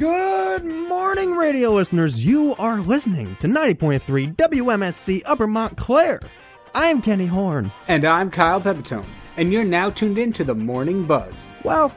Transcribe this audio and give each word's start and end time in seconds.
Good 0.00 0.64
morning, 0.64 1.34
radio 1.34 1.72
listeners. 1.72 2.24
You 2.24 2.54
are 2.60 2.80
listening 2.80 3.34
to 3.40 3.48
90.3 3.48 4.36
WMSC 4.36 5.22
Upper 5.26 5.48
Montclair. 5.48 6.20
I 6.72 6.86
am 6.86 7.00
Kenny 7.00 7.26
Horn. 7.26 7.72
And 7.88 8.04
I'm 8.04 8.30
Kyle 8.30 8.60
Pepitone, 8.60 9.08
and 9.36 9.52
you're 9.52 9.64
now 9.64 9.90
tuned 9.90 10.16
in 10.16 10.32
to 10.34 10.44
the 10.44 10.54
Morning 10.54 11.04
Buzz. 11.04 11.56
Well, 11.64 11.92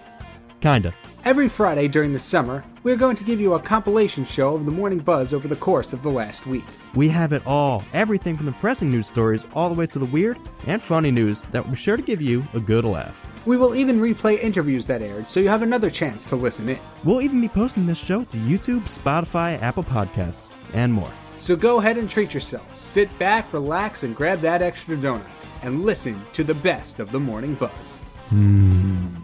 kinda. 0.61 0.95
Every 1.23 1.47
Friday 1.47 1.87
during 1.87 2.13
the 2.13 2.19
summer, 2.19 2.63
we're 2.81 2.95
going 2.95 3.15
to 3.15 3.23
give 3.23 3.39
you 3.39 3.53
a 3.53 3.59
compilation 3.59 4.25
show 4.25 4.55
of 4.55 4.65
the 4.65 4.71
Morning 4.71 4.97
Buzz 4.97 5.35
over 5.35 5.47
the 5.47 5.55
course 5.55 5.93
of 5.93 6.01
the 6.01 6.09
last 6.09 6.47
week. 6.47 6.63
We 6.95 7.09
have 7.09 7.31
it 7.31 7.45
all. 7.45 7.83
Everything 7.93 8.35
from 8.35 8.47
the 8.47 8.53
pressing 8.53 8.89
news 8.89 9.05
stories 9.05 9.45
all 9.53 9.69
the 9.69 9.75
way 9.75 9.85
to 9.85 9.99
the 9.99 10.05
weird 10.05 10.39
and 10.65 10.81
funny 10.81 11.11
news 11.11 11.43
that 11.51 11.63
will 11.63 11.71
be 11.71 11.77
sure 11.77 11.95
to 11.95 12.01
give 12.01 12.23
you 12.23 12.43
a 12.55 12.59
good 12.59 12.85
laugh. 12.85 13.27
We 13.45 13.55
will 13.55 13.75
even 13.75 13.99
replay 14.01 14.41
interviews 14.41 14.87
that 14.87 15.03
aired, 15.03 15.27
so 15.29 15.39
you 15.39 15.47
have 15.49 15.61
another 15.61 15.91
chance 15.91 16.25
to 16.25 16.35
listen 16.35 16.69
in. 16.69 16.79
We'll 17.03 17.21
even 17.21 17.39
be 17.39 17.49
posting 17.49 17.85
this 17.85 18.03
show 18.03 18.23
to 18.23 18.37
YouTube, 18.37 18.89
Spotify, 18.89 19.61
Apple 19.61 19.83
Podcasts, 19.83 20.53
and 20.73 20.91
more. 20.91 21.11
So 21.37 21.55
go 21.55 21.79
ahead 21.79 21.97
and 21.97 22.09
treat 22.09 22.33
yourself. 22.33 22.75
Sit 22.75 23.15
back, 23.19 23.53
relax, 23.53 24.01
and 24.01 24.15
grab 24.15 24.41
that 24.41 24.63
extra 24.63 24.97
donut 24.97 25.29
and 25.61 25.85
listen 25.85 26.19
to 26.33 26.43
the 26.43 26.55
best 26.55 26.99
of 26.99 27.11
the 27.11 27.19
Morning 27.19 27.53
Buzz. 27.53 28.01
Mmm, 28.31 29.21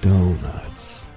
donuts. 0.00 1.09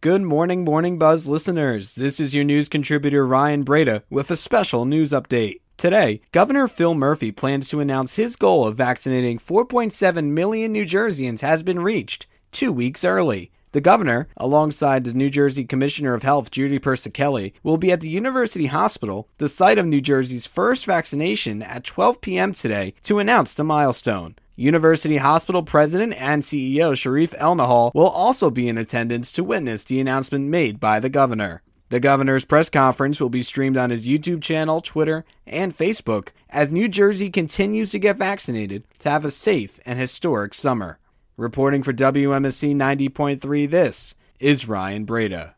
Good 0.00 0.22
morning, 0.22 0.64
Morning 0.64 0.96
Buzz 0.96 1.28
listeners. 1.28 1.96
This 1.96 2.20
is 2.20 2.34
your 2.34 2.44
news 2.44 2.68
contributor 2.68 3.26
Ryan 3.26 3.64
Breda 3.64 4.04
with 4.08 4.30
a 4.30 4.36
special 4.36 4.84
news 4.84 5.10
update. 5.10 5.60
Today, 5.76 6.20
Governor 6.30 6.68
Phil 6.68 6.94
Murphy 6.94 7.32
plans 7.32 7.68
to 7.68 7.80
announce 7.80 8.14
his 8.14 8.36
goal 8.36 8.64
of 8.64 8.76
vaccinating 8.76 9.40
4.7 9.40 10.26
million 10.26 10.70
New 10.70 10.84
Jerseyans 10.84 11.40
has 11.40 11.64
been 11.64 11.80
reached 11.80 12.28
two 12.52 12.72
weeks 12.72 13.04
early. 13.04 13.50
The 13.72 13.80
governor, 13.80 14.28
alongside 14.36 15.04
the 15.04 15.12
New 15.12 15.30
Jersey 15.30 15.64
Commissioner 15.64 16.14
of 16.14 16.22
Health 16.22 16.50
Judy 16.52 16.78
Persichilli, 16.78 17.54
will 17.62 17.76
be 17.76 17.90
at 17.90 18.00
the 18.00 18.08
University 18.08 18.66
Hospital, 18.66 19.28
the 19.38 19.48
site 19.48 19.78
of 19.78 19.86
New 19.86 20.00
Jersey's 20.00 20.46
first 20.46 20.86
vaccination, 20.86 21.62
at 21.62 21.84
12 21.84 22.20
p.m. 22.20 22.52
today 22.52 22.94
to 23.02 23.18
announce 23.18 23.54
the 23.54 23.64
milestone. 23.64 24.36
University 24.60 25.16
Hospital 25.16 25.62
President 25.62 26.12
and 26.18 26.42
CEO 26.42 26.92
Shereef 26.92 27.30
Elnahal 27.38 27.94
will 27.94 28.10
also 28.10 28.50
be 28.50 28.68
in 28.68 28.76
attendance 28.76 29.32
to 29.32 29.42
witness 29.42 29.84
the 29.84 29.98
announcement 29.98 30.48
made 30.48 30.78
by 30.78 31.00
the 31.00 31.08
governor. 31.08 31.62
The 31.88 31.98
governor's 31.98 32.44
press 32.44 32.68
conference 32.68 33.22
will 33.22 33.30
be 33.30 33.40
streamed 33.40 33.78
on 33.78 33.88
his 33.88 34.06
YouTube 34.06 34.42
channel, 34.42 34.82
Twitter, 34.82 35.24
and 35.46 35.74
Facebook 35.74 36.28
as 36.50 36.70
New 36.70 36.88
Jersey 36.88 37.30
continues 37.30 37.90
to 37.92 37.98
get 37.98 38.18
vaccinated 38.18 38.84
to 38.98 39.08
have 39.08 39.24
a 39.24 39.30
safe 39.30 39.80
and 39.86 39.98
historic 39.98 40.52
summer. 40.52 40.98
Reporting 41.38 41.82
for 41.82 41.94
WMSC 41.94 42.76
90.3, 42.76 43.70
this 43.70 44.14
is 44.40 44.68
Ryan 44.68 45.06
Breda. 45.06 45.54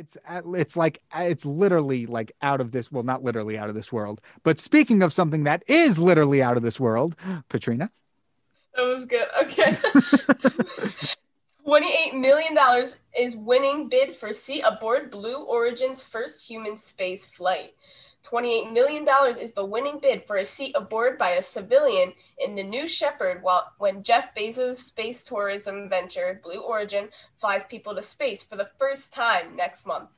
It's 0.00 0.16
at, 0.26 0.44
it's 0.54 0.78
like 0.78 1.02
it's 1.14 1.44
literally 1.44 2.06
like 2.06 2.32
out 2.40 2.62
of 2.62 2.72
this. 2.72 2.90
Well, 2.90 3.02
not 3.02 3.22
literally 3.22 3.58
out 3.58 3.68
of 3.68 3.74
this 3.74 3.92
world. 3.92 4.22
But 4.42 4.58
speaking 4.58 5.02
of 5.02 5.12
something 5.12 5.44
that 5.44 5.62
is 5.66 5.98
literally 5.98 6.42
out 6.42 6.56
of 6.56 6.62
this 6.62 6.80
world, 6.80 7.14
Katrina. 7.50 7.90
That 8.74 8.82
was 8.82 9.04
good. 9.04 9.26
Okay. 9.42 9.72
$28 11.66 12.18
million 12.18 12.56
is 13.18 13.36
winning 13.36 13.90
bid 13.90 14.16
for 14.16 14.32
seat 14.32 14.62
aboard 14.62 15.10
Blue 15.10 15.44
Origin's 15.44 16.02
first 16.02 16.48
human 16.48 16.78
space 16.78 17.26
flight. 17.26 17.74
$28 18.22 18.72
million 18.72 19.06
is 19.40 19.52
the 19.52 19.64
winning 19.64 19.98
bid 19.98 20.24
for 20.26 20.36
a 20.36 20.44
seat 20.44 20.74
aboard 20.76 21.18
by 21.18 21.30
a 21.30 21.42
civilian 21.42 22.12
in 22.38 22.54
the 22.54 22.62
New 22.62 22.86
Shepard 22.86 23.42
while 23.42 23.72
when 23.78 24.02
Jeff 24.02 24.34
Bezos' 24.34 24.76
space 24.76 25.24
tourism 25.24 25.88
venture, 25.88 26.40
Blue 26.42 26.60
Origin, 26.60 27.08
flies 27.38 27.64
people 27.64 27.94
to 27.94 28.02
space 28.02 28.42
for 28.42 28.56
the 28.56 28.70
first 28.78 29.12
time 29.12 29.56
next 29.56 29.86
month. 29.86 30.10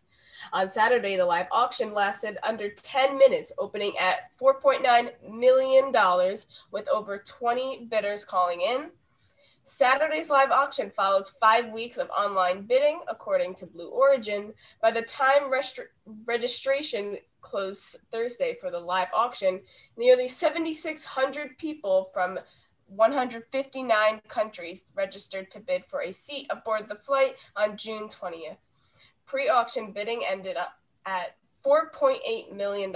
On 0.53 0.71
Saturday, 0.71 1.17
the 1.17 1.25
live 1.25 1.47
auction 1.53 1.95
lasted 1.95 2.39
under 2.43 2.69
10 2.69 3.17
minutes, 3.17 3.53
opening 3.59 3.97
at 3.99 4.33
$4.9 4.39 5.11
million 5.31 5.93
with 6.73 6.89
over 6.89 7.19
20 7.19 7.87
bidders 7.89 8.25
calling 8.25 8.61
in. 8.61 8.91
Saturday's 9.65 10.29
live 10.29 10.51
auction 10.51 10.91
follows 10.91 11.31
five 11.41 11.69
weeks 11.69 11.97
of 11.97 12.11
online 12.11 12.63
bidding, 12.63 13.01
according 13.09 13.55
to 13.55 13.67
Blue 13.67 13.89
Origin. 13.89 14.53
By 14.81 14.91
the 14.91 15.03
time 15.03 15.43
registration 16.27 17.19
closed 17.43 17.99
Thursday 18.11 18.57
for 18.61 18.71
the 18.71 18.79
live 18.79 19.09
auction, 19.13 19.61
nearly 19.97 20.27
7,600 20.27 21.59
people 21.59 22.11
from 22.15 22.39
159 22.87 24.21
countries 24.29 24.85
registered 24.95 25.51
to 25.51 25.61
bid 25.61 25.85
for 25.87 26.03
a 26.03 26.13
seat 26.13 26.47
aboard 26.51 26.89
the 26.89 26.95
flight 26.95 27.37
on 27.57 27.77
June 27.77 28.09
20th. 28.09 28.57
Pre 29.27 29.49
auction 29.49 29.93
bidding 29.93 30.23
ended 30.29 30.57
up 30.57 30.79
at 31.07 31.37
$4.8 31.65 32.53
million. 32.53 32.95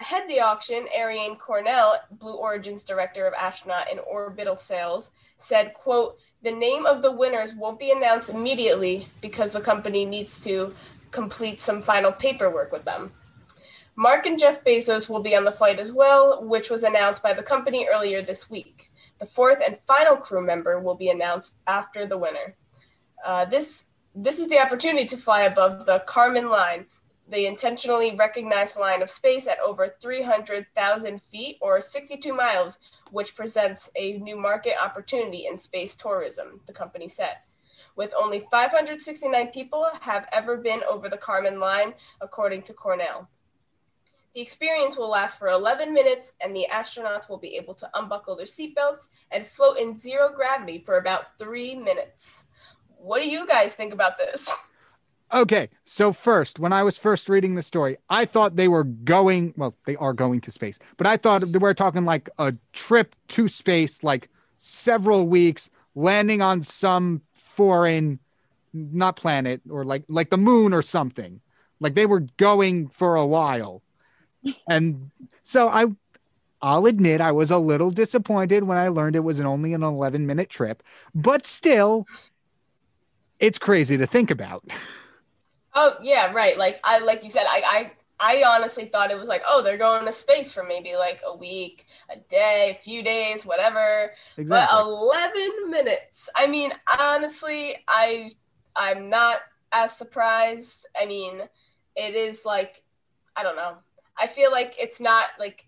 Ahead 0.00 0.28
the 0.28 0.40
auction, 0.40 0.88
Ariane 0.98 1.36
Cornell, 1.36 2.00
Blue 2.18 2.34
Origin's 2.34 2.82
director 2.82 3.24
of 3.26 3.34
astronaut 3.34 3.86
and 3.88 4.00
orbital 4.00 4.56
sales, 4.56 5.12
said, 5.38 5.74
quote, 5.74 6.18
the 6.42 6.50
name 6.50 6.86
of 6.86 7.02
the 7.02 7.12
winners 7.12 7.54
won't 7.54 7.78
be 7.78 7.92
announced 7.92 8.30
immediately 8.30 9.06
because 9.20 9.52
the 9.52 9.60
company 9.60 10.04
needs 10.04 10.42
to 10.42 10.74
complete 11.12 11.60
some 11.60 11.80
final 11.80 12.10
paperwork 12.10 12.72
with 12.72 12.84
them. 12.84 13.12
Mark 13.94 14.24
and 14.26 14.38
Jeff 14.38 14.64
Bezos 14.64 15.08
will 15.08 15.22
be 15.22 15.36
on 15.36 15.44
the 15.44 15.52
flight 15.52 15.78
as 15.78 15.92
well, 15.92 16.42
which 16.42 16.70
was 16.70 16.82
announced 16.82 17.22
by 17.22 17.34
the 17.34 17.42
company 17.42 17.86
earlier 17.92 18.22
this 18.22 18.48
week. 18.48 18.90
The 19.18 19.26
fourth 19.26 19.60
and 19.64 19.78
final 19.78 20.16
crew 20.16 20.44
member 20.44 20.80
will 20.80 20.94
be 20.94 21.10
announced 21.10 21.54
after 21.66 22.06
the 22.06 22.18
winner. 22.18 22.56
Uh, 23.24 23.44
this 23.44 23.84
this 24.14 24.38
is 24.38 24.48
the 24.48 24.58
opportunity 24.58 25.06
to 25.06 25.16
fly 25.16 25.42
above 25.42 25.86
the 25.86 26.02
Kármán 26.06 26.50
line, 26.50 26.86
the 27.28 27.46
intentionally 27.46 28.14
recognized 28.14 28.76
line 28.76 29.00
of 29.00 29.08
space 29.08 29.46
at 29.46 29.58
over 29.60 29.94
300,000 30.02 31.22
feet 31.22 31.56
or 31.62 31.80
62 31.80 32.34
miles, 32.34 32.78
which 33.10 33.34
presents 33.34 33.90
a 33.96 34.18
new 34.18 34.36
market 34.36 34.74
opportunity 34.82 35.46
in 35.46 35.56
space 35.56 35.94
tourism, 35.96 36.60
the 36.66 36.74
company 36.74 37.08
said. 37.08 37.36
With 37.96 38.14
only 38.18 38.46
569 38.50 39.48
people 39.48 39.88
have 40.00 40.26
ever 40.32 40.56
been 40.56 40.82
over 40.88 41.08
the 41.08 41.18
Kármán 41.18 41.58
line, 41.58 41.94
according 42.20 42.62
to 42.62 42.72
Cornell. 42.72 43.28
The 44.34 44.40
experience 44.40 44.96
will 44.96 45.10
last 45.10 45.38
for 45.38 45.48
11 45.48 45.92
minutes, 45.92 46.32
and 46.40 46.56
the 46.56 46.66
astronauts 46.70 47.28
will 47.28 47.36
be 47.36 47.56
able 47.56 47.74
to 47.74 47.90
unbuckle 47.94 48.36
their 48.36 48.46
seatbelts 48.46 49.08
and 49.30 49.46
float 49.46 49.78
in 49.78 49.98
zero 49.98 50.30
gravity 50.34 50.78
for 50.78 50.96
about 50.96 51.38
three 51.38 51.74
minutes. 51.74 52.46
What 52.96 53.20
do 53.20 53.28
you 53.28 53.46
guys 53.46 53.74
think 53.74 53.92
about 53.92 54.16
this? 54.16 54.48
Okay, 55.34 55.70
so 55.86 56.12
first, 56.12 56.58
when 56.58 56.74
I 56.74 56.82
was 56.82 56.98
first 56.98 57.28
reading 57.28 57.54
the 57.54 57.62
story, 57.62 57.96
I 58.10 58.26
thought 58.26 58.56
they 58.56 58.68
were 58.68 58.84
going, 58.84 59.54
well, 59.56 59.74
they 59.86 59.96
are 59.96 60.12
going 60.12 60.42
to 60.42 60.50
space, 60.50 60.78
but 60.98 61.06
I 61.06 61.16
thought 61.16 61.40
they 61.40 61.58
were 61.58 61.72
talking 61.72 62.04
like 62.04 62.28
a 62.38 62.54
trip 62.74 63.16
to 63.28 63.48
space, 63.48 64.02
like 64.02 64.28
several 64.58 65.26
weeks, 65.26 65.70
landing 65.94 66.42
on 66.42 66.62
some 66.62 67.22
foreign, 67.52 68.18
not 68.72 69.16
planet, 69.16 69.60
or 69.70 69.84
like 69.84 70.04
like 70.08 70.30
the 70.30 70.38
moon 70.38 70.72
or 70.72 70.82
something. 70.82 71.40
Like 71.80 71.94
they 71.94 72.06
were 72.06 72.26
going 72.36 72.88
for 72.88 73.16
a 73.16 73.26
while. 73.26 73.82
And 74.68 75.10
so 75.44 75.68
I 75.68 75.86
I'll 76.60 76.86
admit 76.86 77.20
I 77.20 77.32
was 77.32 77.50
a 77.50 77.58
little 77.58 77.90
disappointed 77.90 78.64
when 78.64 78.78
I 78.78 78.88
learned 78.88 79.16
it 79.16 79.20
was 79.20 79.40
an 79.40 79.46
only 79.46 79.74
an 79.74 79.82
11 79.82 80.26
minute 80.26 80.48
trip, 80.48 80.82
but 81.14 81.44
still 81.44 82.06
it's 83.40 83.58
crazy 83.58 83.96
to 83.96 84.06
think 84.06 84.30
about. 84.30 84.64
Oh 85.74 85.96
yeah, 86.02 86.32
right. 86.32 86.56
Like 86.56 86.80
I 86.84 86.98
like 86.98 87.24
you 87.24 87.30
said, 87.30 87.44
I 87.48 87.92
I 88.22 88.44
honestly 88.46 88.84
thought 88.84 89.10
it 89.10 89.18
was 89.18 89.28
like, 89.28 89.42
oh, 89.48 89.62
they're 89.62 89.76
going 89.76 90.06
to 90.06 90.12
space 90.12 90.52
for 90.52 90.62
maybe 90.62 90.94
like 90.94 91.20
a 91.26 91.36
week, 91.36 91.86
a 92.08 92.18
day, 92.30 92.70
a 92.70 92.80
few 92.80 93.02
days, 93.02 93.44
whatever. 93.44 94.12
Exactly. 94.36 94.78
But 94.78 94.80
11 94.80 95.70
minutes. 95.70 96.30
I 96.36 96.46
mean, 96.46 96.72
honestly, 97.00 97.74
I 97.88 98.30
I'm 98.76 99.10
not 99.10 99.38
as 99.72 99.96
surprised. 99.96 100.86
I 100.98 101.04
mean, 101.04 101.42
it 101.96 102.14
is 102.14 102.44
like 102.46 102.84
I 103.36 103.42
don't 103.42 103.56
know. 103.56 103.78
I 104.16 104.28
feel 104.28 104.52
like 104.52 104.76
it's 104.78 105.00
not 105.00 105.30
like 105.40 105.66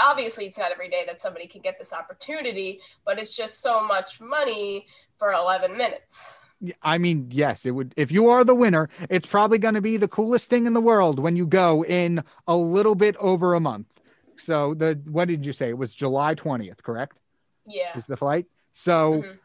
obviously 0.00 0.46
it's 0.46 0.58
not 0.58 0.72
every 0.72 0.88
day 0.88 1.04
that 1.06 1.22
somebody 1.22 1.46
can 1.46 1.62
get 1.62 1.78
this 1.78 1.92
opportunity, 1.92 2.80
but 3.04 3.20
it's 3.20 3.36
just 3.36 3.60
so 3.60 3.82
much 3.86 4.20
money 4.20 4.86
for 5.16 5.32
11 5.32 5.76
minutes. 5.76 6.41
I 6.82 6.98
mean, 6.98 7.28
yes, 7.30 7.66
it 7.66 7.72
would. 7.72 7.94
If 7.96 8.12
you 8.12 8.28
are 8.28 8.44
the 8.44 8.54
winner, 8.54 8.88
it's 9.10 9.26
probably 9.26 9.58
going 9.58 9.74
to 9.74 9.80
be 9.80 9.96
the 9.96 10.08
coolest 10.08 10.48
thing 10.50 10.66
in 10.66 10.74
the 10.74 10.80
world 10.80 11.18
when 11.18 11.36
you 11.36 11.46
go 11.46 11.84
in 11.84 12.22
a 12.46 12.56
little 12.56 12.94
bit 12.94 13.16
over 13.16 13.54
a 13.54 13.60
month. 13.60 14.00
So 14.36 14.74
the 14.74 15.00
what 15.06 15.28
did 15.28 15.44
you 15.44 15.52
say? 15.52 15.70
It 15.70 15.78
was 15.78 15.94
July 15.94 16.34
twentieth, 16.34 16.82
correct? 16.82 17.18
Yeah. 17.66 17.96
Is 17.96 18.06
the 18.06 18.16
flight? 18.16 18.46
So 18.72 19.22
Mhm. 19.22 19.38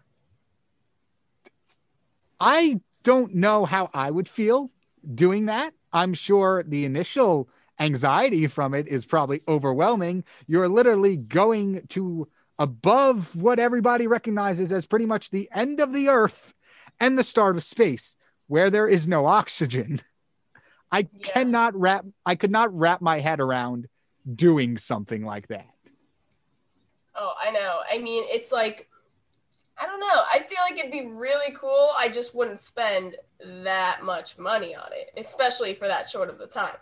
I 2.40 2.81
don't 3.04 3.36
know 3.36 3.66
how 3.66 3.90
I 3.94 4.12
would 4.12 4.30
feel 4.30 4.72
doing 5.14 5.46
that. 5.46 5.74
I'm 5.94 6.14
sure 6.14 6.64
the 6.64 6.86
initial 6.86 7.50
anxiety 7.80 8.48
from 8.48 8.74
it 8.74 8.88
is 8.88 9.06
probably 9.06 9.42
overwhelming. 9.48 10.24
You're 10.48 10.69
literally 10.69 11.16
going 11.16 11.86
to 11.90 12.28
above 12.60 13.36
what 13.36 13.60
everybody 13.60 14.08
recognizes 14.08 14.72
as 14.72 14.86
pretty 14.86 15.06
much 15.06 15.30
the 15.30 15.50
end 15.54 15.80
of 15.80 15.94
the 15.94 16.10
earth 16.10 16.54
and 16.99 17.17
the 17.17 17.23
start 17.23 17.55
of 17.57 17.63
space, 17.63 18.15
where 18.47 18.69
there 18.69 18.88
is 18.88 19.07
no 19.07 19.25
oxygen. 19.25 20.01
I 20.91 20.99
Yeah. 21.11 21.19
cannot 21.23 21.75
wrap 21.75 22.05
I 22.25 22.35
could 22.35 22.51
not 22.51 22.73
wrap 22.77 23.01
my 23.01 23.19
head 23.19 23.39
around 23.39 23.88
doing 24.33 24.77
something 24.77 25.23
like 25.25 25.47
that. 25.49 25.67
Oh, 27.15 27.33
I 27.41 27.51
know. 27.51 27.79
I 27.91 27.97
mean, 27.97 28.23
it's 28.27 28.51
like, 28.51 28.88
I 29.77 29.85
don't 29.85 29.99
know. 29.99 30.05
I 30.07 30.39
feel 30.47 30.59
like 30.69 30.79
it'd 30.79 30.91
be 30.91 31.07
really 31.07 31.53
cool. 31.59 31.89
I 31.97 32.09
just 32.09 32.33
wouldn't 32.35 32.59
spend 32.59 33.15
that 33.63 33.99
much 34.03 34.38
money 34.38 34.75
on 34.75 34.89
it, 34.91 35.11
especially 35.17 35.73
for 35.73 35.88
that 35.88 36.09
short 36.09 36.29
of 36.29 36.39
a 36.41 36.47
time. 36.47 36.75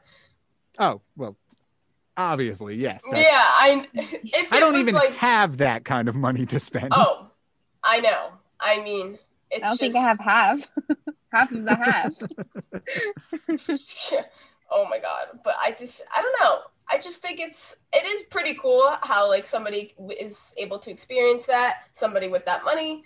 Oh, 0.77 1.01
well, 1.15 1.35
obviously, 2.17 2.75
yes. 2.75 3.03
yeah, 3.12 3.21
I. 3.31 3.88
If 3.94 4.51
I 4.51 4.59
don't 4.59 4.75
even 4.75 4.94
like, 4.95 5.13
have 5.13 5.57
that 5.57 5.83
kind 5.85 6.07
of 6.09 6.15
money 6.15 6.45
to 6.47 6.59
spend. 6.59 6.89
Oh, 6.91 7.27
I 7.83 8.00
know. 8.01 8.31
I 8.59 8.81
mean, 8.81 9.17
it's 9.51 9.63
I 9.63 9.68
don't 9.68 9.80
just. 9.80 9.80
think 9.80 9.95
I 9.95 10.01
have 10.01 10.19
half. 10.19 10.69
half 11.33 11.51
of 11.51 11.63
the 11.63 11.75
half. 11.75 12.13
oh 14.71 14.88
my 14.89 15.00
god! 15.00 15.39
But 15.44 15.56
I 15.62 15.71
just, 15.71 16.03
I 16.15 16.21
don't 16.21 16.39
know. 16.42 16.59
I 16.89 16.97
just 16.97 17.21
think 17.21 17.39
it's 17.39 17.75
it 17.94 18.06
is 18.06 18.24
pretty 18.24 18.56
cool 18.56 18.95
how 19.03 19.27
like 19.27 19.47
somebody 19.47 19.95
is 20.19 20.53
able 20.57 20.80
to 20.80 20.92
experience 20.92 21.45
that 21.47 21.77
somebody 21.94 22.27
with 22.27 22.45
that 22.45 22.63
money. 22.63 23.03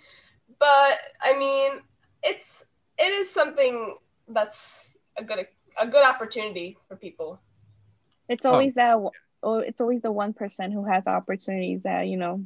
But 0.58 0.98
I 1.20 1.36
mean, 1.38 1.80
it's 2.22 2.64
it 2.98 3.12
is 3.12 3.30
something 3.30 3.96
that's 4.28 4.94
a 5.16 5.24
good 5.24 5.46
a 5.80 5.86
good 5.86 6.04
opportunity 6.04 6.76
for 6.88 6.96
people. 6.96 7.40
It's 8.28 8.46
always 8.46 8.74
that. 8.74 8.98
Oh, 9.42 9.54
it's 9.54 9.80
always 9.80 10.02
the 10.02 10.12
one 10.12 10.34
person 10.34 10.70
who 10.70 10.84
has 10.84 11.06
opportunities 11.06 11.82
that 11.82 12.06
you 12.08 12.18
know, 12.18 12.44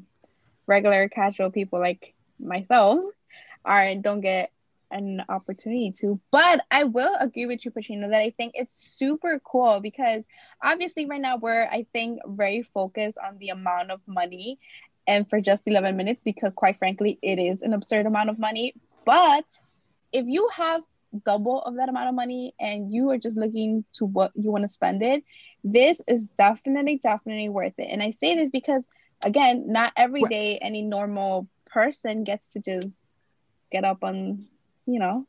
regular 0.66 1.08
casual 1.08 1.50
people 1.50 1.80
like 1.80 2.14
myself 2.38 3.00
are 3.64 3.82
and 3.82 4.02
don't 4.02 4.20
get 4.20 4.50
an 4.90 5.24
opportunity 5.28 5.92
to. 6.00 6.20
But 6.30 6.64
I 6.70 6.84
will 6.84 7.14
agree 7.18 7.46
with 7.46 7.64
you, 7.64 7.70
Pacino, 7.70 8.10
that 8.10 8.20
I 8.20 8.30
think 8.36 8.52
it's 8.54 8.74
super 8.96 9.40
cool 9.44 9.80
because 9.80 10.22
obviously 10.62 11.06
right 11.06 11.20
now 11.20 11.36
we're 11.36 11.64
I 11.64 11.86
think 11.92 12.20
very 12.26 12.62
focused 12.62 13.18
on 13.18 13.38
the 13.38 13.48
amount 13.48 13.90
of 13.90 14.00
money 14.06 14.58
and 15.06 15.28
for 15.28 15.40
just 15.40 15.62
11 15.66 15.96
minutes 15.96 16.24
because 16.24 16.52
quite 16.54 16.78
frankly 16.78 17.18
it 17.22 17.38
is 17.38 17.62
an 17.62 17.72
absurd 17.72 18.06
amount 18.06 18.30
of 18.30 18.38
money 18.38 18.74
but 19.04 19.44
if 20.12 20.26
you 20.26 20.48
have 20.52 20.82
double 21.24 21.62
of 21.62 21.76
that 21.76 21.88
amount 21.88 22.08
of 22.08 22.14
money 22.14 22.54
and 22.58 22.92
you 22.92 23.10
are 23.10 23.18
just 23.18 23.36
looking 23.36 23.84
to 23.92 24.04
what 24.04 24.32
you 24.34 24.50
want 24.50 24.62
to 24.62 24.68
spend 24.68 25.02
it 25.02 25.22
this 25.62 26.00
is 26.08 26.28
definitely 26.38 26.98
definitely 27.02 27.48
worth 27.48 27.74
it 27.78 27.88
and 27.90 28.02
i 28.02 28.10
say 28.10 28.34
this 28.34 28.50
because 28.50 28.84
again 29.24 29.64
not 29.68 29.92
every 29.96 30.24
day 30.24 30.58
any 30.58 30.82
normal 30.82 31.46
person 31.66 32.24
gets 32.24 32.48
to 32.50 32.60
just 32.60 32.88
get 33.74 33.84
up 33.84 34.04
on 34.04 34.46
you 34.86 35.00
know 35.00 35.26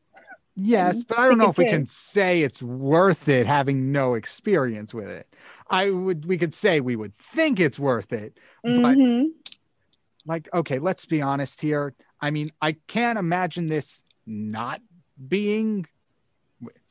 Yes, 0.57 1.03
but 1.03 1.19
I 1.19 1.27
don't 1.27 1.38
know 1.38 1.50
if 1.50 1.57
we 1.57 1.65
can 1.65 1.86
say 1.86 2.42
it's 2.42 2.63
worth 2.63 3.27
it 3.27 3.45
having 3.45 3.92
no 3.92 4.13
experience 4.13 4.94
with 4.94 5.09
it. 5.09 5.27
I 5.69 5.89
would 5.89 6.25
we 6.25 6.38
could 6.38 6.53
say 6.53 6.80
we 6.80 6.95
would 6.95 7.13
think 7.18 7.59
it's 7.59 7.77
worth 7.77 8.13
it. 8.13 8.39
But 8.63 8.97
Mhm. 8.97 9.31
like 10.25 10.47
okay, 10.53 10.80
let's 10.80 11.06
be 11.06 11.21
honest 11.21 11.59
here. 11.59 11.94
I 12.21 12.31
mean, 12.31 12.51
I 12.62 12.77
can't 12.88 13.19
imagine 13.19 13.65
this 13.65 14.03
not 14.25 14.80
being 15.27 15.88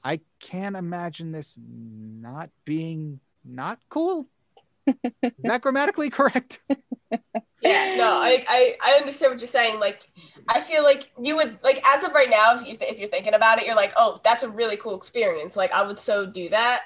I 0.02 0.20
can't 0.40 0.76
imagine 0.76 1.32
this 1.32 1.56
not 1.58 2.50
being 2.66 3.20
not 3.46 3.78
cool. 3.88 4.28
Is 4.86 5.32
that 5.44 5.62
grammatically 5.62 6.10
correct? 6.10 6.60
Yeah, 7.62 7.94
no, 7.96 8.18
I, 8.18 8.44
I 8.46 8.76
I 8.84 8.92
understand 9.00 9.32
what 9.32 9.40
you're 9.40 9.48
saying. 9.48 9.80
Like, 9.80 10.06
I 10.48 10.60
feel 10.60 10.82
like 10.82 11.10
you 11.22 11.36
would 11.36 11.58
like 11.62 11.82
as 11.86 12.04
of 12.04 12.12
right 12.12 12.30
now, 12.30 12.54
if 12.54 12.66
you 12.66 12.76
if 12.80 12.98
you're 12.98 13.08
thinking 13.08 13.34
about 13.34 13.58
it, 13.58 13.66
you're 13.66 13.76
like, 13.76 13.92
oh, 13.96 14.18
that's 14.24 14.42
a 14.42 14.48
really 14.48 14.76
cool 14.76 14.96
experience. 14.96 15.56
Like, 15.56 15.72
I 15.72 15.82
would 15.86 15.98
so 15.98 16.26
do 16.26 16.48
that. 16.50 16.82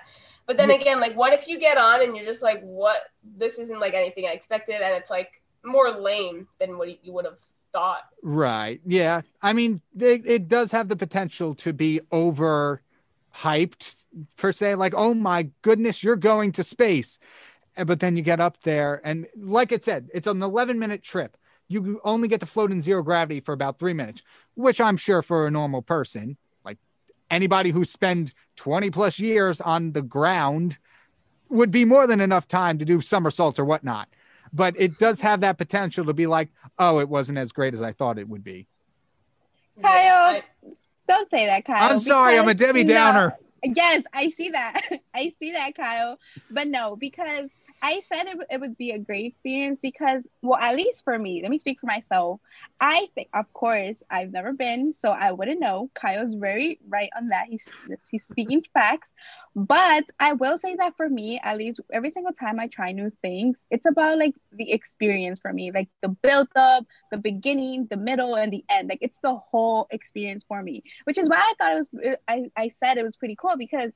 But 0.47 0.57
then 0.57 0.71
again, 0.71 0.99
like, 0.99 1.15
what 1.15 1.35
if 1.35 1.47
you 1.47 1.59
get 1.59 1.77
on 1.77 2.03
and 2.03 2.17
you're 2.17 2.25
just 2.25 2.43
like, 2.43 2.61
what? 2.63 3.03
This 3.37 3.59
isn't 3.59 3.81
like 3.81 3.95
anything 3.95 4.25
I 4.27 4.31
expected, 4.31 4.81
and 4.81 4.95
it's 4.95 5.11
like 5.11 5.43
more 5.65 5.91
lame 5.91 6.49
than 6.59 6.79
what 6.79 7.05
you 7.05 7.13
would 7.13 7.27
have 7.27 7.39
thought. 7.73 8.03
Right. 8.23 8.81
Yeah. 8.87 9.23
I 9.43 9.53
mean, 9.53 9.83
it, 9.99 10.23
it 10.25 10.49
does 10.49 10.73
have 10.73 10.89
the 10.89 10.97
potential 10.97 11.55
to 11.57 11.73
be 11.73 12.01
over 12.11 12.83
hyped 13.37 14.07
per 14.37 14.53
se. 14.53 14.77
Like, 14.77 14.95
oh 14.97 15.15
my 15.15 15.51
goodness, 15.63 16.03
you're 16.03 16.17
going 16.17 16.53
to 16.53 16.63
space. 16.63 17.19
Uh, 17.77 17.85
But 17.85 18.01
then 18.01 18.17
you 18.17 18.23
get 18.23 18.41
up 18.41 18.63
there, 18.63 19.01
and 19.05 19.27
like 19.37 19.71
it 19.73 19.85
said, 19.85 20.09
it's 20.15 20.27
an 20.27 20.43
11 20.43 20.79
minute 20.79 21.03
trip. 21.03 21.37
You 21.69 22.01
only 22.05 22.29
get 22.29 22.41
to 22.41 22.47
float 22.47 22.73
in 22.73 22.81
zero 22.81 23.03
gravity 23.03 23.41
for 23.41 23.53
about 23.53 23.79
three 23.79 23.93
minutes, 23.93 24.23
which 24.55 24.81
I'm 24.81 24.97
sure 24.97 25.21
for 25.23 25.47
a 25.47 25.51
normal 25.51 25.83
person, 25.83 26.37
like 26.65 26.79
anybody 27.31 27.71
who 27.71 27.85
spend 27.85 28.33
20 28.57 28.91
plus 28.91 29.19
years 29.19 29.61
on 29.61 29.93
the 29.93 30.01
ground, 30.03 30.79
would 31.51 31.71
be 31.71 31.85
more 31.85 32.07
than 32.07 32.21
enough 32.21 32.49
time 32.49 32.79
to 32.79 32.85
do 32.85 33.01
somersaults 33.01 33.59
or 33.59 33.65
whatnot. 33.65 34.09
But 34.53 34.75
it 34.81 34.99
does 34.99 35.21
have 35.21 35.41
that 35.43 35.59
potential 35.59 36.07
to 36.07 36.15
be 36.15 36.27
like, 36.27 36.49
oh, 36.79 37.01
it 37.01 37.09
wasn't 37.09 37.37
as 37.39 37.53
great 37.53 37.75
as 37.75 37.83
I 37.83 37.93
thought 37.93 38.19
it 38.19 38.29
would 38.29 38.45
be. 38.45 38.67
Kyle, 39.83 40.37
I- 40.37 40.43
don't 41.07 41.31
say 41.31 41.47
that 41.47 41.65
kyle 41.65 41.91
I'm 41.91 42.01
sorry, 42.01 42.37
I'm 42.39 42.45
a 42.45 42.55
because- 42.55 42.67
Debbie 42.67 42.85
no. 42.85 42.93
Downer. 42.95 43.37
Yes, 43.63 44.03
I 44.13 44.31
see 44.31 44.51
that. 44.51 44.83
I 45.15 45.33
see 45.39 45.53
that, 45.53 45.75
Kyle. 45.75 46.19
But 46.51 46.69
no, 46.69 46.97
because 46.97 47.51
I 47.83 48.01
said 48.01 48.27
it, 48.27 48.39
it 48.51 48.61
would 48.61 48.77
be 48.77 48.91
a 48.91 48.99
great 48.99 49.27
experience 49.27 49.81
because, 49.81 50.23
well, 50.43 50.59
at 50.59 50.77
least 50.77 51.05
for 51.05 51.19
me, 51.19 51.41
let 51.43 51.51
me 51.51 51.59
speak 51.59 51.81
for 51.81 51.87
myself. 51.87 52.41
I 52.81 53.09
think, 53.15 53.29
of 53.33 53.53
course, 53.53 54.03
I've 54.11 54.33
never 54.33 54.53
been, 54.53 54.95
so 54.95 55.11
I 55.11 55.33
wouldn't 55.33 55.61
know. 55.61 55.91
Kyle's 55.95 56.35
very 56.35 56.81
right 56.89 57.11
on 57.17 57.29
that. 57.29 57.47
He's 57.49 57.69
he's 58.11 58.25
speaking 58.25 58.65
facts. 58.75 59.11
But 59.55 60.05
I 60.21 60.35
will 60.35 60.59
say 60.59 60.77
that 60.77 60.97
for 60.97 61.09
me, 61.09 61.41
at 61.43 61.57
least 61.57 61.81
every 61.93 62.11
single 62.11 62.33
time 62.33 62.61
I 62.61 62.69
try 62.69 62.93
new 62.93 63.11
things, 63.23 63.59
it's 63.71 63.87
about 63.87 64.19
like 64.19 64.35
the 64.53 64.71
experience 64.73 65.41
for 65.41 65.53
me, 65.53 65.73
like 65.73 65.89
the 66.03 66.09
build 66.09 66.49
up, 66.55 66.85
the 67.11 67.19
beginning, 67.19 67.87
the 67.91 67.97
middle, 67.97 68.37
and 68.37 68.53
the 68.53 68.65
end. 68.69 68.89
Like 68.89 69.01
it's 69.03 69.19
the 69.21 69.35
whole 69.35 69.87
experience 69.91 70.45
for 70.47 70.63
me, 70.63 70.83
which 71.05 71.19
is 71.19 71.29
why 71.29 71.39
I 71.39 71.55
thought 71.59 71.73
it 71.73 71.77
was. 71.77 72.19
I, 72.29 72.51
I 72.57 72.69
said 72.69 72.99
it 72.99 73.05
was 73.05 73.17
pretty 73.17 73.37
cool 73.37 73.57
because, 73.57 73.93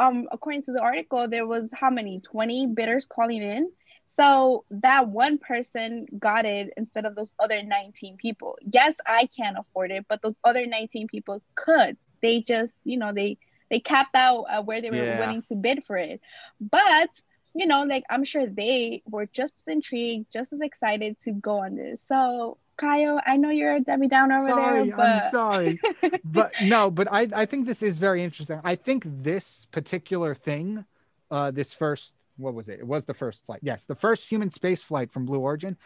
um, 0.00 0.28
according 0.32 0.62
to 0.64 0.72
the 0.72 0.82
article, 0.82 1.28
there 1.28 1.46
was 1.46 1.72
how 1.72 1.90
many 1.90 2.20
twenty 2.20 2.66
bidders 2.66 3.06
calling 3.06 3.42
in. 3.42 3.70
So 4.06 4.64
that 4.70 5.08
one 5.08 5.38
person 5.38 6.06
got 6.18 6.46
it 6.46 6.72
instead 6.76 7.06
of 7.06 7.14
those 7.16 7.32
other 7.38 7.62
19 7.62 8.16
people. 8.18 8.56
Yes, 8.62 8.96
I 9.06 9.28
can't 9.36 9.56
afford 9.58 9.92
it, 9.92 10.06
but 10.08 10.22
those 10.22 10.36
other 10.44 10.66
19 10.66 11.08
people 11.08 11.42
could. 11.56 11.96
They 12.22 12.40
just, 12.40 12.74
you 12.84 12.98
know, 12.98 13.12
they 13.12 13.38
they 13.70 13.80
capped 13.80 14.16
out 14.16 14.44
uh, 14.50 14.62
where 14.62 14.82
they 14.82 14.90
were 14.90 15.08
Yeah. 15.08 15.12
willing 15.12 15.42
to 15.48 15.56
bid 15.56 15.84
for 15.86 15.96
it. 15.96 16.20
But 16.60 17.10
you 17.54 17.66
know, 17.66 17.82
like 17.84 18.04
I'm 18.10 18.24
sure 18.24 18.46
they 18.46 19.02
were 19.06 19.26
just 19.26 19.54
as 19.60 19.72
intrigued, 19.72 20.32
just 20.32 20.52
as 20.52 20.60
excited 20.60 21.18
to 21.24 21.32
go 21.32 21.58
on 21.60 21.76
this. 21.76 22.00
So 22.06 22.58
Kyle, 22.80 23.20
I 23.26 23.36
know 23.36 23.50
you're 23.50 23.76
a 23.76 23.80
Debbie 23.80 24.08
Downer 24.08 24.38
over 24.38 24.46
sorry, 24.46 24.84
there, 24.84 24.96
but 24.96 25.06
I'm 25.06 25.30
sorry. 25.30 25.80
but 26.24 26.52
no, 26.64 26.90
but 26.90 27.08
I, 27.12 27.28
I 27.34 27.46
think 27.46 27.66
this 27.66 27.82
is 27.82 27.98
very 27.98 28.24
interesting. 28.24 28.58
I 28.64 28.74
think 28.74 29.04
this 29.06 29.66
particular 29.66 30.34
thing, 30.34 30.84
uh, 31.30 31.50
this 31.50 31.74
first, 31.74 32.14
what 32.38 32.54
was 32.54 32.68
it? 32.68 32.80
It 32.80 32.86
was 32.86 33.04
the 33.04 33.14
first 33.14 33.44
flight. 33.44 33.60
Yes, 33.62 33.84
the 33.84 33.94
first 33.94 34.30
human 34.30 34.50
space 34.50 34.82
flight 34.82 35.12
from 35.12 35.26
Blue 35.26 35.40
Origin. 35.40 35.76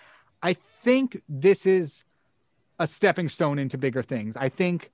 I 0.40 0.52
think 0.52 1.20
this 1.28 1.66
is 1.66 2.04
a 2.78 2.86
stepping 2.86 3.28
stone 3.28 3.58
into 3.58 3.76
bigger 3.76 4.02
things. 4.02 4.36
I 4.36 4.48
think 4.48 4.92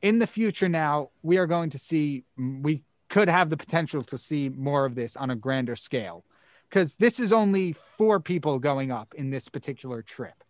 in 0.00 0.20
the 0.20 0.26
future 0.26 0.68
now, 0.68 1.10
we 1.22 1.38
are 1.38 1.46
going 1.46 1.70
to 1.70 1.78
see, 1.78 2.24
we 2.36 2.82
could 3.08 3.28
have 3.28 3.50
the 3.50 3.56
potential 3.56 4.02
to 4.04 4.16
see 4.16 4.48
more 4.48 4.84
of 4.84 4.94
this 4.94 5.16
on 5.16 5.30
a 5.30 5.36
grander 5.36 5.76
scale. 5.76 6.24
Because 6.68 6.94
this 6.96 7.20
is 7.20 7.32
only 7.32 7.72
four 7.72 8.20
people 8.20 8.58
going 8.58 8.90
up 8.90 9.14
in 9.14 9.30
this 9.30 9.48
particular 9.48 10.02
trip. 10.02 10.42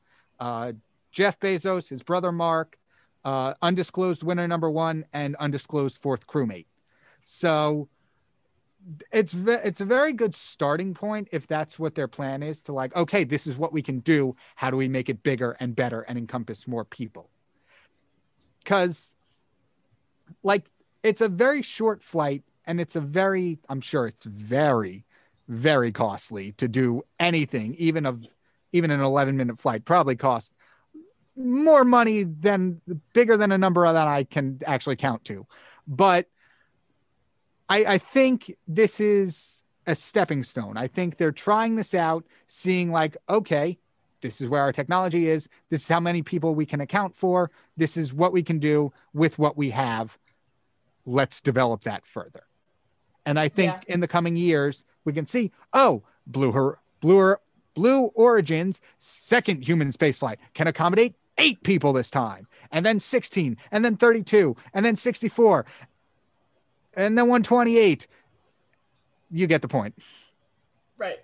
Uh, 0.43 0.73
Jeff 1.13 1.39
Bezos, 1.39 1.89
his 1.89 2.03
brother 2.03 2.33
Mark, 2.33 2.77
uh, 3.25 3.55
undisclosed 3.63 4.25
winner 4.25 4.49
number 4.49 4.69
one, 4.69 5.05
and 5.13 5.37
undisclosed 5.37 5.99
fourth 5.99 6.27
crewmate. 6.27 6.67
So 7.25 7.89
it's 9.13 9.33
ve- 9.33 9.63
it's 9.63 9.81
a 9.81 9.85
very 9.85 10.13
good 10.13 10.35
starting 10.35 10.95
point 10.95 11.29
if 11.31 11.47
that's 11.47 11.79
what 11.79 11.95
their 11.95 12.09
plan 12.09 12.43
is 12.43 12.61
to 12.63 12.73
like, 12.73 12.97
okay, 12.97 13.23
this 13.23 13.47
is 13.47 13.57
what 13.57 13.73
we 13.73 13.83
can 13.83 14.01
do. 14.01 14.35
How 14.57 14.69
do 14.73 14.77
we 14.77 14.89
make 14.89 15.09
it 15.09 15.23
bigger 15.23 15.57
and 15.61 15.77
better 15.77 16.01
and 16.01 16.19
encompass 16.19 16.67
more 16.67 16.85
people? 16.85 17.31
Because, 18.65 19.15
like, 20.43 20.65
it's 21.05 21.21
a 21.21 21.29
very 21.29 21.63
short 21.63 22.03
flight, 22.03 22.43
and 22.67 22.81
it's 22.81 22.97
a 22.97 23.01
very, 23.01 23.61
I'm 23.69 23.81
sure 23.81 24.09
it's 24.09 24.25
very, 24.25 25.05
very 25.47 25.93
costly 25.93 26.51
to 26.53 26.67
do 26.67 27.03
anything, 27.21 27.77
even 27.77 28.07
of 28.07 28.27
even 28.73 28.91
an 28.91 29.00
11 29.00 29.37
minute 29.37 29.59
flight 29.59 29.85
probably 29.85 30.17
cost 30.17 30.52
more 31.37 31.85
money 31.85 32.25
than 32.25 32.81
bigger 33.14 33.37
than 33.37 33.52
a 33.52 33.59
number 33.59 33.91
that 33.91 34.09
I 34.09 34.25
can 34.25 34.61
actually 34.67 34.97
count 34.97 35.25
to. 35.26 35.47
But 35.87 36.26
I, 37.69 37.85
I 37.85 37.99
think 37.99 38.55
this 38.69 39.00
is 39.00 39.62
a 39.87 39.95
stepping 39.95 40.43
stone. 40.43 40.76
I 40.76 40.88
think 40.88 41.17
they're 41.17 41.33
trying 41.33 41.76
this 41.76 41.95
out, 41.95 42.25
seeing 42.47 42.93
like, 42.93 43.17
okay, 43.29 43.79
this 44.21 44.41
is 44.41 44.49
where 44.49 44.62
our 44.62 44.73
technology 44.73 45.29
is. 45.29 45.49
This 45.71 45.83
is 45.83 45.88
how 45.88 46.00
many 46.00 46.23
people 46.23 46.55
we 46.55 46.67
can 46.67 46.81
account 46.81 47.17
for. 47.17 47.50
This 47.76 47.97
is 47.97 48.12
what 48.12 48.33
we 48.33 48.43
can 48.43 48.59
do 48.59 48.93
with 49.12 49.38
what 49.38 49.57
we 49.57 49.71
have. 49.71 50.19
Let's 51.07 51.41
develop 51.41 51.83
that 51.85 52.07
further. 52.07 52.45
And 53.25 53.38
I 53.38 53.49
think 53.49 53.73
Yeah. 53.73 53.95
in 53.95 54.00
the 54.00 54.09
coming 54.09 54.37
years, 54.37 54.85
we 55.05 55.12
can 55.12 55.26
see, 55.26 55.50
oh, 55.73 56.02
Blue, 56.26 56.52
Her- 56.52 56.79
Blue, 57.00 57.19
Or- 57.19 57.41
Blue 57.75 58.07
Origin's 58.14 58.81
second 58.99 59.67
human 59.67 59.93
spaceflight 59.93 60.37
can 60.55 60.67
accommodate 60.67 61.14
eight 61.38 61.62
people 61.62 61.93
this 61.93 62.11
time, 62.11 62.47
and 62.71 62.85
then 62.85 63.00
16, 63.00 63.57
and 63.71 63.85
then 63.85 63.97
32, 63.97 64.57
and 64.75 64.85
then 64.85 64.97
64, 64.97 65.64
and 66.95 67.17
then 67.17 67.25
128. 67.25 68.07
You 69.31 69.47
get 69.47 69.62
the 69.62 69.69
point. 69.69 69.95
Right. 71.03 71.19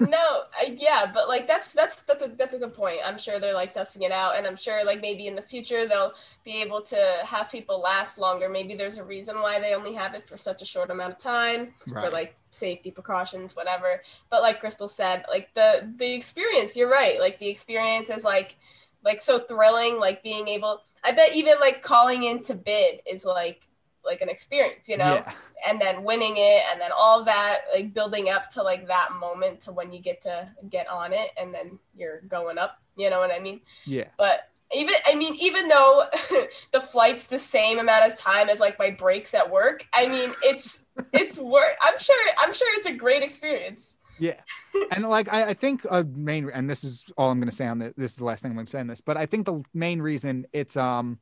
no, 0.00 0.40
I, 0.58 0.76
yeah, 0.76 1.08
but 1.14 1.28
like 1.28 1.46
that's 1.46 1.72
that's 1.72 2.02
that's 2.02 2.24
a 2.24 2.32
that's 2.36 2.52
a 2.54 2.58
good 2.58 2.74
point. 2.74 2.96
I'm 3.04 3.16
sure 3.16 3.38
they're 3.38 3.54
like 3.54 3.72
testing 3.72 4.02
it 4.02 4.10
out, 4.10 4.36
and 4.36 4.44
I'm 4.44 4.56
sure 4.56 4.84
like 4.84 5.00
maybe 5.00 5.28
in 5.28 5.36
the 5.36 5.42
future 5.42 5.86
they'll 5.86 6.14
be 6.44 6.60
able 6.60 6.82
to 6.82 7.00
have 7.24 7.48
people 7.48 7.80
last 7.80 8.18
longer. 8.18 8.48
Maybe 8.48 8.74
there's 8.74 8.98
a 8.98 9.04
reason 9.04 9.36
why 9.36 9.60
they 9.60 9.74
only 9.74 9.94
have 9.94 10.14
it 10.14 10.28
for 10.28 10.36
such 10.36 10.62
a 10.62 10.64
short 10.64 10.90
amount 10.90 11.12
of 11.12 11.18
time 11.20 11.74
for 11.84 12.10
like 12.10 12.34
safety 12.50 12.90
precautions, 12.90 13.54
whatever. 13.54 14.02
But 14.30 14.42
like 14.42 14.58
Crystal 14.58 14.88
said, 14.88 15.24
like 15.30 15.54
the 15.54 15.88
the 15.96 16.12
experience, 16.12 16.76
you're 16.76 16.90
right. 16.90 17.20
Like 17.20 17.38
the 17.38 17.48
experience 17.48 18.10
is 18.10 18.24
like 18.24 18.56
like 19.04 19.20
so 19.20 19.38
thrilling. 19.38 20.00
Like 20.00 20.24
being 20.24 20.48
able, 20.48 20.82
I 21.04 21.12
bet 21.12 21.36
even 21.36 21.54
like 21.60 21.82
calling 21.82 22.24
in 22.24 22.42
to 22.42 22.54
bid 22.54 23.00
is 23.06 23.24
like 23.24 23.68
like 24.04 24.20
an 24.20 24.28
experience, 24.28 24.88
you 24.88 24.96
know 24.96 25.14
Yeah. 25.14 25.32
and 25.68 25.80
then 25.80 26.02
winning 26.04 26.34
it 26.36 26.62
and 26.70 26.80
then 26.80 26.90
all 26.96 27.24
that 27.24 27.60
like 27.74 27.94
building 27.94 28.28
up 28.30 28.50
to 28.50 28.62
like 28.62 28.86
that 28.88 29.10
moment 29.20 29.60
to 29.60 29.72
when 29.72 29.92
you 29.92 30.00
get 30.00 30.20
to 30.22 30.48
get 30.68 30.88
on 30.88 31.12
it 31.12 31.30
and 31.40 31.54
then 31.54 31.78
you're 31.96 32.20
going 32.22 32.58
up 32.58 32.78
you 32.96 33.08
know 33.10 33.18
what 33.20 33.30
i 33.30 33.38
mean 33.38 33.60
Yeah. 33.86 34.04
but 34.18 34.48
even 34.74 34.94
i 35.06 35.14
mean 35.14 35.34
even 35.40 35.68
though 35.68 36.04
the 36.72 36.80
flight's 36.80 37.26
the 37.26 37.38
same 37.38 37.78
amount 37.78 38.10
of 38.10 38.18
time 38.18 38.48
as 38.48 38.58
like 38.58 38.78
my 38.78 38.90
breaks 38.90 39.34
at 39.34 39.50
work 39.50 39.86
i 39.92 40.08
mean 40.08 40.30
it's 40.42 40.84
it's 41.12 41.38
work 41.38 41.76
i'm 41.82 41.98
sure 41.98 42.30
i'm 42.38 42.52
sure 42.52 42.68
it's 42.78 42.88
a 42.88 42.92
great 42.94 43.22
experience 43.22 43.98
Yeah. 44.18 44.40
and 44.92 45.08
like 45.08 45.32
I, 45.32 45.50
I 45.50 45.54
think 45.54 45.86
a 45.88 46.02
main 46.04 46.50
and 46.52 46.68
this 46.68 46.82
is 46.84 47.04
all 47.16 47.30
I'm 47.30 47.38
gonna 47.40 47.50
say 47.52 47.66
on 47.66 47.78
this. 47.78 47.94
This 47.96 48.10
is 48.12 48.16
the 48.18 48.24
last 48.24 48.42
thing 48.42 48.50
I'm 48.50 48.56
gonna 48.56 48.66
say 48.66 48.80
on 48.80 48.86
this, 48.88 49.00
but 49.00 49.16
I 49.16 49.26
think 49.26 49.46
the 49.46 49.62
main 49.72 50.02
reason 50.02 50.46
it's 50.52 50.76
um 50.76 51.18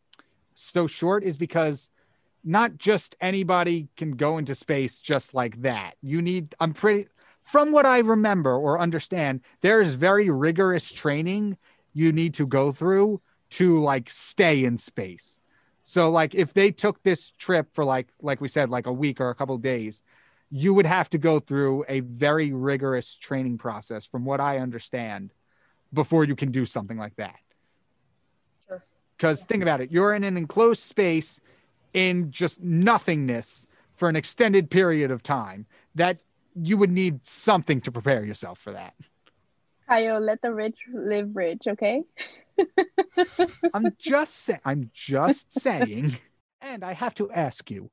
so 0.55 0.87
short 0.87 1.25
is 1.25 1.37
because 1.37 1.91
not 2.45 2.79
just 2.79 3.17
anybody 3.21 3.89
can 3.97 4.13
go 4.13 4.39
into 4.39 4.55
space 4.55 4.99
just 4.99 5.35
like 5.35 5.63
that. 5.63 5.95
You 6.03 6.23
need 6.23 6.55
I'm 6.61 6.73
pretty 6.73 7.09
from 7.43 7.73
what 7.73 7.87
I 7.87 7.99
remember 7.99 8.55
or 8.55 8.79
understand, 8.79 9.41
there's 9.61 9.95
very 9.95 10.31
rigorous 10.31 10.93
training 10.93 11.57
you 11.93 12.13
need 12.13 12.35
to 12.35 12.47
go 12.47 12.73
through 12.73 13.21
to 13.51 13.83
like 13.83 14.09
stay 14.09 14.65
in 14.65 14.79
space. 14.79 15.41
So 15.83 16.11
like 16.11 16.35
if 16.35 16.55
they 16.55 16.71
took 16.71 17.03
this 17.03 17.33
trip 17.33 17.69
for 17.73 17.85
like 17.85 18.09
like 18.23 18.41
we 18.41 18.49
said 18.49 18.71
like 18.71 18.87
a 18.87 18.93
week 18.93 19.21
or 19.21 19.31
a 19.31 19.35
couple 19.35 19.57
days, 19.59 20.03
you 20.51 20.73
would 20.75 20.87
have 20.87 21.11
to 21.11 21.19
go 21.19 21.41
through 21.41 21.85
a 21.89 22.01
very 22.01 22.53
rigorous 22.53 23.17
training 23.17 23.59
process 23.59 24.07
from 24.07 24.25
what 24.25 24.41
I 24.41 24.59
understand 24.59 25.33
before 25.93 26.25
you 26.25 26.37
can 26.37 26.53
do 26.53 26.65
something 26.67 26.97
like 26.97 27.17
that. 27.17 27.37
Sure. 28.69 28.85
Cuz 29.19 29.45
think 29.45 29.63
about 29.63 29.81
it, 29.81 29.91
you're 29.91 30.15
in 30.15 30.23
an 30.23 30.37
enclosed 30.37 30.83
space 30.83 31.41
in 31.93 32.31
just 32.31 32.61
nothingness 32.61 33.67
for 33.95 34.09
an 34.09 34.17
extended 34.17 34.71
period 34.71 35.11
of 35.11 35.23
time 35.23 35.67
that 35.95 36.19
you 36.55 36.77
would 36.77 36.91
need 36.91 37.25
something 37.25 37.81
to 37.83 37.93
prepare 37.93 38.25
yourself 38.25 38.59
for 38.59 38.73
that. 38.73 38.95
Kyle, 39.89 40.21
let 40.21 40.41
the 40.43 40.53
rich 40.53 40.79
live 40.93 41.35
rich, 41.35 41.63
okay? 41.67 42.03
I'm 43.75 43.95
just 43.99 44.37
saying. 44.37 44.61
I'm 44.65 44.91
just 44.93 45.53
saying. 45.53 46.17
And 46.61 46.85
I 46.85 46.93
have 46.93 47.15
to 47.15 47.31
ask 47.33 47.71
you, 47.71 47.91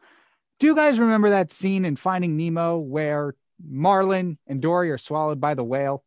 do 0.59 0.67
you 0.67 0.75
guys 0.75 0.99
remember 0.99 1.29
that 1.29 1.51
scene 1.51 1.85
in 1.85 1.95
Finding 1.95 2.35
Nemo 2.35 2.77
where 2.77 3.35
Marlin 3.65 4.37
and 4.47 4.61
Dory 4.61 4.91
are 4.91 4.97
swallowed 4.97 5.39
by 5.39 5.53
the 5.53 5.63
whale? 5.63 6.03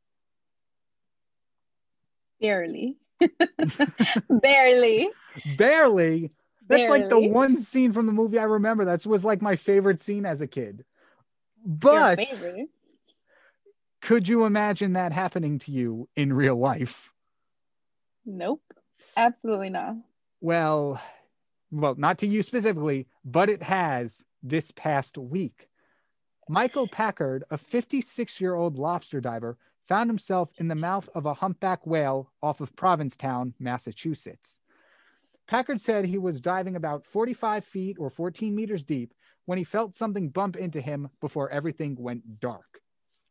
Barely. 2.40 2.97
Barely. 4.30 5.09
Barely. 5.56 6.32
That's 6.70 6.88
like 6.88 7.08
the 7.08 7.18
one 7.18 7.58
scene 7.58 7.92
from 7.92 8.06
the 8.06 8.12
movie 8.12 8.38
I 8.38 8.44
remember. 8.44 8.84
That 8.84 9.04
was 9.04 9.24
like 9.24 9.42
my 9.42 9.56
favorite 9.56 10.00
scene 10.00 10.24
as 10.24 10.40
a 10.40 10.46
kid. 10.46 10.84
But 11.66 12.20
could 14.00 14.28
you 14.28 14.44
imagine 14.44 14.92
that 14.94 15.12
happening 15.12 15.58
to 15.60 15.72
you 15.72 16.08
in 16.16 16.32
real 16.32 16.56
life? 16.56 17.12
Nope. 18.24 18.62
Absolutely 19.16 19.70
not. 19.70 19.96
Well, 20.40 21.02
well, 21.72 21.94
not 21.96 22.18
to 22.18 22.26
you 22.26 22.42
specifically, 22.42 23.08
but 23.24 23.48
it 23.48 23.62
has 23.62 24.24
this 24.42 24.70
past 24.70 25.18
week. 25.18 25.68
Michael 26.48 26.86
Packard, 26.86 27.44
a 27.50 27.58
56 27.58 28.40
year 28.40 28.54
old 28.54 28.78
lobster 28.78 29.20
diver, 29.20 29.58
found 29.86 30.08
himself 30.08 30.50
in 30.58 30.68
the 30.68 30.74
mouth 30.76 31.08
of 31.14 31.26
a 31.26 31.34
humpback 31.34 31.84
whale 31.84 32.30
off 32.42 32.60
of 32.60 32.74
Provincetown, 32.76 33.54
Massachusetts. 33.58 34.60
Packard 35.50 35.80
said 35.80 36.04
he 36.04 36.16
was 36.16 36.40
diving 36.40 36.76
about 36.76 37.04
45 37.04 37.64
feet 37.64 37.97
or 37.99 38.09
14 38.09 38.54
meters 38.54 38.85
deep 38.85 39.12
when 39.47 39.59
he 39.59 39.64
felt 39.64 39.97
something 39.97 40.28
bump 40.28 40.57
into 40.57 40.80
him 40.80 41.11
before 41.21 41.50
everything 41.50 41.97
went 41.99 42.38
dark. 42.38 42.80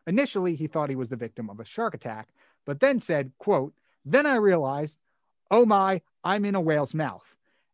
Initially, 0.06 0.54
he 0.54 0.68
thought 0.68 0.90
he 0.90 0.98
was 0.98 1.08
the 1.08 1.16
victim 1.16 1.50
of 1.50 1.62
a 1.62 1.66
shark 1.66 1.94
attack, 1.94 2.28
but 2.66 2.82
then 2.82 3.00
said, 3.00 3.32
quote, 3.38 3.74
then 4.04 4.26
I 4.26 4.36
realized, 4.36 5.00
oh 5.50 5.66
my, 5.66 6.02
I'm 6.22 6.44
in 6.44 6.56
a 6.56 6.62
whale's 6.62 6.94
mouth 6.94 7.24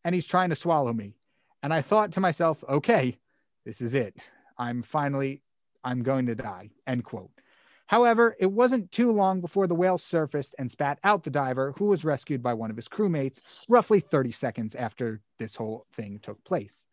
and 0.04 0.14
he's 0.14 0.28
trying 0.28 0.52
to 0.52 0.56
swallow 0.56 0.94
me. 0.94 1.16
And 1.64 1.74
I 1.74 1.82
thought 1.82 2.12
to 2.12 2.20
myself, 2.20 2.64
okay, 2.70 3.18
this 3.66 3.82
is 3.82 3.96
it. 3.96 4.16
I'm 4.60 4.84
finally, 4.84 5.42
I'm 5.84 6.04
going 6.04 6.28
to 6.28 6.36
die, 6.36 6.70
end 6.86 7.04
quote. 7.04 7.35
However, 7.88 8.36
it 8.39 8.48
wasn't 8.48 8.92
too 8.92 9.12
long 9.12 9.42
before 9.42 9.68
the 9.68 9.75
whale 9.75 9.98
surfaced 9.98 10.56
and 10.58 10.72
spat 10.72 11.00
out 11.04 11.24
the 11.24 11.30
diver, 11.30 11.74
who 11.77 11.86
was 11.86 12.04
rescued 12.04 12.42
by 12.42 12.54
one 12.54 12.72
of 12.72 12.75
his 12.75 12.88
crewmates 12.88 13.39
roughly 13.70 14.00
30 14.00 14.32
seconds 14.32 14.75
after 14.75 15.22
this 15.38 15.56
whole 15.56 15.86
thing 15.96 16.20
took 16.20 16.44
place. 16.44 16.88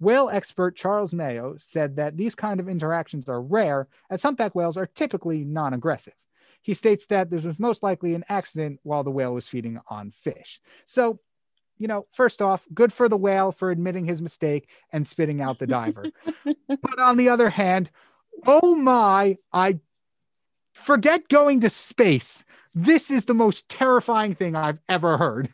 Whale 0.00 0.28
expert 0.30 0.74
Charles 0.74 1.14
Mayo 1.14 1.54
said 1.58 1.96
that 1.96 2.16
these 2.16 2.34
kind 2.34 2.58
of 2.58 2.68
interactions 2.68 3.28
are 3.28 3.40
rare, 3.40 3.86
as 4.10 4.22
humpback 4.22 4.54
whales 4.54 4.76
are 4.76 4.86
typically 4.86 5.44
non 5.44 5.74
aggressive. 5.74 6.14
He 6.60 6.74
states 6.74 7.06
that 7.06 7.30
this 7.30 7.44
was 7.44 7.58
most 7.58 7.84
likely 7.84 8.14
an 8.14 8.24
accident 8.28 8.80
while 8.82 9.04
the 9.04 9.10
whale 9.10 9.34
was 9.34 9.48
feeding 9.48 9.78
on 9.88 10.10
fish. 10.10 10.60
So, 10.86 11.20
you 11.78 11.86
know, 11.86 12.06
first 12.14 12.42
off, 12.42 12.64
good 12.74 12.92
for 12.92 13.08
the 13.08 13.16
whale 13.16 13.52
for 13.52 13.70
admitting 13.70 14.04
his 14.04 14.20
mistake 14.20 14.68
and 14.92 15.06
spitting 15.06 15.40
out 15.40 15.60
the 15.60 15.66
diver. 15.68 16.06
but 16.44 16.98
on 16.98 17.16
the 17.16 17.28
other 17.28 17.50
hand, 17.50 17.90
oh 18.46 18.74
my, 18.74 19.38
I 19.52 19.78
forget 20.74 21.28
going 21.28 21.60
to 21.60 21.70
space. 21.70 22.44
This 22.74 23.10
is 23.10 23.26
the 23.26 23.34
most 23.34 23.68
terrifying 23.68 24.34
thing 24.34 24.56
I've 24.56 24.78
ever 24.88 25.18
heard. 25.18 25.50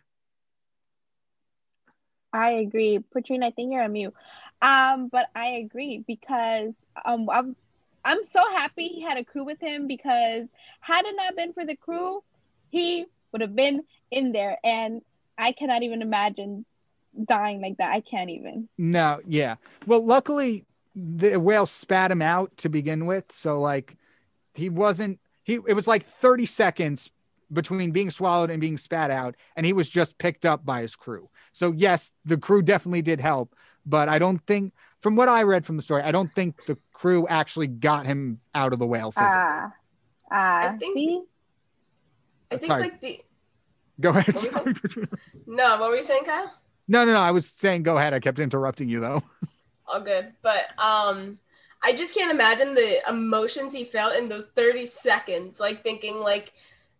I 2.32 2.50
agree. 2.50 2.98
Patrine, 3.12 3.42
I 3.42 3.50
think 3.50 3.72
you're 3.72 3.82
on 3.82 3.92
mute. 3.92 4.14
Um, 4.60 5.08
but 5.08 5.26
I 5.34 5.46
agree 5.64 6.04
because 6.06 6.72
um 7.04 7.28
I'm 7.30 7.56
I'm 8.04 8.24
so 8.24 8.42
happy 8.56 8.88
he 8.88 9.02
had 9.02 9.18
a 9.18 9.24
crew 9.24 9.44
with 9.44 9.60
him 9.60 9.86
because 9.86 10.46
had 10.80 11.04
it 11.04 11.14
not 11.16 11.36
been 11.36 11.52
for 11.52 11.64
the 11.64 11.76
crew, 11.76 12.22
he 12.70 13.06
would 13.32 13.40
have 13.40 13.54
been 13.54 13.84
in 14.10 14.32
there 14.32 14.58
and 14.64 15.02
I 15.36 15.52
cannot 15.52 15.82
even 15.82 16.02
imagine 16.02 16.64
dying 17.24 17.60
like 17.60 17.76
that. 17.78 17.92
I 17.92 18.00
can't 18.00 18.30
even. 18.30 18.68
No, 18.78 19.20
yeah. 19.26 19.56
Well, 19.86 20.04
luckily 20.04 20.64
the 20.94 21.38
whale 21.38 21.66
spat 21.66 22.10
him 22.10 22.22
out 22.22 22.56
to 22.58 22.68
begin 22.68 23.06
with, 23.06 23.30
so 23.30 23.60
like 23.60 23.96
he 24.58 24.68
wasn't 24.68 25.18
he 25.44 25.54
it 25.66 25.74
was 25.74 25.86
like 25.86 26.04
30 26.04 26.46
seconds 26.46 27.10
between 27.52 27.92
being 27.92 28.10
swallowed 28.10 28.50
and 28.50 28.60
being 28.60 28.76
spat 28.76 29.10
out 29.10 29.34
and 29.56 29.64
he 29.64 29.72
was 29.72 29.88
just 29.88 30.18
picked 30.18 30.44
up 30.44 30.66
by 30.66 30.82
his 30.82 30.94
crew. 30.96 31.30
So 31.52 31.72
yes, 31.72 32.12
the 32.24 32.36
crew 32.36 32.60
definitely 32.62 33.02
did 33.02 33.20
help, 33.20 33.54
but 33.86 34.08
I 34.08 34.18
don't 34.18 34.38
think 34.46 34.74
from 35.00 35.16
what 35.16 35.28
I 35.28 35.44
read 35.44 35.64
from 35.64 35.76
the 35.76 35.82
story, 35.82 36.02
I 36.02 36.10
don't 36.10 36.32
think 36.34 36.66
the 36.66 36.76
crew 36.92 37.26
actually 37.28 37.68
got 37.68 38.04
him 38.04 38.38
out 38.54 38.72
of 38.72 38.78
the 38.78 38.86
whale 38.86 39.12
physically. 39.12 39.34
Ah, 39.36 39.72
ah. 40.30 40.68
I 40.74 40.76
think- 40.76 40.94
see? 40.96 41.22
i 42.50 42.56
think 42.56 42.66
Sorry. 42.66 42.82
like 42.82 43.00
the 43.00 43.20
Go 44.00 44.10
ahead. 44.10 44.36
What 44.52 44.76
no 45.46 45.78
what 45.80 45.90
were 45.90 45.96
you 45.96 46.02
saying 46.02 46.24
kyle 46.24 46.52
no, 46.90 47.04
no, 47.04 47.12
no. 47.12 47.20
I 47.20 47.32
was 47.32 47.46
saying 47.46 47.82
go 47.82 47.98
ahead. 47.98 48.14
I 48.14 48.20
kept 48.20 48.38
interrupting 48.38 48.88
you 48.88 49.00
though. 49.00 49.22
all 49.86 50.00
good 50.00 50.32
but 50.42 50.78
um 50.78 51.38
i 51.82 51.92
just 51.92 52.14
can't 52.14 52.30
imagine 52.30 52.74
the 52.74 52.98
emotions 53.08 53.74
he 53.74 53.84
felt 53.84 54.16
in 54.16 54.28
those 54.28 54.46
30 54.48 54.86
seconds 54.86 55.60
like 55.60 55.82
thinking 55.82 56.16
like 56.16 56.52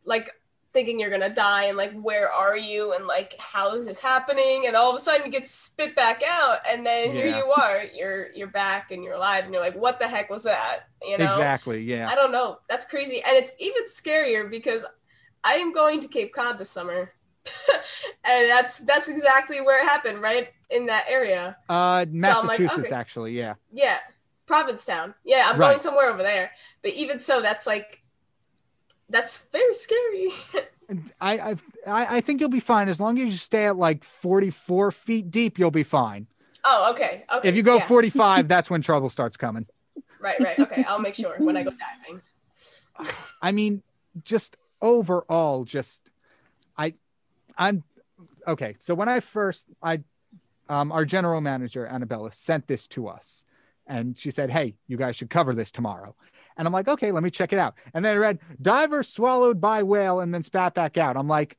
like 0.05 0.31
thinking 0.75 1.01
you're 1.01 1.11
gonna 1.11 1.35
die 1.35 1.65
and 1.65 1.79
like 1.79 1.99
where 2.01 2.31
are 2.31 2.57
you 2.57 2.93
and 2.93 3.07
like 3.07 3.35
how 3.39 3.75
is 3.75 3.87
this 3.87 3.99
happening 3.99 4.65
and 4.67 4.77
all 4.77 4.91
of 4.91 4.97
a 4.97 4.99
sudden 4.99 5.25
you 5.25 5.33
get 5.33 5.49
spit 5.49 5.97
back 5.97 6.23
out 6.23 6.59
and 6.71 6.87
then 6.87 7.11
here 7.11 7.27
you 7.27 7.53
are 7.57 7.85
you're 7.95 8.31
you're 8.33 8.49
back 8.49 8.91
and 8.91 9.03
you're 9.03 9.15
alive 9.15 9.45
and 9.45 9.53
you're 9.53 9.63
like 9.63 9.75
what 9.75 9.99
the 9.99 10.07
heck 10.07 10.29
was 10.29 10.43
that 10.43 10.89
you 11.03 11.17
know 11.17 11.25
Exactly. 11.25 11.83
Yeah. 11.83 12.09
I 12.11 12.15
don't 12.15 12.33
know. 12.33 12.59
That's 12.69 12.87
crazy. 12.87 13.23
And 13.23 13.37
it's 13.37 13.53
even 13.59 13.85
scarier 13.85 14.51
because 14.51 14.85
I 15.45 15.55
am 15.55 15.73
going 15.73 16.01
to 16.01 16.09
Cape 16.09 16.33
Cod 16.33 16.59
this 16.59 16.71
summer. 16.71 17.13
and 18.25 18.51
that's 18.51 18.81
that's 18.81 19.09
exactly 19.09 19.61
where 19.61 19.83
it 19.83 19.89
happened, 19.89 20.21
right 20.21 20.49
in 20.71 20.87
that 20.87 21.07
area. 21.09 21.57
Uh, 21.69 22.01
like, 22.01 22.13
Massachusetts, 22.13 22.79
okay. 22.79 22.95
actually, 22.95 23.33
yeah. 23.33 23.55
Yeah, 23.73 23.99
Provincetown. 24.49 25.15
Yeah, 25.25 25.45
I'm 25.47 25.59
Right. 25.61 25.69
going 25.69 25.79
somewhere 25.79 26.09
over 26.11 26.23
there. 26.23 26.51
But 26.83 26.93
even 26.95 27.21
so, 27.21 27.41
that's 27.41 27.67
like 27.67 28.03
that's 29.09 29.39
very 29.53 29.75
scary. 29.75 30.31
I, 31.21 31.39
I've, 31.39 31.65
I 31.87 32.17
I 32.17 32.21
think 32.23 32.41
you'll 32.41 32.49
be 32.49 32.61
fine 32.61 32.89
as 32.89 32.99
long 32.99 33.19
as 33.19 33.31
you 33.31 33.37
stay 33.37 33.67
at 33.67 33.77
like 33.77 34.03
44 34.05 34.91
feet 34.91 35.31
deep. 35.31 35.59
You'll 35.59 35.71
be 35.71 35.83
fine. 35.85 36.27
oh, 36.65 36.91
okay. 36.93 37.25
Okay. 37.33 37.49
If 37.49 37.55
you 37.57 37.63
go 37.63 37.77
yeah. 37.77 37.87
45, 37.87 38.49
that's 38.55 38.71
when 38.71 38.81
trouble 38.83 39.09
starts 39.11 39.37
coming. 39.37 39.67
Right, 40.21 40.41
right. 40.41 40.59
Okay, 40.59 40.85
I'll 40.89 40.99
make 40.99 41.15
sure 41.15 41.37
when 41.39 41.57
I 41.57 41.63
go 41.63 41.71
diving. 41.71 42.23
I 43.43 43.53
mean, 43.53 43.83
just 44.25 44.57
overall, 44.83 45.65
just 45.65 46.11
I, 46.77 46.95
I'm 47.57 47.85
okay. 48.47 48.75
So 48.79 48.95
when 48.95 49.09
I 49.09 49.21
first, 49.21 49.69
I, 49.83 50.03
um, 50.69 50.91
our 50.91 51.05
general 51.05 51.41
manager 51.41 51.87
Annabella 51.87 52.33
sent 52.33 52.67
this 52.67 52.89
to 52.89 53.07
us, 53.09 53.45
and 53.89 54.17
she 54.17 54.31
said, 54.31 54.51
"Hey, 54.51 54.77
you 54.87 54.97
guys 54.97 55.17
should 55.17 55.31
cover 55.31 55.55
this 55.55 55.73
tomorrow." 55.73 56.15
And 56.57 56.67
I'm 56.67 56.73
like, 56.73 56.89
"Okay, 56.89 57.11
let 57.11 57.23
me 57.23 57.31
check 57.31 57.53
it 57.53 57.59
out." 57.59 57.75
And 57.95 58.05
then 58.05 58.15
I 58.15 58.19
read, 58.19 58.39
"Diver 58.63 59.03
swallowed 59.03 59.61
by 59.61 59.83
whale 59.83 60.21
and 60.21 60.33
then 60.33 60.43
spat 60.43 60.75
back 60.75 60.97
out." 60.97 61.17
I'm 61.17 61.29
like, 61.29 61.57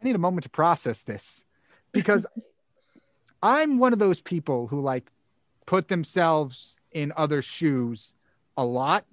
I 0.00 0.04
need 0.04 0.14
a 0.14 0.18
moment 0.18 0.44
to 0.44 0.50
process 0.50 1.02
this 1.02 1.44
because 1.92 2.26
I'm 3.42 3.78
one 3.78 3.92
of 3.92 3.98
those 3.98 4.20
people 4.20 4.66
who 4.66 4.80
like 4.80 5.10
put 5.66 5.88
themselves 5.88 6.76
in 6.92 7.12
other 7.16 7.42
shoes 7.42 8.14
a 8.56 8.64
lot 8.64 9.04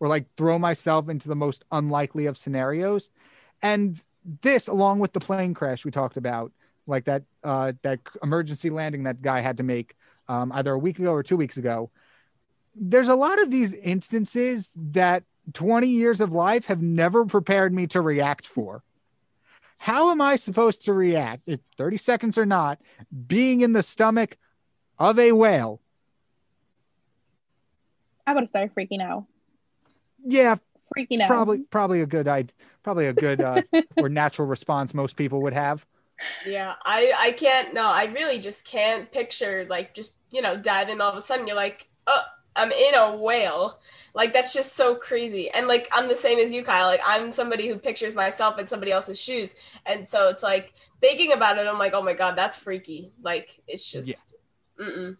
or 0.00 0.08
like 0.08 0.26
throw 0.36 0.58
myself 0.58 1.08
into 1.08 1.28
the 1.28 1.36
most 1.36 1.64
unlikely 1.72 2.26
of 2.26 2.36
scenarios. 2.36 3.10
And 3.62 4.00
this, 4.42 4.68
along 4.68 5.00
with 5.00 5.12
the 5.12 5.20
plane 5.20 5.54
crash 5.54 5.84
we 5.84 5.90
talked 5.90 6.16
about, 6.16 6.52
like 6.86 7.04
that 7.04 7.22
uh, 7.42 7.72
that 7.82 8.00
emergency 8.22 8.70
landing 8.70 9.04
that 9.04 9.22
guy 9.22 9.40
had 9.40 9.56
to 9.58 9.62
make 9.62 9.96
um, 10.28 10.52
either 10.52 10.72
a 10.72 10.78
week 10.78 10.98
ago 10.98 11.12
or 11.12 11.22
two 11.22 11.36
weeks 11.36 11.56
ago, 11.56 11.90
there's 12.74 13.08
a 13.08 13.14
lot 13.14 13.40
of 13.40 13.50
these 13.50 13.72
instances 13.72 14.72
that 14.76 15.24
20 15.52 15.86
years 15.88 16.20
of 16.20 16.32
life 16.32 16.66
have 16.66 16.82
never 16.82 17.24
prepared 17.24 17.72
me 17.72 17.86
to 17.88 18.00
react 18.00 18.46
for. 18.46 18.82
How 19.78 20.10
am 20.10 20.20
I 20.20 20.36
supposed 20.36 20.86
to 20.86 20.92
react, 20.94 21.48
30 21.76 21.96
seconds 21.98 22.38
or 22.38 22.46
not, 22.46 22.80
being 23.26 23.60
in 23.60 23.72
the 23.72 23.82
stomach 23.82 24.38
of 24.98 25.18
a 25.18 25.32
whale? 25.32 25.80
I 28.26 28.32
would 28.32 28.40
have 28.40 28.48
started 28.48 28.74
freaking 28.74 29.02
out. 29.02 29.26
Yeah, 30.24 30.56
Freaking 30.96 31.20
out. 31.20 31.28
probably 31.28 31.58
probably 31.58 32.00
a 32.00 32.06
good 32.06 32.28
I 32.28 32.46
probably 32.82 33.06
a 33.06 33.12
good 33.12 33.40
uh, 33.40 33.62
or 33.96 34.08
natural 34.08 34.48
response 34.48 34.94
most 34.94 35.16
people 35.16 35.42
would 35.42 35.52
have. 35.52 35.84
Yeah, 36.46 36.74
I 36.84 37.12
I 37.18 37.32
can't. 37.32 37.74
No, 37.74 37.90
I 37.90 38.04
really 38.06 38.38
just 38.38 38.64
can't 38.64 39.10
picture 39.10 39.66
like 39.68 39.94
just 39.94 40.12
you 40.30 40.42
know 40.42 40.56
diving. 40.56 41.00
All 41.00 41.10
of 41.10 41.16
a 41.16 41.22
sudden, 41.22 41.46
you're 41.46 41.56
like, 41.56 41.88
oh, 42.06 42.22
I'm 42.56 42.72
in 42.72 42.94
a 42.94 43.16
whale. 43.16 43.80
Like 44.14 44.32
that's 44.32 44.52
just 44.52 44.74
so 44.74 44.94
crazy. 44.94 45.50
And 45.50 45.66
like 45.66 45.88
I'm 45.92 46.08
the 46.08 46.16
same 46.16 46.38
as 46.38 46.52
you, 46.52 46.62
Kyle. 46.64 46.86
Like 46.86 47.00
I'm 47.04 47.32
somebody 47.32 47.68
who 47.68 47.78
pictures 47.78 48.14
myself 48.14 48.58
in 48.58 48.66
somebody 48.66 48.92
else's 48.92 49.20
shoes, 49.20 49.54
and 49.86 50.06
so 50.06 50.28
it's 50.28 50.42
like 50.42 50.72
thinking 51.00 51.32
about 51.32 51.58
it. 51.58 51.66
I'm 51.66 51.78
like, 51.78 51.94
oh 51.94 52.02
my 52.02 52.14
god, 52.14 52.36
that's 52.36 52.56
freaky. 52.56 53.12
Like 53.22 53.60
it's 53.66 53.90
just. 53.90 54.34
Mm-mm. 54.80 55.16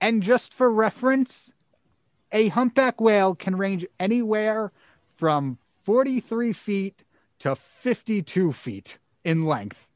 And 0.00 0.22
just 0.22 0.52
for 0.52 0.70
reference, 0.70 1.52
a 2.30 2.48
humpback 2.48 3.00
whale 3.00 3.34
can 3.34 3.56
range 3.56 3.86
anywhere 3.98 4.70
from 5.16 5.56
43 5.84 6.52
feet 6.52 7.04
to 7.38 7.54
52 7.54 8.52
feet 8.52 8.98
in 9.24 9.44
length. 9.46 9.88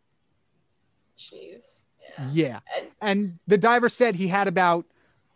Jeez. 1.17 1.85
Yeah. 2.01 2.29
Yeah. 2.33 2.61
And 2.77 2.89
And 3.01 3.39
the 3.47 3.59
diver 3.59 3.89
said 3.89 4.17
he 4.17 4.29
had 4.29 4.49
about 4.49 4.85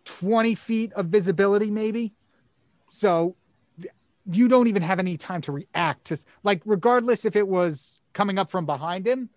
20 0.05 0.55
feet 0.55 0.93
of 0.95 1.07
visibility, 1.07 1.71
maybe. 1.71 2.13
So 2.89 3.37
you 4.31 4.49
don't 4.49 4.69
even 4.69 4.83
have 4.83 4.99
any 4.99 5.17
time 5.17 5.41
to 5.43 5.53
react 5.53 6.07
to, 6.07 6.19
like, 6.43 6.63
regardless 6.65 7.25
if 7.25 7.37
it 7.37 7.49
was 7.49 7.99
coming 8.13 8.39
up 8.39 8.51
from 8.51 8.67
behind 8.67 9.07
him 9.07 9.31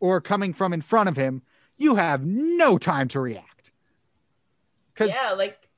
or 0.00 0.20
coming 0.20 0.52
from 0.52 0.72
in 0.72 0.80
front 0.80 1.08
of 1.08 1.16
him, 1.16 1.42
you 1.76 1.96
have 1.96 2.24
no 2.24 2.78
time 2.78 3.08
to 3.08 3.20
react. 3.20 3.72
Because, 4.94 5.10
yeah. 5.10 5.32
Like, 5.32 5.68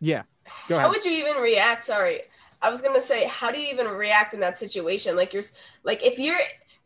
yeah, 0.00 0.22
go 0.68 0.78
how 0.78 0.88
would 0.88 1.04
you 1.04 1.12
even 1.12 1.36
react? 1.36 1.84
Sorry, 1.84 2.22
I 2.60 2.70
was 2.70 2.80
gonna 2.80 3.00
say, 3.00 3.28
how 3.28 3.52
do 3.52 3.60
you 3.60 3.72
even 3.72 3.86
react 3.86 4.34
in 4.34 4.40
that 4.40 4.58
situation? 4.58 5.14
Like 5.14 5.32
you're 5.32 5.44
like 5.84 6.04
if 6.04 6.18
you're 6.18 6.40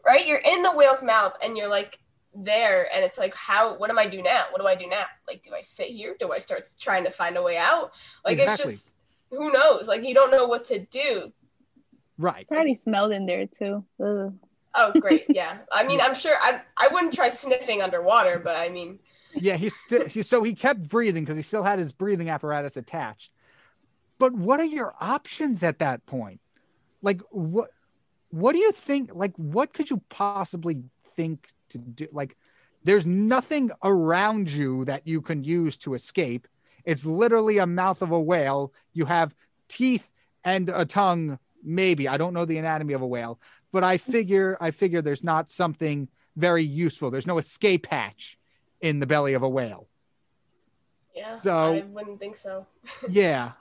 right, 0.07 0.27
you're 0.27 0.39
in 0.39 0.63
the 0.63 0.73
whale's 0.73 1.03
mouth 1.03 1.35
and 1.43 1.57
you're 1.57 1.69
like 1.69 1.99
there, 2.35 2.89
and 2.95 3.05
it's 3.05 3.19
like, 3.19 3.35
how? 3.35 3.77
What 3.79 3.91
am 3.91 3.99
I 3.99 4.07
do 4.07 4.23
now? 4.23 4.45
What 4.51 4.61
do 4.61 4.67
I 4.69 4.75
do 4.75 4.87
now? 4.87 5.05
Like, 5.27 5.43
do 5.43 5.55
I 5.55 5.61
sit 5.63 5.89
here? 5.89 6.17
Do 6.19 6.33
I 6.33 6.39
start 6.39 6.69
trying 6.79 7.05
to 7.05 7.11
find 7.11 7.37
a 7.37 7.43
way 7.43 7.57
out? 7.57 7.93
Like 8.25 8.39
Exactly. 8.39 8.73
it's 8.75 8.85
just 8.85 8.97
who 9.31 9.51
knows? 9.53 9.89
Like 9.89 10.05
you 10.05 10.15
don't 10.15 10.31
know 10.31 10.47
what 10.47 10.67
to 10.67 10.79
do. 10.79 11.33
right. 12.19 12.47
Probably 12.49 12.75
smelled 12.75 13.13
in 13.13 13.27
there 13.27 13.47
too. 13.47 13.85
Ugh. 14.03 14.35
Oh, 14.75 14.93
great, 15.01 15.25
yeah. 15.31 15.59
I 15.73 15.85
mean, 15.85 16.01
I'm 16.01 16.15
sure 16.15 16.37
I 16.41 16.61
I 16.77 16.89
wouldn't 16.89 17.15
try 17.15 17.29
sniffing 17.29 17.83
underwater, 17.83 18.39
but 18.39 18.57
I 18.57 18.69
mean, 18.69 18.99
Yeah, 19.35 19.57
he's 19.57 19.75
still 19.77 20.07
he 20.07 20.23
so 20.23 20.43
he 20.43 20.55
kept 20.55 20.89
breathing 20.89 21.25
because 21.25 21.37
he 21.37 21.43
still 21.43 21.63
had 21.63 21.79
his 21.79 21.93
breathing 21.93 22.29
apparatus 22.31 22.77
attached. 22.77 23.33
But 24.19 24.33
what 24.35 24.61
are 24.61 24.65
your 24.65 24.95
options 25.01 25.63
at 25.63 25.79
that 25.81 26.07
point? 26.07 26.41
Like 27.03 27.21
what 27.31 27.71
what 28.37 28.53
do 28.53 28.59
you 28.59 28.71
think 28.73 29.11
like 29.15 29.35
what 29.37 29.73
could 29.73 29.89
you 29.89 30.03
possibly 30.11 30.83
think 31.17 31.49
to 31.71 31.79
do 31.79 32.07
like 32.13 32.37
there's 32.85 33.07
nothing 33.07 33.71
around 33.83 34.51
you 34.51 34.85
that 34.85 35.07
you 35.09 35.21
can 35.21 35.43
use 35.43 35.77
to 35.79 35.95
escape. 35.95 36.47
It's 36.85 37.05
literally 37.05 37.59
a 37.59 37.67
mouth 37.67 38.01
of 38.01 38.13
a 38.13 38.21
whale. 38.21 38.73
You 38.93 39.07
have 39.07 39.35
teeth 39.67 40.09
and 40.45 40.69
a 40.69 40.85
tongue 40.85 41.41
maybe. 41.65 42.07
I 42.07 42.17
don't 42.17 42.33
know 42.33 42.45
the 42.45 42.59
anatomy 42.59 42.93
of 42.95 43.03
a 43.03 43.07
whale, 43.07 43.41
but 43.73 43.83
I 43.83 43.97
figure 43.97 44.57
I 44.61 44.71
figure 44.71 45.03
there's 45.03 45.25
not 45.25 45.51
something 45.51 46.07
very 46.37 46.63
useful. 46.63 47.11
There's 47.11 47.27
no 47.27 47.39
escape 47.39 47.87
hatch 47.87 48.39
in 48.81 49.01
the 49.01 49.07
belly 49.07 49.33
of 49.35 49.43
a 49.43 49.49
whale. 49.49 49.89
yeah. 51.15 51.37
So- 51.37 51.75
I 51.75 51.81
wouldn't 51.83 52.21
think 52.21 52.37
so. 52.37 52.67
Yeah. 53.09 53.53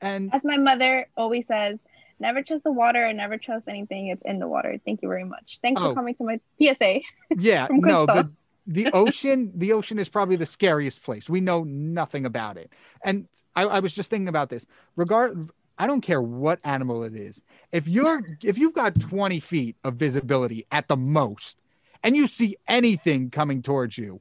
And 0.00 0.32
As 0.32 0.44
my 0.44 0.58
mother 0.58 1.08
always 1.16 1.46
says, 1.46 1.78
never 2.18 2.42
trust 2.42 2.64
the 2.64 2.72
water 2.72 3.02
and 3.04 3.18
never 3.18 3.36
trust 3.38 3.68
anything. 3.68 4.08
It's 4.08 4.22
in 4.24 4.38
the 4.38 4.48
water. 4.48 4.78
Thank 4.84 5.02
you 5.02 5.08
very 5.08 5.24
much. 5.24 5.58
Thanks 5.62 5.80
Oh. 5.82 5.90
for 5.90 5.94
coming 5.94 6.14
to 6.16 6.24
my 6.24 6.40
PSA. 6.60 7.00
yeah, 7.38 7.66
no, 7.70 8.06
the, 8.06 8.30
the 8.66 8.90
ocean, 8.92 9.52
the 9.54 9.72
ocean 9.72 9.98
is 9.98 10.08
probably 10.08 10.36
the 10.36 10.46
scariest 10.46 11.02
place. 11.02 11.28
We 11.28 11.40
know 11.40 11.64
nothing 11.64 12.26
about 12.26 12.56
it. 12.56 12.70
And 13.02 13.28
I, 13.54 13.64
I 13.64 13.80
was 13.80 13.94
just 13.94 14.10
thinking 14.10 14.28
about 14.28 14.48
this. 14.50 14.66
Regard 14.96 15.50
I 15.78 15.86
don't 15.86 16.00
care 16.00 16.22
what 16.22 16.58
animal 16.64 17.02
it 17.02 17.14
is. 17.14 17.42
If 17.70 17.86
you're 17.86 18.22
if 18.42 18.58
you've 18.58 18.74
got 18.74 18.98
20 18.98 19.40
feet 19.40 19.76
of 19.84 19.94
visibility 19.96 20.66
at 20.72 20.88
the 20.88 20.96
most 20.96 21.58
and 22.02 22.16
you 22.16 22.26
see 22.26 22.56
anything 22.66 23.30
coming 23.30 23.62
towards 23.62 23.98
you, 23.98 24.20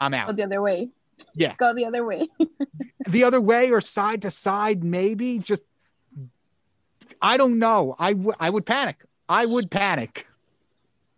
I'm 0.00 0.14
out. 0.14 0.28
Go 0.28 0.32
the 0.32 0.44
other 0.44 0.62
way. 0.62 0.88
Yeah. 1.34 1.54
Go 1.58 1.74
the 1.74 1.84
other 1.84 2.06
way. 2.06 2.28
The 3.08 3.24
other 3.24 3.40
way 3.40 3.70
or 3.70 3.80
side 3.80 4.22
to 4.22 4.30
side, 4.30 4.84
maybe. 4.84 5.38
Just 5.38 5.62
I 7.20 7.36
don't 7.36 7.58
know. 7.58 7.96
I 7.98 8.12
would 8.12 8.36
I 8.40 8.50
would 8.50 8.66
panic. 8.66 9.04
I 9.28 9.46
would 9.46 9.70
panic. 9.70 10.26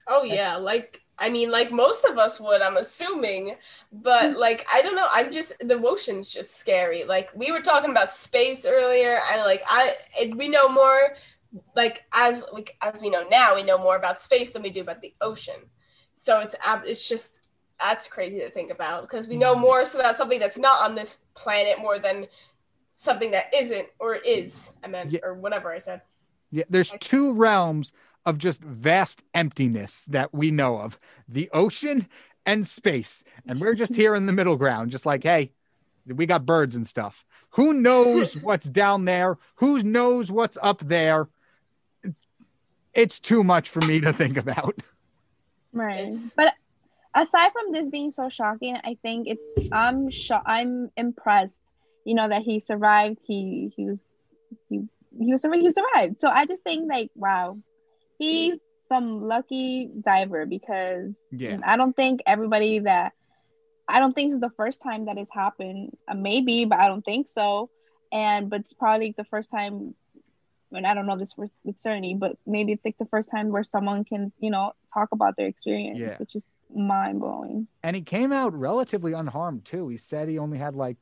Oh 0.06 0.24
yeah, 0.24 0.56
like 0.56 1.02
I 1.20 1.28
mean, 1.28 1.50
like 1.50 1.70
most 1.70 2.06
of 2.06 2.16
us 2.16 2.40
would, 2.40 2.62
I'm 2.62 2.78
assuming, 2.78 3.56
but 3.92 4.32
hmm. 4.32 4.38
like 4.38 4.66
I 4.72 4.80
don't 4.80 4.96
know. 4.96 5.06
I'm 5.10 5.30
just 5.30 5.52
the 5.60 5.80
ocean's 5.84 6.32
just 6.32 6.56
scary. 6.56 7.04
Like 7.04 7.30
we 7.34 7.52
were 7.52 7.60
talking 7.60 7.90
about 7.90 8.10
space 8.10 8.64
earlier, 8.64 9.20
and 9.30 9.42
like 9.42 9.62
I, 9.66 9.96
it, 10.18 10.36
we 10.36 10.48
know 10.48 10.68
more, 10.68 11.14
like 11.76 12.04
as 12.12 12.44
like 12.52 12.76
as 12.80 12.98
we 13.00 13.10
know 13.10 13.24
now, 13.30 13.54
we 13.54 13.62
know 13.62 13.78
more 13.78 13.96
about 13.96 14.18
space 14.18 14.50
than 14.50 14.62
we 14.62 14.70
do 14.70 14.80
about 14.80 15.02
the 15.02 15.14
ocean. 15.20 15.56
So 16.16 16.40
it's 16.40 16.56
it's 16.86 17.06
just 17.06 17.42
that's 17.78 18.08
crazy 18.08 18.38
to 18.40 18.50
think 18.50 18.70
about 18.70 19.02
because 19.02 19.28
we 19.28 19.36
know 19.36 19.54
hmm. 19.54 19.60
more 19.60 19.84
about 19.94 20.16
something 20.16 20.40
that's 20.40 20.58
not 20.58 20.82
on 20.82 20.94
this 20.94 21.20
planet 21.34 21.78
more 21.78 21.98
than 21.98 22.26
something 23.00 23.30
that 23.30 23.46
isn't 23.54 23.86
or 23.98 24.16
is. 24.16 24.74
I 24.84 24.88
meant 24.88 25.10
Yeah. 25.10 25.20
or 25.22 25.32
whatever 25.34 25.72
I 25.72 25.78
said. 25.78 26.02
Yeah, 26.50 26.64
there's 26.68 26.94
two 27.00 27.32
realms 27.32 27.92
of 28.26 28.36
just 28.36 28.62
vast 28.62 29.24
emptiness 29.32 30.04
that 30.06 30.34
we 30.34 30.50
know 30.50 30.76
of 30.78 30.98
the 31.26 31.48
ocean 31.54 32.06
and 32.44 32.66
space. 32.66 33.24
And 33.46 33.58
we're 33.58 33.74
just 33.74 33.94
here 33.94 34.14
in 34.14 34.26
the 34.26 34.32
middle 34.34 34.56
ground, 34.56 34.90
just 34.90 35.06
like, 35.06 35.22
hey, 35.22 35.52
we 36.06 36.26
got 36.26 36.44
birds 36.44 36.76
and 36.76 36.86
stuff. 36.86 37.24
Who 37.52 37.72
knows 37.72 38.36
what's 38.42 38.66
down 38.66 39.06
there? 39.06 39.38
Who 39.56 39.82
knows 39.82 40.30
what's 40.30 40.58
up 40.60 40.80
there? 40.80 41.28
It's 42.92 43.18
too 43.18 43.42
much 43.42 43.70
for 43.70 43.80
me 43.86 44.00
to 44.00 44.12
think 44.12 44.36
about. 44.36 44.74
Right. 45.72 46.00
It's- 46.08 46.34
But 46.36 46.52
aside 47.14 47.52
from 47.52 47.72
this 47.72 47.88
being 47.88 48.10
so 48.10 48.28
shocking, 48.28 48.76
I 48.84 48.98
think 49.00 49.26
it's 49.28 49.52
I'm 49.72 50.10
sho- 50.10 50.42
I'm 50.44 50.90
impressed. 50.98 51.52
You 52.04 52.14
know 52.14 52.28
that 52.28 52.42
he 52.42 52.60
survived. 52.60 53.18
He 53.24 53.72
he 53.76 53.86
was 53.86 54.00
he 54.68 54.82
he 55.18 55.32
was. 55.32 55.42
He 55.42 55.70
survived. 55.70 56.18
So 56.20 56.28
I 56.28 56.46
just 56.46 56.62
think 56.62 56.88
like 56.88 57.10
wow, 57.14 57.58
he's 58.18 58.54
some 58.88 59.22
lucky 59.22 59.88
diver 60.00 60.46
because 60.46 61.12
Yeah. 61.30 61.58
I 61.64 61.76
don't 61.76 61.94
think 61.94 62.20
everybody 62.26 62.80
that 62.80 63.12
I 63.88 63.98
don't 64.00 64.12
think 64.12 64.30
this 64.30 64.34
is 64.34 64.40
the 64.40 64.50
first 64.56 64.82
time 64.82 65.06
that 65.06 65.18
it's 65.18 65.30
happened. 65.32 65.96
Uh, 66.08 66.14
maybe, 66.14 66.64
but 66.64 66.78
I 66.80 66.88
don't 66.88 67.04
think 67.04 67.28
so. 67.28 67.70
And 68.12 68.48
but 68.50 68.60
it's 68.60 68.74
probably 68.74 69.14
the 69.16 69.24
first 69.24 69.50
time. 69.50 69.94
And 70.72 70.86
I 70.86 70.94
don't 70.94 71.06
know 71.06 71.18
this 71.18 71.36
with 71.36 71.52
with 71.64 71.80
certainty, 71.80 72.14
but 72.14 72.36
maybe 72.46 72.72
it's 72.72 72.84
like 72.84 72.98
the 72.98 73.06
first 73.06 73.30
time 73.30 73.50
where 73.50 73.64
someone 73.64 74.04
can, 74.04 74.32
you 74.38 74.50
know, 74.50 74.72
talk 74.94 75.08
about 75.12 75.36
their 75.36 75.46
experience, 75.48 75.98
Yeah. 75.98 76.16
which 76.18 76.34
is 76.36 76.46
mind 76.74 77.20
blowing. 77.20 77.66
and 77.82 77.96
he 77.96 78.02
came 78.02 78.32
out 78.32 78.54
relatively 78.54 79.12
unharmed 79.12 79.64
too. 79.64 79.88
He 79.88 79.96
said 79.96 80.28
he 80.28 80.38
only 80.38 80.58
had 80.58 80.74
like 80.74 80.96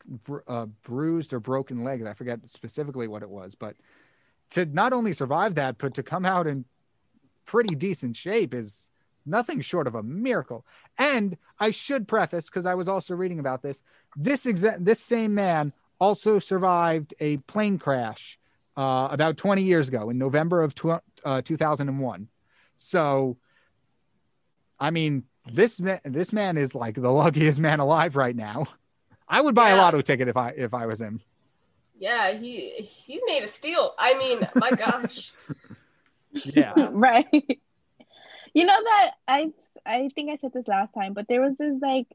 uh, 0.47 0.67
bruised 0.83 1.33
or 1.33 1.41
broken 1.41 1.85
legs. 1.85 2.07
I 2.07 2.15
forget 2.15 2.41
specifically 2.47 3.09
what 3.09 3.23
it 3.23 3.29
was, 3.29 3.55
but 3.55 3.77
to 4.51 4.65
not 4.65 4.93
only 4.93 5.13
survive 5.13 5.57
that, 5.57 5.77
but 5.79 5.95
to 5.95 6.03
come 6.03 6.25
out 6.25 6.47
in 6.47 6.65
pretty 7.45 7.75
decent 7.75 8.17
shape 8.17 8.55
is 8.55 8.91
nothing 9.27 9.61
short 9.61 9.87
of 9.87 9.95
a 9.95 10.03
miracle. 10.03 10.65
And 10.97 11.37
I 11.59 11.71
should 11.71 12.09
preface 12.09 12.47
because 12.47 12.67
I 12.67 12.75
was 12.75 12.89
also 12.89 13.15
reading 13.15 13.39
about 13.39 13.63
this. 13.63 13.83
This 14.17 14.47
exa- 14.47 14.83
this 14.83 15.01
same 15.01 15.35
man 15.35 15.73
also 16.01 16.39
survived 16.39 17.13
a 17.21 17.39
plane 17.39 17.79
crash 17.79 18.39
uh, 18.77 19.09
about 19.11 19.37
20 19.37 19.63
years 19.63 19.89
ago 19.89 20.09
in 20.09 20.19
November 20.19 20.63
of 20.63 20.75
tw- 20.75 21.03
uh, 21.25 21.43
2001. 21.43 22.29
So, 22.77 23.37
I 24.79 24.91
mean, 24.91 25.25
this 25.55 25.81
man, 25.81 26.01
this 26.05 26.33
man 26.33 26.57
is 26.57 26.75
like 26.75 26.95
the 26.97 27.11
luckiest 27.11 27.61
man 27.61 27.81
alive 27.81 28.17
right 28.17 28.37
now. 28.37 28.67
I 29.29 29.41
would 29.41 29.55
buy 29.55 29.71
a 29.71 29.77
Yeah. 29.77 29.77
lotto 29.77 30.01
ticket 30.03 30.29
if 30.29 30.37
I 30.37 30.51
if 30.51 30.75
I 30.75 30.87
was 30.87 31.01
him. 31.01 31.21
Yeah, 31.95 32.33
he 32.33 32.71
he's 32.83 33.23
made 33.27 33.43
a 33.43 33.49
steal. 33.49 33.95
I 33.99 34.15
mean, 34.19 34.47
my 34.55 34.73
gosh. 34.73 35.35
Yeah. 36.45 36.89
right. 36.93 37.27
You 38.55 38.65
know 38.65 38.83
that 38.83 39.13
I 39.27 39.53
I 39.87 40.09
think 40.15 40.31
I 40.31 40.37
said 40.37 40.53
this 40.53 40.69
last 40.69 40.93
time, 40.95 41.13
but 41.15 41.29
there 41.29 41.41
was 41.41 41.57
this 41.59 41.75
like 41.81 42.07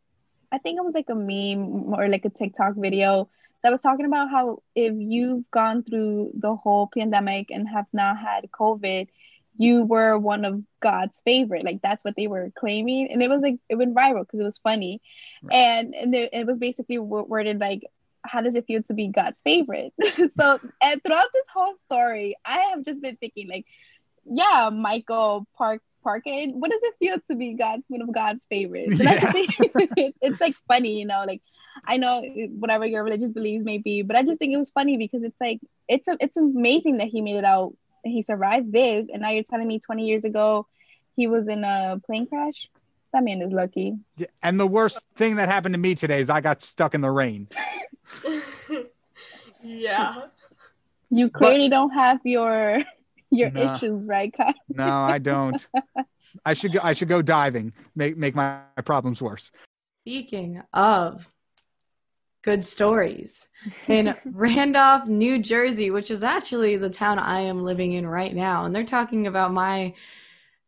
I 0.52 0.58
think 0.60 0.78
it 0.80 0.84
was 0.84 0.94
like 0.94 1.10
a 1.10 1.16
meme 1.16 1.94
or 1.94 2.08
like 2.10 2.26
a 2.26 2.30
TikTok 2.30 2.76
video 2.76 3.30
that 3.64 3.72
was 3.72 3.82
talking 3.82 4.06
about 4.06 4.30
how 4.30 4.62
if 4.76 4.94
you've 4.98 5.50
gone 5.52 5.84
through 5.84 6.32
the 6.36 6.56
whole 6.56 6.90
pandemic 6.94 7.50
and 7.52 7.68
have 7.70 7.88
not 7.94 8.18
had 8.18 8.52
COVID, 8.52 9.08
you 9.58 9.84
were 9.84 10.18
one 10.18 10.46
of 10.46 10.64
God's 10.80 11.22
favorite. 11.22 11.64
Like 11.64 11.82
that's 11.82 12.04
what 12.04 12.16
they 12.16 12.28
were 12.28 12.52
claiming, 12.56 13.12
and 13.12 13.22
it 13.22 13.30
was 13.30 13.42
like 13.42 13.58
it 13.70 13.76
went 13.76 13.96
viral 13.96 14.22
because 14.22 14.40
it 14.40 14.44
was 14.44 14.58
funny, 14.58 15.02
and 15.52 15.94
and 15.96 16.16
it, 16.16 16.30
it 16.34 16.48
was 16.48 16.58
basically 16.58 16.98
worded 16.98 17.60
like. 17.60 17.84
How 18.26 18.40
does 18.40 18.56
it 18.56 18.66
feel 18.66 18.82
to 18.84 18.94
be 18.94 19.10
God's 19.10 19.42
favorite? 19.42 19.92
so, 20.40 20.58
and 20.82 21.04
throughout 21.04 21.28
this 21.34 21.46
whole 21.54 21.76
story, 21.76 22.38
I 22.46 22.60
have 22.70 22.86
just 22.86 23.02
been 23.02 23.18
thinking, 23.18 23.50
like, 23.50 23.66
yeah, 24.24 24.70
Michael 24.72 25.46
Park 25.58 25.82
Parkhead. 26.04 26.54
What 26.54 26.72
does 26.72 26.82
it 26.84 26.96
feel 27.00 27.18
to 27.30 27.36
be 27.36 27.54
God's 27.54 27.84
one 27.88 28.02
of 28.02 28.14
God's 28.14 28.46
favorites? 28.46 29.00
And 29.00 29.10
I 29.10 29.18
just 29.18 29.32
think 29.32 29.50
it's, 29.60 30.18
it's 30.22 30.42
like 30.42 30.56
funny, 30.68 31.00
you 31.00 31.06
know. 31.06 31.24
Like 31.26 31.42
I 31.86 31.98
know 31.98 32.22
whatever 32.22 32.86
your 32.86 33.04
religious 33.04 33.32
beliefs 33.32 33.66
may 33.66 33.78
be, 33.78 34.02
but 34.02 34.16
I 34.16 34.24
just 34.24 34.40
think 34.40 34.54
it 34.54 34.58
was 34.58 34.70
funny 34.70 34.98
because 34.98 35.24
it's 35.24 35.40
like 35.40 35.60
it's 35.88 36.08
a, 36.08 36.18
it's 36.20 36.38
amazing 36.38 36.98
that 36.98 37.08
he 37.08 37.22
made 37.22 37.38
it 37.38 37.46
out. 37.46 37.74
He 38.04 38.22
survived 38.22 38.72
this, 38.72 39.08
and 39.12 39.22
now 39.22 39.30
you're 39.30 39.44
telling 39.44 39.68
me 39.68 39.80
20 39.80 40.06
years 40.06 40.26
ago 40.26 40.68
he 41.16 41.28
was 41.28 41.48
in 41.48 41.64
a 41.64 42.00
plane 42.06 42.28
crash. 42.28 42.70
That 43.14 43.24
man 43.24 43.42
is 43.42 43.52
lucky. 43.52 43.96
And 44.42 44.60
the 44.60 44.66
worst 44.68 45.04
thing 45.16 45.36
that 45.36 45.48
happened 45.48 45.74
to 45.74 45.80
me 45.80 45.94
today 45.96 46.20
is 46.20 46.30
I 46.30 46.42
got 46.42 46.62
stuck 46.62 46.96
in 46.96 47.02
the 47.02 47.12
rain. 47.12 47.48
yeah. 49.64 50.24
You 51.10 51.30
clearly 51.30 51.70
don't 51.70 51.92
have 51.92 52.20
your 52.24 52.80
your 53.30 53.52
Nah. 53.52 53.76
issues, 53.76 54.04
right, 54.06 54.34
Kyle? 54.36 54.54
No, 54.70 54.86
I 54.86 55.20
don't. 55.20 55.66
I 56.46 56.54
should 56.54 56.74
go, 56.74 56.80
I 56.82 56.94
should 56.94 57.08
go 57.08 57.22
diving. 57.22 57.74
Make 57.96 58.18
make 58.18 58.36
my, 58.36 58.60
my 58.76 58.82
problems 58.82 59.22
worse. 59.22 59.52
Speaking 60.02 60.62
of 60.74 61.32
good 62.44 62.64
stories, 62.64 63.48
in 63.88 64.16
Randolph, 64.26 65.08
New 65.08 65.40
Jersey, 65.40 65.90
which 65.90 66.12
is 66.12 66.22
actually 66.22 66.78
the 66.78 66.90
town 66.90 67.18
I 67.18 67.40
am 67.40 67.64
living 67.64 67.94
in 67.94 68.06
right 68.06 68.36
now, 68.36 68.66
and 68.66 68.76
they're 68.76 68.84
talking 68.84 69.26
about 69.28 69.54
my 69.54 69.94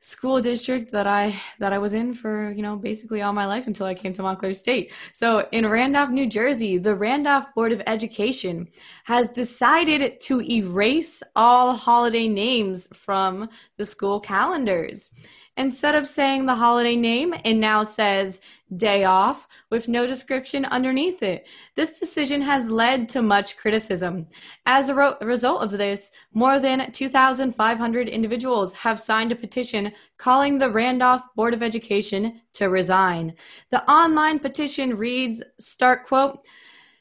school 0.06 0.40
district 0.40 0.92
that 0.92 1.08
I 1.08 1.36
that 1.58 1.74
I 1.74 1.80
was 1.80 1.94
in 1.94 2.14
for, 2.14 2.52
you 2.52 2.62
know, 2.62 2.76
basically 2.76 3.24
all 3.24 3.34
my 3.34 3.48
life 3.48 3.66
until 3.66 3.88
I 3.88 3.96
came 3.96 4.14
to 4.14 4.22
Montclair 4.22 4.54
State. 4.54 4.94
So, 5.14 5.48
in 5.52 5.68
Randolph, 5.68 6.12
New 6.12 6.28
Jersey, 6.28 6.78
the 6.78 6.96
Randolph 6.96 7.54
Board 7.56 7.72
of 7.72 7.82
Education 7.88 8.68
has 9.06 9.30
decided 9.30 10.22
to 10.22 10.42
erase 10.42 11.24
all 11.36 11.76
holiday 11.76 12.28
names 12.28 12.88
from 12.94 13.50
the 13.78 13.86
school 13.86 14.20
calendars. 14.20 15.10
Instead 15.58 15.96
of 15.96 16.06
saying 16.06 16.46
the 16.46 16.56
holiday 16.56 16.98
name, 16.98 17.34
it 17.44 17.54
now 17.54 17.82
says 17.82 18.42
day 18.78 19.04
off 19.04 19.48
with 19.70 19.88
no 19.88 20.08
description 20.08 20.66
underneath 20.66 21.22
it. 21.22 21.46
This 21.76 22.00
decision 22.00 22.42
has 22.42 22.70
led 22.70 23.08
to 23.10 23.22
much 23.22 23.58
criticism. 23.58 24.28
As 24.66 24.90
a 24.90 24.96
ro- 24.96 25.18
result 25.22 25.62
of 25.62 25.72
this, 25.72 26.12
more 26.34 26.60
than 26.60 26.92
2,500 26.92 28.10
individuals 28.10 28.74
have 28.74 29.00
signed 29.00 29.32
a 29.32 29.36
petition 29.36 29.92
calling 30.18 30.58
the 30.58 30.70
Randolph 30.70 31.24
Board 31.36 31.54
of 31.54 31.64
Education 31.64 32.42
to 32.54 32.70
resign. 32.70 33.36
The 33.72 33.90
online 33.90 34.40
petition 34.40 34.98
reads, 34.98 35.44
start 35.60 36.06
quote, 36.06 36.46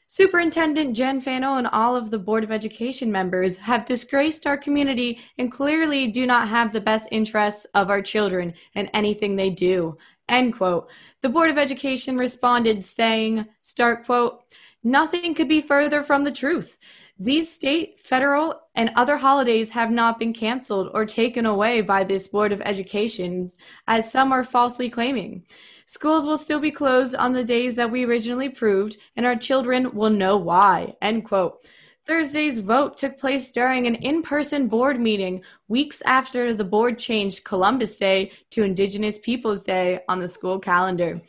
Superintendent 0.07 0.95
Jen 0.95 1.19
Fano 1.19 1.55
and 1.55 1.65
all 1.65 1.95
of 1.95 2.11
the 2.11 2.19
Board 2.19 2.43
of 2.43 2.51
Education 2.51 3.11
members 3.11 3.57
have 3.57 3.85
disgraced 3.85 4.45
our 4.45 4.55
community 4.55 5.19
and 5.39 5.51
clearly 5.51 6.05
do 6.07 6.27
not 6.27 6.47
have 6.47 6.71
the 6.71 6.79
best 6.79 7.09
interests 7.11 7.65
of 7.73 7.89
our 7.89 8.03
children 8.03 8.53
in 8.75 8.85
anything 8.93 9.35
they 9.35 9.49
do. 9.49 9.97
End 10.27 10.55
quote. 10.55 10.89
The 11.21 11.29
Board 11.29 11.49
of 11.49 11.57
Education 11.57 12.17
responded 12.17 12.83
saying, 12.83 13.45
start 13.61 14.05
quote, 14.05 14.43
nothing 14.83 15.33
could 15.33 15.47
be 15.47 15.61
further 15.61 16.03
from 16.03 16.23
the 16.23 16.31
truth. 16.31 16.77
These 17.17 17.49
state, 17.49 17.99
federal, 17.99 18.59
and 18.75 18.91
other 18.95 19.15
holidays 19.15 19.69
have 19.69 19.89
not 19.89 20.19
been 20.19 20.33
canceled 20.33 20.89
or 20.93 21.05
taken 21.05 21.45
away 21.45 21.79
by 21.79 22.03
this 22.03 22.27
Board 22.27 22.51
of 22.51 22.61
Education, 22.61 23.49
as 23.87 24.11
some 24.11 24.33
are 24.33 24.43
falsely 24.43 24.89
claiming. 24.89 25.45
Schools 25.85 26.25
will 26.25 26.37
still 26.37 26.59
be 26.59 26.71
closed 26.71 27.15
on 27.15 27.31
the 27.31 27.43
days 27.43 27.75
that 27.75 27.89
we 27.89 28.03
originally 28.03 28.49
proved, 28.49 28.97
and 29.15 29.25
our 29.25 29.35
children 29.35 29.95
will 29.95 30.09
know 30.09 30.35
why. 30.35 30.95
End 31.01 31.23
quote. 31.23 31.65
Thursday's 32.05 32.59
vote 32.59 32.97
took 32.97 33.17
place 33.17 33.51
during 33.51 33.87
an 33.87 33.95
in 33.95 34.21
person 34.21 34.67
board 34.67 34.99
meeting 34.99 35.41
weeks 35.67 36.03
after 36.05 36.53
the 36.53 36.63
board 36.63 36.99
changed 36.99 37.43
Columbus 37.43 37.97
Day 37.97 38.31
to 38.51 38.63
Indigenous 38.63 39.17
Peoples 39.17 39.63
Day 39.63 40.01
on 40.07 40.19
the 40.19 40.27
school 40.27 40.59
calendar. 40.59 41.19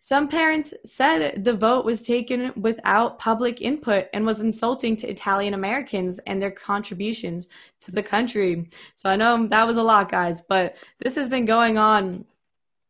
Some 0.00 0.28
parents 0.28 0.74
said 0.84 1.44
the 1.44 1.54
vote 1.54 1.84
was 1.84 2.02
taken 2.02 2.52
without 2.56 3.18
public 3.18 3.62
input 3.62 4.08
and 4.12 4.26
was 4.26 4.40
insulting 4.40 4.96
to 4.96 5.08
Italian 5.08 5.54
Americans 5.54 6.18
and 6.26 6.42
their 6.42 6.50
contributions 6.50 7.48
to 7.80 7.92
the 7.92 8.02
country. 8.02 8.68
So 8.96 9.08
I 9.08 9.16
know 9.16 9.46
that 9.46 9.66
was 9.66 9.76
a 9.76 9.82
lot, 9.82 10.10
guys, 10.10 10.42
but 10.42 10.76
this 10.98 11.14
has 11.14 11.28
been 11.28 11.44
going 11.44 11.78
on 11.78 12.24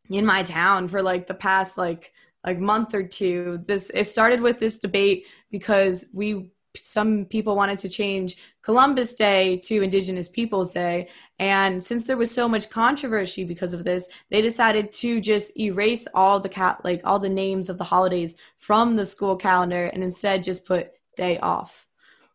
in 0.09 0.25
my 0.25 0.43
town 0.43 0.89
for 0.89 1.03
like 1.03 1.27
the 1.27 1.35
past 1.35 1.77
like 1.77 2.13
like 2.45 2.59
month 2.59 2.95
or 2.95 3.03
two. 3.03 3.63
This 3.67 3.91
it 3.95 4.05
started 4.05 4.41
with 4.41 4.59
this 4.59 4.79
debate 4.79 5.27
because 5.51 6.07
we 6.13 6.51
some 6.77 7.25
people 7.27 7.57
wanted 7.57 7.79
to 7.81 7.89
change 7.89 8.37
Columbus 8.63 9.15
Day 9.15 9.59
to 9.59 9.83
Indigenous 9.83 10.29
Peoples 10.29 10.73
Day. 10.73 11.09
And 11.39 11.83
since 11.83 12.05
there 12.05 12.17
was 12.17 12.31
so 12.31 12.49
much 12.49 12.71
controversy 12.71 13.45
because 13.45 13.75
of 13.75 13.85
this, 13.85 14.09
they 14.31 14.41
decided 14.41 14.91
to 14.93 15.21
just 15.21 15.57
erase 15.59 16.07
all 16.15 16.41
the 16.41 16.49
cat 16.49 16.81
like 16.85 17.01
all 17.05 17.19
the 17.19 17.29
names 17.29 17.69
of 17.69 17.79
the 17.79 17.85
holidays 17.85 18.37
from 18.59 18.97
the 18.97 19.07
school 19.07 19.37
calendar 19.37 19.87
and 19.87 20.03
instead 20.03 20.45
just 20.45 20.65
put 20.65 20.93
day 21.17 21.39
off. 21.39 21.87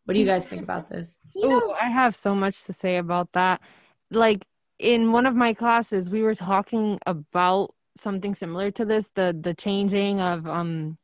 What 0.06 0.14
do 0.14 0.20
you 0.20 0.26
guys 0.26 0.48
think 0.48 0.64
about 0.64 0.90
this? 0.90 1.20
Ooh, 1.38 1.74
I 1.80 1.90
have 1.90 2.16
so 2.16 2.34
much 2.34 2.64
to 2.64 2.74
say 2.74 2.98
about 2.98 3.32
that. 3.34 3.62
Like 4.10 4.44
in 4.80 5.12
one 5.12 5.26
of 5.26 5.36
my 5.36 5.54
classes, 5.54 6.10
we 6.10 6.22
were 6.22 6.36
talking 6.36 7.00
about 7.06 7.76
something 7.98 8.34
similar 8.34 8.72
to 8.72 8.86
this, 8.86 9.10
the 9.16 9.38
the 9.40 9.54
changing 9.54 10.22
of 10.22 10.48
um 10.48 10.98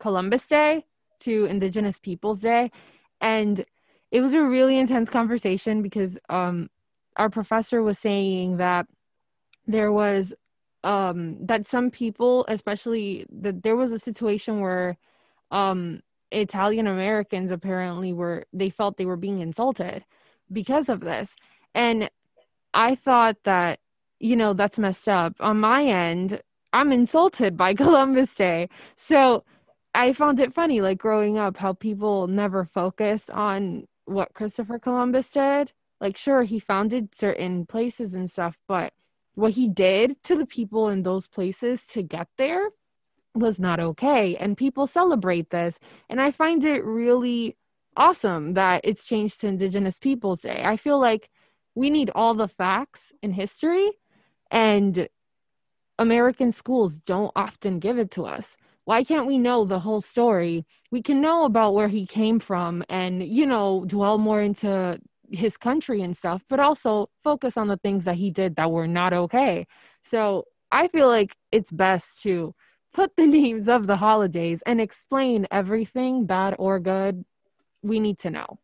Columbus 0.00 0.44
Day 0.46 0.84
to 1.20 1.44
Indigenous 1.46 1.98
Peoples 1.98 2.40
Day. 2.40 2.70
And 3.20 3.64
it 4.10 4.20
was 4.20 4.34
a 4.34 4.42
really 4.42 4.78
intense 4.78 5.08
conversation 5.08 5.82
because 5.82 6.18
um 6.28 6.68
our 7.16 7.30
professor 7.30 7.82
was 7.82 7.98
saying 7.98 8.56
that 8.58 8.86
there 9.66 9.92
was 9.92 10.34
um 10.84 11.44
that 11.46 11.66
some 11.66 11.90
people, 11.90 12.44
especially 12.48 13.26
that 13.30 13.62
there 13.62 13.76
was 13.76 13.92
a 13.92 13.98
situation 13.98 14.60
where 14.60 14.96
um 15.50 16.00
Italian 16.32 16.86
Americans 16.86 17.50
apparently 17.50 18.12
were 18.12 18.46
they 18.52 18.70
felt 18.70 18.96
they 18.96 19.06
were 19.06 19.16
being 19.16 19.40
insulted 19.40 20.04
because 20.52 20.88
of 20.88 21.00
this. 21.00 21.34
And 21.74 22.10
I 22.74 22.94
thought 22.94 23.36
that, 23.44 23.80
you 24.18 24.36
know, 24.36 24.52
that's 24.52 24.78
messed 24.78 25.08
up. 25.08 25.34
On 25.40 25.58
my 25.58 25.84
end, 25.84 26.40
I'm 26.72 26.92
insulted 26.92 27.56
by 27.56 27.74
Columbus 27.84 28.32
Day. 28.32 28.68
So 28.96 29.44
I 29.94 30.12
found 30.12 30.40
it 30.40 30.54
funny, 30.54 30.80
like 30.80 30.98
growing 30.98 31.38
up, 31.38 31.56
how 31.56 31.72
people 31.74 32.26
never 32.28 32.64
focused 32.64 33.30
on 33.30 33.86
what 34.06 34.34
Christopher 34.34 34.78
Columbus 34.78 35.28
did. 35.28 35.72
like 36.00 36.16
sure 36.16 36.42
he 36.42 36.58
founded 36.58 37.14
certain 37.14 37.66
places 37.66 38.14
and 38.14 38.30
stuff 38.30 38.56
but 38.66 38.92
what 39.34 39.52
he 39.52 39.68
did 39.68 40.22
to 40.24 40.34
the 40.36 40.46
people 40.46 40.88
in 40.88 41.02
those 41.02 41.26
places 41.26 41.82
to 41.86 42.02
get 42.02 42.28
there 42.38 42.70
was 43.34 43.58
not 43.58 43.80
okay 43.80 44.36
and 44.36 44.56
people 44.56 44.86
celebrate 44.86 45.50
this 45.50 45.78
and 46.08 46.20
i 46.20 46.30
find 46.30 46.64
it 46.64 46.84
really 46.84 47.56
awesome 47.96 48.54
that 48.54 48.80
it's 48.84 49.04
changed 49.06 49.40
to 49.40 49.46
indigenous 49.46 49.98
peoples 49.98 50.40
day 50.40 50.62
i 50.64 50.76
feel 50.76 50.98
like 51.00 51.30
we 51.74 51.90
need 51.90 52.10
all 52.14 52.34
the 52.34 52.48
facts 52.48 53.12
in 53.22 53.32
history 53.32 53.90
and 54.50 55.08
american 55.98 56.50
schools 56.52 56.98
don't 56.98 57.32
often 57.36 57.78
give 57.78 57.98
it 57.98 58.10
to 58.10 58.24
us 58.24 58.56
why 58.84 59.04
can't 59.04 59.26
we 59.26 59.38
know 59.38 59.64
the 59.64 59.80
whole 59.80 60.00
story? 60.00 60.66
We 60.90 61.02
can 61.02 61.20
know 61.20 61.44
about 61.44 61.74
where 61.74 61.88
he 61.88 62.06
came 62.06 62.40
from 62.40 62.84
and 62.88 63.22
you 63.22 63.46
know 63.46 63.84
dwell 63.86 64.18
more 64.18 64.42
into 64.42 64.98
his 65.30 65.56
country 65.56 66.02
and 66.02 66.16
stuff 66.16 66.42
but 66.48 66.58
also 66.58 67.08
focus 67.22 67.56
on 67.56 67.68
the 67.68 67.76
things 67.76 68.02
that 68.04 68.16
he 68.16 68.30
did 68.30 68.56
that 68.56 68.70
were 68.70 68.88
not 68.88 69.12
okay. 69.12 69.66
So 70.02 70.44
i 70.72 70.86
feel 70.88 71.08
like 71.08 71.36
it's 71.50 71.72
best 71.72 72.22
to 72.22 72.54
put 72.92 73.16
the 73.16 73.26
names 73.38 73.68
of 73.68 73.86
the 73.86 73.96
holidays 73.96 74.62
and 74.66 74.80
explain 74.80 75.46
everything 75.50 76.26
bad 76.26 76.54
or 76.58 76.80
good 76.80 77.24
we 77.82 78.00
need 78.00 78.18
to 78.20 78.30
know. 78.30 78.58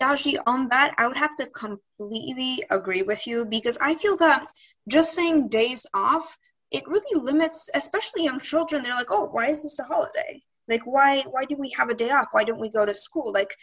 Dashi, 0.00 0.36
on 0.46 0.68
that, 0.70 0.94
I 0.96 1.06
would 1.06 1.16
have 1.16 1.36
to 1.36 1.46
completely 1.50 2.64
agree 2.70 3.02
with 3.02 3.26
you 3.26 3.44
because 3.44 3.76
I 3.80 3.94
feel 3.94 4.16
that 4.16 4.46
just 4.88 5.12
saying 5.12 5.48
days 5.48 5.86
off, 5.92 6.38
it 6.74 6.88
really 6.88 7.22
limits, 7.22 7.70
especially 7.74 8.24
young 8.24 8.40
children. 8.40 8.82
They're 8.82 8.94
like, 8.94 9.10
oh, 9.10 9.26
why 9.26 9.46
is 9.46 9.62
this 9.62 9.78
a 9.78 9.84
holiday? 9.84 10.42
Like, 10.68 10.84
why 10.84 11.22
why 11.34 11.44
do 11.44 11.56
we 11.56 11.70
have 11.78 11.88
a 11.88 11.94
day 11.94 12.10
off? 12.10 12.28
Why 12.32 12.42
don't 12.44 12.60
we 12.60 12.68
go 12.68 12.84
to 12.84 12.94
school? 12.94 13.32
Like, 13.32 13.54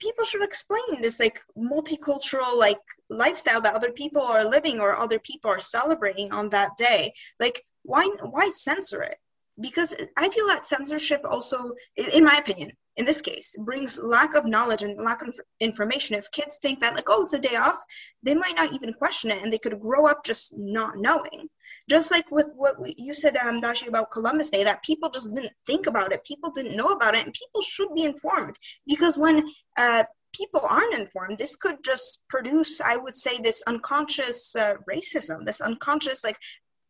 people 0.00 0.24
should 0.24 0.44
explain 0.44 1.02
this 1.02 1.18
like 1.18 1.40
multicultural 1.56 2.56
like 2.58 2.78
lifestyle 3.10 3.60
that 3.62 3.74
other 3.74 3.92
people 3.92 4.22
are 4.22 4.44
living 4.44 4.80
or 4.80 4.96
other 4.96 5.18
people 5.18 5.50
are 5.50 5.60
celebrating 5.60 6.30
on 6.32 6.48
that 6.50 6.76
day. 6.76 7.12
Like, 7.40 7.60
why 7.82 8.04
why 8.20 8.50
censor 8.50 9.02
it? 9.02 9.18
Because 9.60 9.94
I 10.16 10.28
feel 10.28 10.46
that 10.48 10.66
censorship 10.66 11.22
also, 11.24 11.72
in 11.96 12.24
my 12.24 12.36
opinion, 12.36 12.70
in 12.96 13.04
this 13.04 13.20
case 13.20 13.54
brings 13.58 13.98
lack 13.98 14.34
of 14.34 14.44
knowledge 14.44 14.82
and 14.82 14.98
lack 15.00 15.22
of 15.22 15.38
information. 15.60 16.16
If 16.16 16.30
kids 16.30 16.58
think 16.60 16.80
that 16.80 16.94
like 16.94 17.08
oh 17.08 17.24
it's 17.24 17.32
a 17.32 17.38
day 17.38 17.56
off 17.56 17.82
they 18.22 18.34
might 18.34 18.56
not 18.56 18.72
even 18.72 18.92
question 18.94 19.30
it 19.30 19.42
and 19.42 19.52
they 19.52 19.58
could 19.58 19.80
grow 19.80 20.06
up 20.06 20.24
just 20.24 20.54
not 20.56 20.96
knowing. 20.96 21.48
Just 21.88 22.10
like 22.10 22.30
with 22.30 22.52
what 22.56 22.80
we, 22.80 22.94
you 22.98 23.14
said 23.14 23.36
um, 23.36 23.60
dashi 23.60 23.88
about 23.88 24.10
columbus 24.10 24.50
day 24.50 24.64
that 24.64 24.84
people 24.84 25.10
just 25.10 25.34
didn't 25.34 25.52
think 25.66 25.86
about 25.86 26.12
it. 26.12 26.24
People 26.24 26.50
didn't 26.50 26.76
know 26.76 26.88
about 26.88 27.14
it 27.14 27.24
and 27.24 27.34
people 27.34 27.60
should 27.60 27.94
be 27.94 28.04
informed 28.04 28.56
because 28.86 29.16
when 29.16 29.44
uh, 29.76 30.04
people 30.34 30.60
aren't 30.68 30.98
informed 30.98 31.38
this 31.38 31.56
could 31.56 31.76
just 31.84 32.24
produce 32.28 32.80
i 32.80 32.96
would 32.96 33.14
say 33.14 33.38
this 33.38 33.62
unconscious 33.66 34.56
uh, 34.56 34.74
racism 34.90 35.44
this 35.46 35.60
unconscious 35.60 36.24
like 36.24 36.38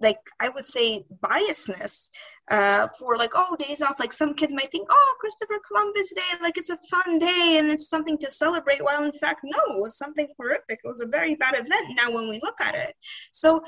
like 0.04 0.20
I 0.38 0.48
would 0.50 0.66
say 0.66 1.04
biasness 1.20 2.10
uh, 2.50 2.86
for 2.98 3.16
like 3.16 3.32
oh 3.34 3.56
days 3.58 3.82
off. 3.82 3.98
Like 3.98 4.12
some 4.12 4.34
kids 4.34 4.52
might 4.54 4.70
think 4.70 4.86
oh 4.90 5.14
Christopher 5.18 5.58
Columbus 5.66 6.12
Day 6.14 6.30
like 6.42 6.56
it's 6.56 6.70
a 6.70 6.78
fun 6.90 7.18
day 7.18 7.56
and 7.58 7.68
it's 7.70 7.88
something 7.88 8.18
to 8.18 8.30
celebrate. 8.30 8.84
While 8.84 9.04
in 9.04 9.12
fact 9.12 9.40
no, 9.42 9.58
it 9.74 9.80
was 9.80 9.98
something 9.98 10.28
horrific. 10.38 10.78
It 10.84 10.88
was 10.88 11.00
a 11.00 11.06
very 11.06 11.34
bad 11.34 11.54
event. 11.54 11.86
Now 11.96 12.12
when 12.12 12.28
we 12.28 12.38
look 12.42 12.60
at 12.60 12.74
it, 12.74 12.94
so 13.32 13.62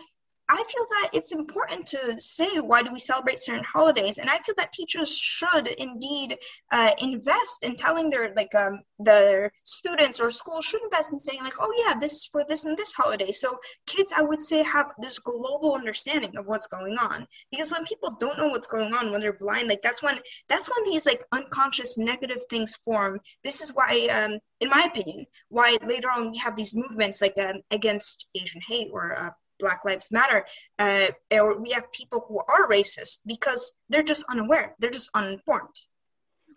I 0.48 0.56
feel 0.56 0.87
that 0.90 1.11
it's 1.12 1.32
important 1.32 1.87
to 1.88 2.20
say 2.20 2.61
why 2.61 2.82
do 2.82 2.92
we 2.92 3.00
celebrate 3.00 3.40
certain 3.40 3.64
holidays, 3.64 4.18
and 4.18 4.30
I 4.30 4.38
feel 4.38 4.54
that 4.59 4.72
teachers 4.72 5.16
should 5.16 5.66
indeed 5.66 6.38
uh, 6.70 6.92
invest 6.98 7.64
in 7.64 7.76
telling 7.76 8.11
their 8.11 8.32
like 8.37 8.54
um, 8.54 8.80
their 9.00 9.50
students 9.64 10.20
or 10.20 10.30
schools 10.30 10.64
should 10.64 10.82
invest 10.85 11.12
in 11.12 11.18
saying 11.18 11.42
like, 11.42 11.56
oh 11.59 11.72
yeah, 11.85 11.98
this 11.98 12.12
is 12.12 12.26
for 12.26 12.44
this 12.48 12.64
and 12.64 12.78
this 12.78 12.92
holiday. 12.92 13.32
So 13.32 13.59
kids, 13.87 14.12
I 14.16 14.22
would 14.22 14.40
say, 14.40 14.62
have 14.62 14.92
this 15.00 15.18
global 15.18 15.74
understanding 15.74 16.37
of 16.37 16.46
what's 16.46 16.68
going 16.68 16.96
on. 16.96 17.26
Because 17.50 17.72
when 17.72 17.85
people 17.85 18.16
don't 18.20 18.38
know 18.38 18.48
what's 18.48 18.68
going 18.68 18.94
on, 18.94 19.11
when 19.11 19.20
they're 19.20 19.32
blind, 19.32 19.68
like 19.68 19.82
that's 19.82 20.02
when 20.02 20.18
that's 20.48 20.70
when 20.70 20.85
these 20.85 21.06
like 21.06 21.24
unconscious 21.32 21.98
negative 21.98 22.42
things 22.48 22.76
form. 22.76 23.20
This 23.42 23.61
is 23.62 23.74
why, 23.74 24.06
um, 24.12 24.38
in 24.61 24.70
my 24.70 24.87
opinion, 24.88 25.26
why 25.48 25.76
later 25.85 26.09
on 26.09 26.30
we 26.30 26.38
have 26.38 26.54
these 26.54 26.74
movements 26.74 27.20
like 27.20 27.35
um, 27.38 27.62
against 27.72 28.28
Asian 28.37 28.61
hate 28.61 28.90
or 28.92 29.18
uh, 29.18 29.30
Black 29.59 29.85
Lives 29.85 30.12
Matter, 30.12 30.45
uh, 30.79 31.09
or 31.31 31.61
we 31.61 31.71
have 31.73 31.90
people 31.92 32.25
who 32.27 32.38
are 32.38 32.69
racist 32.71 33.21
because 33.27 33.75
they're 33.88 34.03
just 34.03 34.25
unaware, 34.31 34.75
they're 34.79 34.90
just 34.90 35.11
uninformed. 35.14 35.75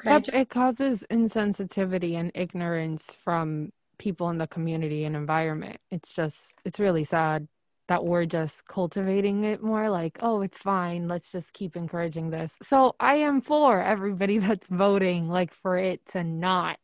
Okay. 0.05 0.41
It 0.41 0.49
causes 0.49 1.03
insensitivity 1.11 2.17
and 2.17 2.31
ignorance 2.33 3.03
from 3.21 3.71
people 3.97 4.29
in 4.29 4.37
the 4.37 4.47
community 4.47 5.03
and 5.03 5.15
environment. 5.15 5.77
It's 5.91 6.13
just, 6.13 6.53
it's 6.63 6.79
really 6.79 7.03
sad 7.03 7.47
that 7.89 8.05
we're 8.05 8.25
just 8.25 8.65
cultivating 8.65 9.43
it 9.43 9.61
more 9.61 9.89
like, 9.89 10.17
oh, 10.21 10.41
it's 10.41 10.59
fine. 10.59 11.07
Let's 11.07 11.31
just 11.31 11.51
keep 11.53 11.75
encouraging 11.75 12.29
this. 12.29 12.53
So 12.61 12.95
I 12.99 13.15
am 13.15 13.41
for 13.41 13.81
everybody 13.81 14.37
that's 14.39 14.69
voting, 14.69 15.27
like 15.27 15.53
for 15.53 15.77
it 15.77 16.05
to 16.09 16.23
not, 16.23 16.77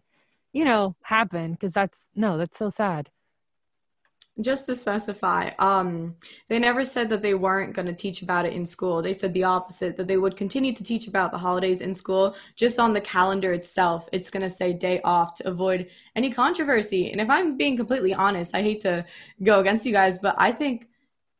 you 0.51 0.65
know, 0.65 0.95
happen 1.03 1.51
because 1.53 1.73
that's 1.73 1.99
no, 2.15 2.37
that's 2.37 2.57
so 2.57 2.69
sad 2.69 3.09
just 4.41 4.65
to 4.65 4.75
specify 4.75 5.49
um, 5.59 6.15
they 6.49 6.59
never 6.59 6.83
said 6.83 7.09
that 7.09 7.21
they 7.21 7.33
weren't 7.33 7.73
going 7.73 7.85
to 7.85 7.93
teach 7.93 8.21
about 8.21 8.45
it 8.45 8.53
in 8.53 8.65
school. 8.65 9.01
They 9.01 9.13
said 9.13 9.33
the 9.33 9.45
opposite 9.45 9.95
that 9.95 10.07
they 10.07 10.17
would 10.17 10.35
continue 10.35 10.73
to 10.73 10.83
teach 10.83 11.07
about 11.07 11.31
the 11.31 11.37
holidays 11.37 11.81
in 11.81 11.93
school 11.93 12.35
just 12.55 12.79
on 12.79 12.91
the 12.91 12.99
calendar 12.99 13.53
itself. 13.53 14.09
It's 14.11 14.29
going 14.29 14.43
to 14.43 14.49
say 14.49 14.73
day 14.73 14.99
off 15.03 15.35
to 15.35 15.47
avoid 15.47 15.87
any 16.15 16.31
controversy. 16.31 17.11
And 17.11 17.21
if 17.21 17.29
i'm 17.29 17.57
being 17.57 17.77
completely 17.77 18.13
honest 18.13 18.55
i 18.55 18.61
hate 18.61 18.81
to 18.81 19.05
go 19.43 19.59
against 19.59 19.85
you 19.85 19.91
guys 19.91 20.17
but 20.19 20.35
i 20.37 20.51
think 20.51 20.87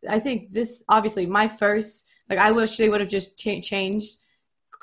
i 0.09 0.19
think 0.19 0.51
this 0.51 0.83
obviously 0.89 1.25
my 1.25 1.47
first 1.47 2.07
like 2.29 2.39
i 2.39 2.51
wish 2.51 2.77
they 2.77 2.89
would 2.89 3.01
have 3.01 3.09
just 3.09 3.37
ch- 3.37 3.63
changed 3.63 4.17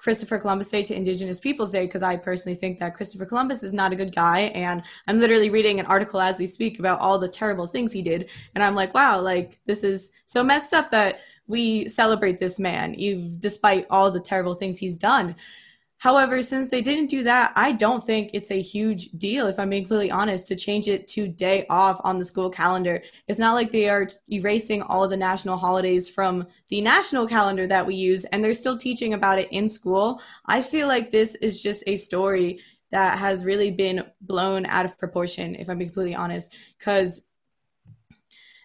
Christopher 0.02 0.38
Columbus 0.38 0.68
Day 0.68 0.82
to 0.82 0.96
Indigenous 0.96 1.38
Peoples 1.38 1.70
Day 1.70 1.86
because 1.86 2.02
I 2.02 2.16
personally 2.16 2.56
think 2.56 2.80
that 2.80 2.96
Christopher 2.96 3.24
Columbus 3.24 3.62
is 3.62 3.72
not 3.72 3.92
a 3.92 3.96
good 3.96 4.12
guy. 4.12 4.40
And 4.54 4.82
I'm 5.06 5.20
literally 5.20 5.48
reading 5.48 5.78
an 5.78 5.86
article 5.86 6.20
as 6.20 6.40
we 6.40 6.46
speak 6.46 6.80
about 6.80 6.98
all 6.98 7.20
the 7.20 7.28
terrible 7.28 7.68
things 7.68 7.92
he 7.92 8.02
did. 8.02 8.28
And 8.56 8.64
I'm 8.64 8.74
like, 8.74 8.94
wow, 8.94 9.20
like 9.20 9.60
this 9.64 9.84
is 9.84 10.10
so 10.26 10.42
messed 10.42 10.74
up 10.74 10.90
that 10.90 11.20
we 11.46 11.86
celebrate 11.86 12.40
this 12.40 12.58
man, 12.58 12.96
even 12.96 13.36
despite 13.38 13.86
all 13.90 14.10
the 14.10 14.18
terrible 14.18 14.56
things 14.56 14.76
he's 14.76 14.96
done. 14.96 15.36
However, 16.02 16.42
since 16.42 16.66
they 16.66 16.82
didn't 16.82 17.10
do 17.10 17.22
that, 17.22 17.52
I 17.54 17.70
don't 17.70 18.04
think 18.04 18.30
it's 18.32 18.50
a 18.50 18.60
huge 18.60 19.12
deal, 19.18 19.46
if 19.46 19.56
I'm 19.56 19.70
being 19.70 19.84
completely 19.84 20.10
honest, 20.10 20.48
to 20.48 20.56
change 20.56 20.88
it 20.88 21.06
to 21.10 21.28
day 21.28 21.64
off 21.70 22.00
on 22.02 22.18
the 22.18 22.24
school 22.24 22.50
calendar. 22.50 23.00
It's 23.28 23.38
not 23.38 23.54
like 23.54 23.70
they 23.70 23.88
are 23.88 24.08
erasing 24.28 24.82
all 24.82 25.04
of 25.04 25.10
the 25.10 25.16
national 25.16 25.56
holidays 25.56 26.08
from 26.08 26.48
the 26.70 26.80
national 26.80 27.28
calendar 27.28 27.68
that 27.68 27.86
we 27.86 27.94
use, 27.94 28.24
and 28.24 28.42
they're 28.42 28.52
still 28.52 28.76
teaching 28.76 29.14
about 29.14 29.38
it 29.38 29.46
in 29.52 29.68
school. 29.68 30.20
I 30.46 30.60
feel 30.60 30.88
like 30.88 31.12
this 31.12 31.36
is 31.36 31.62
just 31.62 31.84
a 31.86 31.94
story 31.94 32.58
that 32.90 33.16
has 33.18 33.44
really 33.44 33.70
been 33.70 34.04
blown 34.22 34.66
out 34.66 34.84
of 34.84 34.98
proportion, 34.98 35.54
if 35.54 35.70
I'm 35.70 35.78
being 35.78 35.90
completely 35.90 36.16
honest, 36.16 36.52
because 36.78 37.22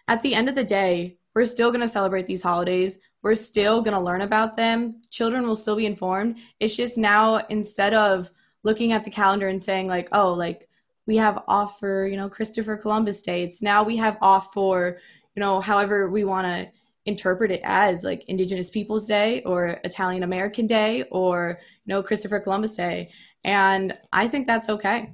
at 0.08 0.22
the 0.22 0.34
end 0.34 0.48
of 0.48 0.56
the 0.56 0.64
day, 0.64 1.18
we're 1.36 1.46
still 1.46 1.70
going 1.70 1.82
to 1.82 1.86
celebrate 1.86 2.26
these 2.26 2.42
holidays 2.42 2.98
we're 3.22 3.34
still 3.34 3.82
going 3.82 3.94
to 3.94 4.00
learn 4.00 4.20
about 4.20 4.56
them. 4.56 5.02
Children 5.10 5.46
will 5.46 5.56
still 5.56 5.76
be 5.76 5.86
informed. 5.86 6.38
It's 6.60 6.76
just 6.76 6.98
now 6.98 7.36
instead 7.48 7.94
of 7.94 8.30
looking 8.62 8.92
at 8.92 9.04
the 9.04 9.10
calendar 9.10 9.48
and 9.48 9.60
saying 9.60 9.88
like, 9.88 10.08
oh, 10.12 10.32
like 10.32 10.68
we 11.06 11.16
have 11.16 11.42
off 11.48 11.78
for, 11.78 12.06
you 12.06 12.16
know, 12.16 12.28
Christopher 12.28 12.76
Columbus 12.76 13.22
Day. 13.22 13.42
It's 13.42 13.62
now 13.62 13.82
we 13.82 13.96
have 13.96 14.18
off 14.20 14.52
for, 14.52 14.98
you 15.34 15.40
know, 15.40 15.60
however 15.60 16.08
we 16.08 16.24
want 16.24 16.46
to 16.46 16.70
interpret 17.06 17.50
it 17.50 17.62
as 17.64 18.04
like 18.04 18.24
Indigenous 18.28 18.70
Peoples 18.70 19.06
Day 19.06 19.42
or 19.44 19.80
Italian 19.84 20.22
American 20.22 20.66
Day 20.66 21.04
or, 21.10 21.58
you 21.84 21.94
know, 21.94 22.02
Christopher 22.02 22.38
Columbus 22.38 22.74
Day. 22.74 23.10
And 23.44 23.96
I 24.12 24.28
think 24.28 24.46
that's 24.46 24.68
okay. 24.68 25.12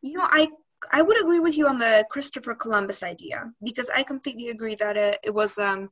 You 0.00 0.14
know, 0.14 0.26
I 0.28 0.48
I 0.90 1.02
would 1.02 1.20
agree 1.20 1.38
with 1.38 1.56
you 1.56 1.68
on 1.68 1.78
the 1.78 2.04
Christopher 2.10 2.54
Columbus 2.54 3.02
idea 3.02 3.52
because 3.62 3.90
I 3.94 4.02
completely 4.02 4.48
agree 4.48 4.74
that 4.76 4.96
it, 4.96 5.18
it 5.22 5.34
was 5.34 5.58
um 5.58 5.90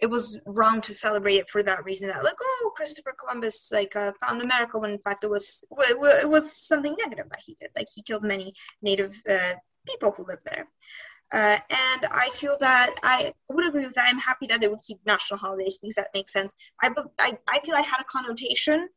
it 0.00 0.08
was 0.08 0.38
wrong 0.46 0.80
to 0.80 0.94
celebrate 0.94 1.36
it 1.36 1.50
for 1.50 1.62
that 1.62 1.84
reason 1.84 2.08
that 2.08 2.24
like 2.24 2.36
oh 2.40 2.72
christopher 2.76 3.14
columbus 3.18 3.70
like 3.72 3.94
uh, 3.96 4.12
found 4.20 4.40
america 4.40 4.78
when 4.78 4.90
in 4.90 4.98
fact 4.98 5.24
it 5.24 5.30
was 5.30 5.64
it 5.70 6.30
was 6.30 6.56
something 6.56 6.94
negative 6.98 7.28
that 7.30 7.40
he 7.44 7.56
did 7.60 7.70
like 7.76 7.86
he 7.94 8.02
killed 8.02 8.22
many 8.22 8.52
native 8.82 9.14
uh, 9.30 9.54
people 9.86 10.12
who 10.12 10.24
lived 10.24 10.44
there 10.44 10.66
uh, 11.30 11.58
and 11.68 12.06
I 12.10 12.30
feel 12.32 12.56
that 12.60 12.94
I 13.02 13.34
would 13.50 13.68
agree 13.68 13.84
with 13.84 13.94
that. 13.94 14.08
I'm 14.08 14.18
happy 14.18 14.46
that 14.46 14.62
they 14.62 14.68
would 14.68 14.80
keep 14.86 14.98
national 15.04 15.38
holidays 15.38 15.78
because 15.78 15.96
that 15.96 16.08
makes 16.14 16.32
sense. 16.32 16.54
I, 16.80 16.90
I, 17.18 17.36
I 17.46 17.60
feel 17.60 17.74
I 17.74 17.82
had 17.82 18.00
a 18.00 18.04
connotation 18.04 18.88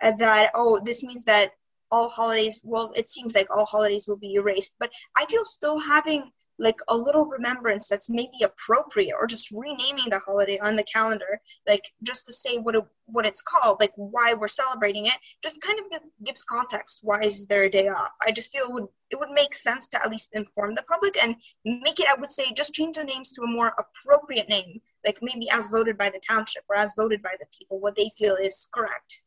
uh, 0.00 0.12
that, 0.18 0.52
oh, 0.54 0.80
this 0.84 1.02
means 1.02 1.24
that 1.24 1.50
all 1.90 2.08
holidays, 2.08 2.60
well, 2.62 2.92
it 2.94 3.10
seems 3.10 3.34
like 3.34 3.48
all 3.50 3.64
holidays 3.64 4.06
will 4.06 4.18
be 4.18 4.34
erased. 4.34 4.76
But 4.78 4.90
I 5.16 5.26
feel 5.26 5.44
still 5.44 5.80
having 5.80 6.30
like 6.60 6.78
a 6.88 6.96
little 6.96 7.24
remembrance 7.24 7.88
that's 7.88 8.10
maybe 8.10 8.42
appropriate 8.44 9.14
or 9.18 9.26
just 9.26 9.50
renaming 9.50 10.10
the 10.10 10.18
holiday 10.18 10.58
on 10.58 10.76
the 10.76 10.84
calendar 10.84 11.40
like 11.66 11.90
just 12.02 12.26
to 12.26 12.32
say 12.32 12.58
what 12.58 12.74
it, 12.74 12.84
what 13.06 13.26
it's 13.26 13.42
called 13.42 13.78
like 13.80 13.92
why 13.96 14.34
we're 14.34 14.46
celebrating 14.48 15.06
it 15.06 15.16
just 15.42 15.60
kind 15.62 15.78
of 15.80 16.00
gives, 16.24 16.44
context 16.44 17.00
why 17.02 17.20
is 17.20 17.46
there 17.46 17.64
a 17.64 17.70
day 17.70 17.88
off. 17.88 18.10
I 18.26 18.30
just 18.30 18.52
feel 18.52 18.64
it 18.64 18.72
would 18.72 18.86
it 19.10 19.18
would 19.18 19.30
make 19.30 19.54
sense 19.54 19.88
to 19.88 20.02
at 20.02 20.10
least 20.10 20.30
inform 20.34 20.74
the 20.74 20.82
public 20.82 21.16
and 21.22 21.34
make 21.64 21.98
it 21.98 22.06
i 22.08 22.18
would 22.18 22.30
say 22.30 22.44
just 22.56 22.74
change 22.74 22.96
the 22.96 23.04
names 23.04 23.32
to 23.32 23.42
a 23.42 23.46
more 23.46 23.72
appropriate 23.78 24.48
name 24.48 24.80
like 25.04 25.18
maybe 25.22 25.48
as 25.50 25.68
voted 25.68 25.98
by 25.98 26.08
the 26.10 26.20
township 26.26 26.62
or 26.68 26.76
as 26.76 26.94
voted 26.96 27.22
by 27.22 27.34
the 27.40 27.46
people 27.56 27.80
what 27.80 27.96
they 27.96 28.10
feel 28.16 28.34
is 28.34 28.68
correct. 28.72 29.22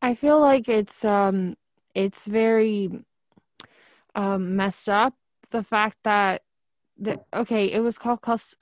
I 0.00 0.14
feel 0.14 0.40
like 0.40 0.68
it's 0.68 1.04
um 1.04 1.56
it's 1.94 2.26
very 2.26 2.90
um 4.14 4.56
messed 4.56 4.88
up 4.88 5.14
the 5.50 5.62
fact 5.62 5.98
that 6.04 6.42
the, 7.02 7.20
okay, 7.34 7.66
it 7.70 7.80
was 7.80 7.98
called 7.98 8.20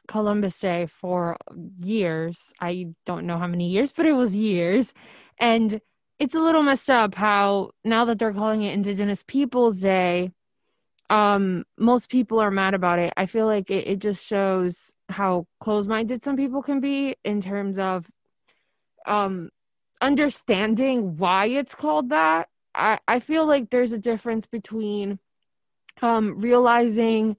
Columbus 0.09 0.59
Day 0.59 0.87
for 0.87 1.37
years. 1.85 2.53
I 2.59 2.87
don't 3.05 3.27
know 3.27 3.37
how 3.37 3.47
many 3.47 3.69
years, 3.69 3.93
but 3.93 4.07
it 4.07 4.15
was 4.15 4.35
years. 4.35 4.95
And 5.39 5.81
it's 6.19 6.35
a 6.35 6.41
little 6.41 6.63
messed 6.63 6.89
up 6.89 7.15
how 7.15 7.73
now 7.85 8.07
that 8.07 8.19
they're 8.19 8.33
calling 8.33 8.63
it 8.63 8.73
Indigenous 8.73 9.23
Peoples 9.27 9.81
Day, 9.81 10.33
um, 11.11 11.65
most 11.77 12.09
people 12.09 12.41
are 12.41 12.51
mad 12.51 12.73
about 12.73 12.99
it. 12.99 13.13
I 13.15 13.27
feel 13.27 13.45
like 13.45 13.71
it, 13.71 13.87
it 13.87 13.99
just 13.99 14.25
shows 14.25 14.95
how 15.11 15.47
close 15.61 15.87
minded 15.87 16.23
some 16.23 16.37
people 16.37 16.63
can 16.63 16.81
be 16.81 17.17
in 17.25 17.41
terms 17.41 17.79
of 17.79 18.09
um 19.07 19.49
understanding 20.01 21.17
why 21.17 21.47
it's 21.47 21.75
called 21.75 22.11
that. 22.11 22.49
I, 22.75 22.99
I 23.09 23.21
feel 23.21 23.47
like 23.47 23.71
there's 23.71 23.93
a 23.93 23.99
difference 23.99 24.47
between 24.47 25.19
um 26.01 26.41
realizing 26.41 27.37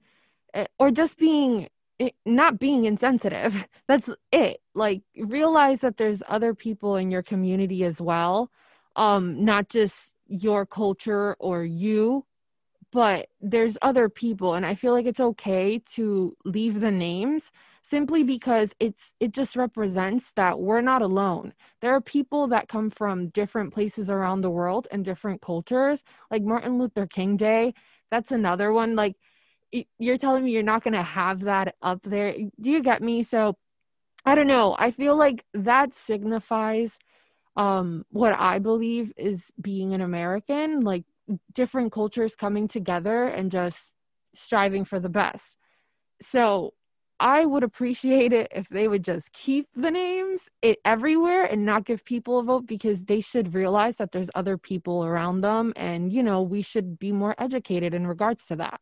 or 0.78 0.90
just 0.90 1.18
being 1.18 1.68
eh, 2.00 2.10
not 2.26 2.58
being 2.58 2.84
insensitive. 2.84 3.66
That's 3.88 4.10
it. 4.32 4.60
Like 4.74 5.02
realize 5.16 5.80
that 5.80 5.96
there's 5.96 6.22
other 6.28 6.54
people 6.54 6.96
in 6.96 7.10
your 7.10 7.22
community 7.22 7.84
as 7.84 8.00
well. 8.00 8.50
Um 8.96 9.44
not 9.44 9.68
just 9.68 10.14
your 10.26 10.66
culture 10.66 11.36
or 11.40 11.64
you 11.64 12.24
but 12.92 13.28
there's 13.40 13.78
other 13.82 14.08
people. 14.08 14.54
And 14.54 14.66
i 14.66 14.74
feel 14.74 14.92
like 14.92 15.06
it's 15.06 15.20
okay 15.20 15.80
to 15.94 16.36
leave 16.44 16.80
the 16.80 16.90
names 16.90 17.44
simply 17.82 18.22
because 18.24 18.70
it's 18.80 19.10
it 19.20 19.32
just 19.32 19.56
represents 19.56 20.32
that 20.36 20.58
we're 20.60 20.80
not 20.82 21.02
alone. 21.02 21.52
There 21.80 21.94
are 21.94 22.00
people 22.00 22.46
that 22.48 22.68
come 22.68 22.90
from 22.90 23.28
different 23.28 23.72
places 23.74 24.10
around 24.10 24.40
the 24.42 24.50
world 24.50 24.88
and 24.90 25.04
different 25.04 25.40
cultures. 25.42 26.02
Like 26.30 26.42
martin 26.42 26.78
luther 26.78 27.06
king 27.06 27.36
day 27.36 27.74
that's 28.12 28.30
another 28.30 28.72
one. 28.74 28.94
Like 28.94 29.16
you're 29.98 30.18
telling 30.18 30.44
me 30.44 30.52
you're 30.52 30.62
not 30.62 30.84
going 30.84 30.94
to 30.94 31.02
have 31.02 31.40
that 31.40 31.74
up 31.82 32.02
there. 32.02 32.34
Do 32.60 32.70
you 32.70 32.82
get 32.82 33.02
me? 33.02 33.22
So 33.22 33.56
i 34.24 34.34
don't 34.34 34.46
know. 34.46 34.76
I 34.78 34.90
feel 34.92 35.16
like 35.16 35.44
that 35.54 35.94
signifies 35.94 36.98
um 37.54 38.04
what 38.10 38.32
i 38.32 38.58
believe 38.58 39.12
is 39.18 39.52
being 39.60 39.92
an 39.92 40.00
american 40.00 40.80
like 40.80 41.04
different 41.52 41.92
cultures 41.92 42.34
coming 42.34 42.66
together 42.66 43.26
and 43.26 43.50
just 43.50 43.92
striving 44.34 44.84
for 44.86 44.98
the 44.98 45.10
best. 45.10 45.56
So 46.22 46.74
i 47.20 47.44
would 47.44 47.62
appreciate 47.62 48.32
it 48.32 48.48
if 48.52 48.68
they 48.68 48.88
would 48.88 49.04
just 49.04 49.32
keep 49.32 49.68
the 49.76 49.90
names 49.90 50.48
it 50.62 50.78
everywhere 50.84 51.44
and 51.44 51.64
not 51.64 51.84
give 51.84 52.04
people 52.04 52.38
a 52.38 52.42
vote 52.42 52.66
because 52.66 53.02
they 53.02 53.20
should 53.20 53.54
realize 53.54 53.96
that 53.96 54.12
there's 54.12 54.30
other 54.34 54.56
people 54.56 55.04
around 55.04 55.40
them 55.42 55.72
and 55.76 56.12
you 56.12 56.22
know 56.22 56.42
we 56.42 56.62
should 56.62 56.98
be 56.98 57.12
more 57.12 57.34
educated 57.38 57.92
in 57.94 58.06
regards 58.06 58.44
to 58.46 58.56
that 58.56 58.80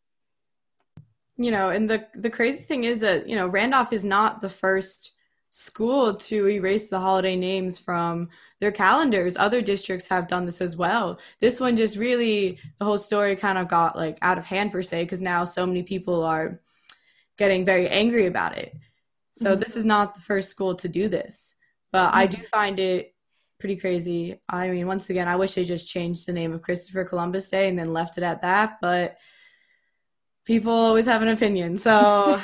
you 1.43 1.51
know 1.51 1.69
and 1.69 1.89
the 1.89 2.05
the 2.15 2.29
crazy 2.29 2.63
thing 2.63 2.83
is 2.83 2.99
that 2.99 3.27
you 3.27 3.35
know 3.35 3.47
randolph 3.47 3.93
is 3.93 4.05
not 4.05 4.41
the 4.41 4.49
first 4.49 5.11
school 5.49 6.15
to 6.15 6.47
erase 6.47 6.87
the 6.87 6.99
holiday 6.99 7.35
names 7.35 7.77
from 7.77 8.29
their 8.59 8.71
calendars 8.71 9.35
other 9.37 9.61
districts 9.61 10.07
have 10.07 10.27
done 10.27 10.45
this 10.45 10.61
as 10.61 10.77
well 10.77 11.19
this 11.41 11.59
one 11.59 11.75
just 11.75 11.97
really 11.97 12.57
the 12.79 12.85
whole 12.85 12.97
story 12.97 13.35
kind 13.35 13.57
of 13.57 13.67
got 13.67 13.95
like 13.95 14.17
out 14.21 14.37
of 14.37 14.45
hand 14.45 14.71
per 14.71 14.81
se 14.81 15.03
because 15.03 15.21
now 15.21 15.43
so 15.43 15.65
many 15.65 15.83
people 15.83 16.23
are 16.23 16.61
getting 17.37 17.65
very 17.65 17.87
angry 17.89 18.27
about 18.27 18.57
it 18.57 18.73
so 19.33 19.51
mm-hmm. 19.51 19.59
this 19.59 19.75
is 19.75 19.83
not 19.83 20.13
the 20.13 20.21
first 20.21 20.49
school 20.49 20.73
to 20.73 20.87
do 20.87 21.09
this 21.09 21.55
but 21.91 22.07
mm-hmm. 22.07 22.17
i 22.19 22.25
do 22.25 22.41
find 22.45 22.79
it 22.79 23.13
pretty 23.59 23.75
crazy 23.75 24.39
i 24.47 24.69
mean 24.69 24.87
once 24.87 25.09
again 25.09 25.27
i 25.27 25.35
wish 25.35 25.53
they 25.53 25.65
just 25.65 25.87
changed 25.87 26.25
the 26.25 26.33
name 26.33 26.53
of 26.53 26.61
christopher 26.61 27.03
columbus 27.03 27.49
day 27.49 27.67
and 27.67 27.77
then 27.77 27.91
left 27.91 28.17
it 28.17 28.23
at 28.23 28.41
that 28.41 28.77
but 28.81 29.17
people 30.45 30.73
always 30.73 31.05
have 31.05 31.21
an 31.21 31.27
opinion. 31.29 31.77
So, 31.77 32.39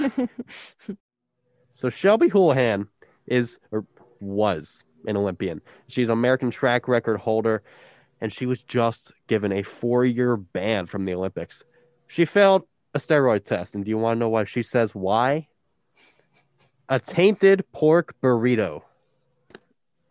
so 1.72 1.90
Shelby 1.90 2.30
Houlihan 2.30 2.88
is 3.26 3.60
or 3.72 3.86
was 4.20 4.84
an 5.06 5.18
Olympian. 5.18 5.62
She's 5.88 6.10
an 6.10 6.14
American 6.14 6.52
track 6.52 6.88
record 6.88 7.18
holder, 7.18 7.64
and 8.22 8.32
she 8.32 8.46
was 8.46 8.62
just 8.62 9.12
given 9.28 9.52
a 9.52 9.64
four-year 9.64 10.38
ban 10.38 10.86
from 10.86 11.06
the 11.06 11.14
Olympics. 11.14 11.64
She 12.08 12.26
failed 12.26 12.64
a 12.94 13.00
steroid 13.00 13.44
test, 13.44 13.76
and 13.76 13.84
do 13.84 13.90
you 13.90 13.98
want 13.98 14.16
to 14.16 14.20
know 14.20 14.30
why? 14.30 14.44
She 14.46 14.64
says 14.64 14.96
why? 14.96 15.48
A 16.90 17.00
tainted 17.00 17.66
pork 17.72 18.16
burrito. 18.22 18.84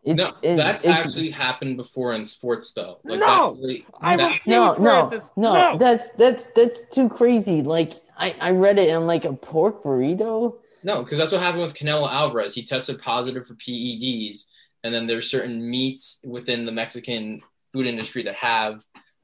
It's, 0.07 0.17
no, 0.17 0.33
it's, 0.41 0.63
that's 0.63 0.85
it's, 0.85 0.93
actually 0.93 1.31
happened 1.31 1.77
before 1.77 2.13
in 2.13 2.25
sports, 2.25 2.71
though. 2.71 3.01
Like, 3.03 3.19
no, 3.19 3.57
really, 3.61 3.85
I 4.01 4.17
that, 4.17 4.41
no, 4.47 4.75
no, 4.75 5.11
no, 5.37 5.53
no, 5.53 5.77
That's 5.79 6.11
that's 6.11 6.47
that's 6.55 6.89
too 6.91 7.09
crazy. 7.09 7.63
Like 7.63 7.95
I, 8.17 8.33
I 8.41 8.51
read 8.53 8.79
it 8.79 8.89
and 8.89 9.09
like 9.09 9.25
a 9.25 9.33
pork 9.33 9.83
burrito. 9.83 10.55
No, 10.85 11.03
because 11.03 11.19
that's 11.19 11.33
what 11.33 11.41
happened 11.41 11.65
with 11.65 11.75
Canelo 11.75 12.09
Alvarez. 12.09 12.55
He 12.55 12.65
tested 12.65 13.03
positive 13.03 13.49
for 13.49 13.55
PEDs, 13.55 14.45
and 14.85 14.95
then 14.95 15.09
there's 15.09 15.29
certain 15.29 15.69
meats 15.69 16.21
within 16.25 16.67
the 16.67 16.73
Mexican 16.73 17.43
food 17.73 17.89
industry 17.89 18.23
that 18.23 18.37
have 18.37 18.83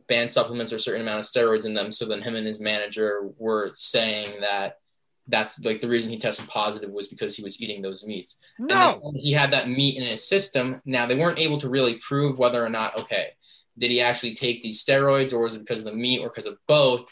banned 0.08 0.32
supplements 0.32 0.72
or 0.72 0.80
certain 0.80 1.02
amount 1.02 1.20
of 1.20 1.26
steroids 1.26 1.64
in 1.64 1.74
them. 1.74 1.92
So 1.92 2.06
then 2.06 2.22
him 2.22 2.34
and 2.34 2.44
his 2.46 2.60
manager 2.60 3.30
were 3.38 3.70
saying 3.74 4.40
that 4.40 4.78
that's 5.28 5.60
like 5.60 5.80
the 5.80 5.88
reason 5.88 6.10
he 6.10 6.18
tested 6.18 6.48
positive 6.48 6.90
was 6.90 7.08
because 7.08 7.36
he 7.36 7.42
was 7.42 7.60
eating 7.60 7.80
those 7.80 8.04
meats. 8.04 8.36
No. 8.58 9.00
And 9.04 9.16
he 9.16 9.32
had 9.32 9.52
that 9.52 9.68
meat 9.68 9.96
in 9.96 10.04
his 10.04 10.26
system. 10.26 10.80
Now 10.84 11.06
they 11.06 11.14
weren't 11.14 11.38
able 11.38 11.58
to 11.58 11.68
really 11.68 11.94
prove 11.98 12.38
whether 12.38 12.64
or 12.64 12.68
not, 12.68 12.98
okay, 12.98 13.28
did 13.78 13.90
he 13.90 14.00
actually 14.00 14.34
take 14.34 14.62
these 14.62 14.84
steroids 14.84 15.32
or 15.32 15.40
was 15.40 15.54
it 15.54 15.60
because 15.60 15.78
of 15.78 15.86
the 15.86 15.92
meat 15.92 16.20
or 16.20 16.28
because 16.28 16.46
of 16.46 16.58
both? 16.66 17.06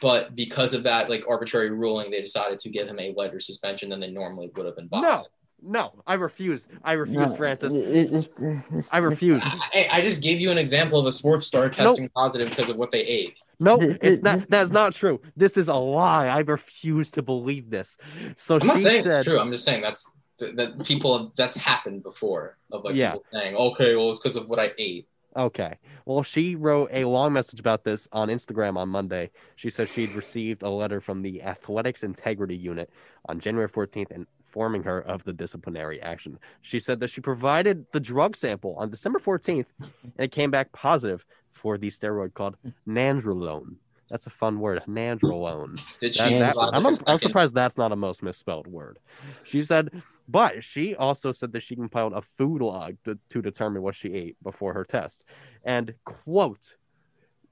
But 0.00 0.34
because 0.34 0.72
of 0.72 0.84
that 0.84 1.10
like 1.10 1.24
arbitrary 1.28 1.70
ruling, 1.70 2.10
they 2.10 2.22
decided 2.22 2.58
to 2.60 2.70
give 2.70 2.88
him 2.88 2.98
a 2.98 3.12
lighter 3.16 3.40
suspension 3.40 3.90
than 3.90 4.00
they 4.00 4.10
normally 4.10 4.50
would 4.56 4.66
have 4.66 4.76
been. 4.76 4.88
No, 4.92 5.24
no, 5.62 5.92
I 6.06 6.14
refuse. 6.14 6.68
I 6.82 6.92
refuse, 6.92 7.18
no, 7.18 7.36
Francis. 7.36 7.74
It's, 7.74 8.32
it's, 8.40 8.66
it's, 8.70 8.92
I 8.92 8.98
refuse. 8.98 9.42
I, 9.44 9.88
I, 9.92 10.00
just 10.02 10.22
gave 10.22 10.40
you 10.40 10.50
an 10.50 10.58
example 10.58 10.98
of 10.98 11.06
a 11.06 11.12
sports 11.12 11.46
star 11.46 11.68
testing 11.68 12.04
nope. 12.04 12.12
positive 12.14 12.50
because 12.50 12.68
of 12.68 12.76
what 12.76 12.90
they 12.90 13.00
ate. 13.00 13.38
No, 13.58 13.76
nope, 13.76 13.98
it's 14.00 14.22
not. 14.22 14.46
That's 14.48 14.70
not 14.70 14.94
true. 14.94 15.20
This 15.36 15.56
is 15.56 15.68
a 15.68 15.74
lie. 15.74 16.28
I 16.28 16.40
refuse 16.40 17.10
to 17.12 17.22
believe 17.22 17.70
this. 17.70 17.98
So 18.36 18.54
I'm 18.54 18.60
she 18.62 18.66
not 18.66 18.80
saying 18.82 19.02
said, 19.02 19.24
true. 19.24 19.38
I'm 19.38 19.50
just 19.50 19.64
saying 19.64 19.82
that's 19.82 20.10
that 20.38 20.82
people 20.84 21.32
that's 21.36 21.56
happened 21.56 22.02
before 22.02 22.56
of 22.72 22.84
like 22.84 22.94
yeah. 22.94 23.12
people 23.12 23.26
saying, 23.32 23.56
okay, 23.56 23.94
well, 23.96 24.10
it's 24.10 24.18
because 24.18 24.36
of 24.36 24.48
what 24.48 24.58
I 24.58 24.70
ate. 24.78 25.06
Okay. 25.36 25.78
Well, 26.06 26.22
she 26.22 26.56
wrote 26.56 26.90
a 26.92 27.04
long 27.04 27.32
message 27.32 27.60
about 27.60 27.84
this 27.84 28.08
on 28.12 28.28
Instagram 28.28 28.76
on 28.76 28.88
Monday. 28.88 29.30
She 29.54 29.70
said 29.70 29.88
she'd 29.88 30.12
received 30.12 30.62
a 30.62 30.70
letter 30.70 31.00
from 31.00 31.22
the 31.22 31.42
Athletics 31.42 32.02
Integrity 32.02 32.56
Unit 32.56 32.90
on 33.28 33.38
January 33.38 33.68
14th 33.68 34.10
and 34.10 34.26
informing 34.50 34.82
her 34.82 35.00
of 35.00 35.22
the 35.22 35.32
disciplinary 35.32 36.02
action. 36.02 36.36
She 36.60 36.80
said 36.80 36.98
that 37.00 37.10
she 37.10 37.20
provided 37.20 37.86
the 37.92 38.00
drug 38.00 38.36
sample 38.36 38.74
on 38.78 38.90
December 38.90 39.20
14th 39.20 39.66
and 39.78 39.92
it 40.18 40.32
came 40.32 40.50
back 40.50 40.72
positive 40.72 41.24
for 41.52 41.78
the 41.78 41.88
steroid 41.88 42.34
called 42.34 42.56
nandrolone. 42.88 43.76
That's 44.08 44.26
a 44.26 44.30
fun 44.30 44.58
word, 44.58 44.82
nandrolone. 44.88 45.80
Did 46.00 46.16
she? 46.16 46.38
That, 46.40 46.56
that, 46.56 46.70
I'm, 46.72 46.84
I'm 46.84 47.18
surprised 47.18 47.54
that's 47.54 47.78
not 47.78 47.92
a 47.92 47.96
most 47.96 48.24
misspelled 48.24 48.66
word. 48.66 48.98
She 49.44 49.62
said, 49.62 50.02
but 50.26 50.64
she 50.64 50.96
also 50.96 51.30
said 51.30 51.52
that 51.52 51.62
she 51.62 51.76
compiled 51.76 52.14
a 52.14 52.22
food 52.36 52.60
log 52.60 52.96
to, 53.04 53.16
to 53.28 53.40
determine 53.40 53.82
what 53.82 53.94
she 53.94 54.12
ate 54.14 54.36
before 54.42 54.72
her 54.74 54.84
test. 54.84 55.22
And 55.64 55.94
quote, 56.04 56.74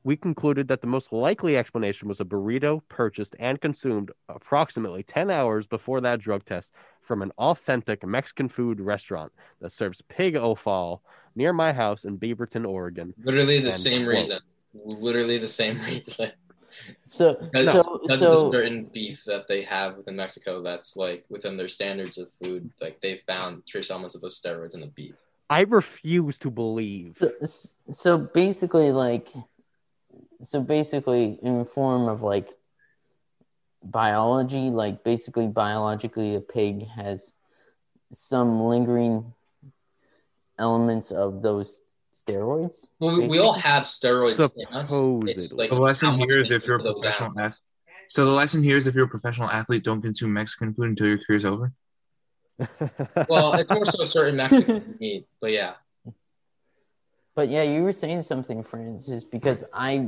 we 0.08 0.16
concluded 0.16 0.68
that 0.68 0.80
the 0.80 0.86
most 0.86 1.12
likely 1.12 1.54
explanation 1.54 2.08
was 2.08 2.18
a 2.18 2.24
burrito 2.24 2.80
purchased 2.88 3.36
and 3.38 3.60
consumed 3.60 4.10
approximately 4.30 5.02
10 5.02 5.30
hours 5.30 5.66
before 5.66 6.00
that 6.00 6.18
drug 6.18 6.46
test 6.46 6.72
from 7.02 7.20
an 7.20 7.30
authentic 7.36 8.06
Mexican 8.06 8.48
food 8.48 8.80
restaurant 8.80 9.30
that 9.60 9.70
serves 9.70 10.00
pig 10.08 10.34
offal 10.34 11.02
near 11.36 11.52
my 11.52 11.74
house 11.74 12.06
in 12.06 12.16
Beaverton, 12.16 12.66
Oregon. 12.66 13.12
Literally 13.22 13.60
the 13.60 13.66
and, 13.66 13.76
same 13.76 14.04
quote, 14.06 14.16
reason. 14.16 14.38
Literally 14.72 15.36
the 15.36 15.46
same 15.46 15.78
reason. 15.82 16.32
So, 17.04 17.34
because, 17.34 17.66
so, 17.66 18.00
because 18.00 18.20
so, 18.20 18.36
of 18.38 18.42
the 18.44 18.58
certain 18.58 18.84
beef 18.84 19.20
that 19.26 19.46
they 19.46 19.62
have 19.64 19.98
within 19.98 20.16
Mexico, 20.16 20.62
that's 20.62 20.96
like 20.96 21.26
within 21.28 21.58
their 21.58 21.68
standards 21.68 22.16
of 22.16 22.28
food, 22.42 22.70
like 22.80 22.98
they 23.02 23.20
found 23.26 23.66
trace 23.66 23.90
elements 23.90 24.14
of 24.14 24.22
those 24.22 24.40
steroids 24.40 24.72
in 24.72 24.80
the 24.80 24.86
beef. 24.86 25.16
I 25.50 25.64
refuse 25.64 26.38
to 26.38 26.50
believe. 26.50 27.18
So, 27.44 27.68
so 27.92 28.18
basically, 28.18 28.90
like 28.90 29.28
so 30.42 30.60
basically 30.60 31.38
in 31.42 31.64
form 31.64 32.08
of 32.08 32.22
like 32.22 32.48
biology, 33.82 34.70
like 34.70 35.04
basically 35.04 35.46
biologically, 35.46 36.34
a 36.34 36.40
pig 36.40 36.86
has 36.88 37.32
some 38.12 38.60
lingering 38.60 39.32
elements 40.58 41.10
of 41.10 41.42
those 41.42 41.80
steroids. 42.14 42.86
Well, 42.98 43.16
we, 43.16 43.28
we 43.28 43.38
all 43.38 43.54
have 43.54 43.84
steroids 43.84 44.38
in 44.56 44.66
us. 44.74 44.88
Supposedly. 44.88 45.56
like 45.56 45.70
The 45.70 45.78
lesson 45.78 46.18
here 46.18 46.38
is 46.38 46.50
if 46.50 46.66
you're 46.66 46.76
a 46.76 46.82
professional 46.82 47.30
out. 47.30 47.38
athlete. 47.38 47.62
So 48.10 48.24
the 48.24 48.32
lesson 48.32 48.62
here 48.62 48.76
is 48.76 48.86
if 48.86 48.94
you're 48.94 49.04
a 49.04 49.08
professional 49.08 49.50
athlete, 49.50 49.84
don't 49.84 50.00
consume 50.00 50.32
Mexican 50.32 50.72
food 50.74 50.90
until 50.90 51.08
your 51.08 51.18
career's 51.18 51.44
over. 51.44 51.72
Well, 53.28 53.54
it's 53.54 53.70
more 53.70 53.86
so 53.86 54.04
certain 54.04 54.36
Mexican 54.36 54.96
meat, 54.98 55.26
but 55.40 55.52
yeah. 55.52 55.74
But 57.38 57.50
yeah, 57.50 57.62
you 57.62 57.84
were 57.84 57.92
saying 57.92 58.22
something, 58.22 58.64
Francis, 58.64 59.22
because 59.22 59.62
I, 59.72 60.04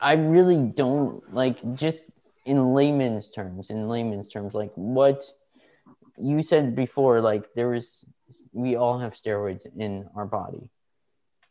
I 0.00 0.14
really 0.14 0.56
don't 0.56 1.22
like 1.32 1.76
just 1.76 2.10
in 2.46 2.74
layman's 2.74 3.30
terms. 3.30 3.70
In 3.70 3.88
layman's 3.88 4.28
terms, 4.28 4.54
like 4.54 4.72
what 4.74 5.22
you 6.20 6.42
said 6.42 6.74
before, 6.74 7.20
like 7.20 7.44
there 7.54 7.74
is, 7.74 8.04
we 8.52 8.74
all 8.74 8.98
have 8.98 9.14
steroids 9.14 9.68
in 9.78 10.08
our 10.16 10.26
body, 10.26 10.68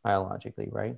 biologically, 0.03 0.67
right? 0.73 0.97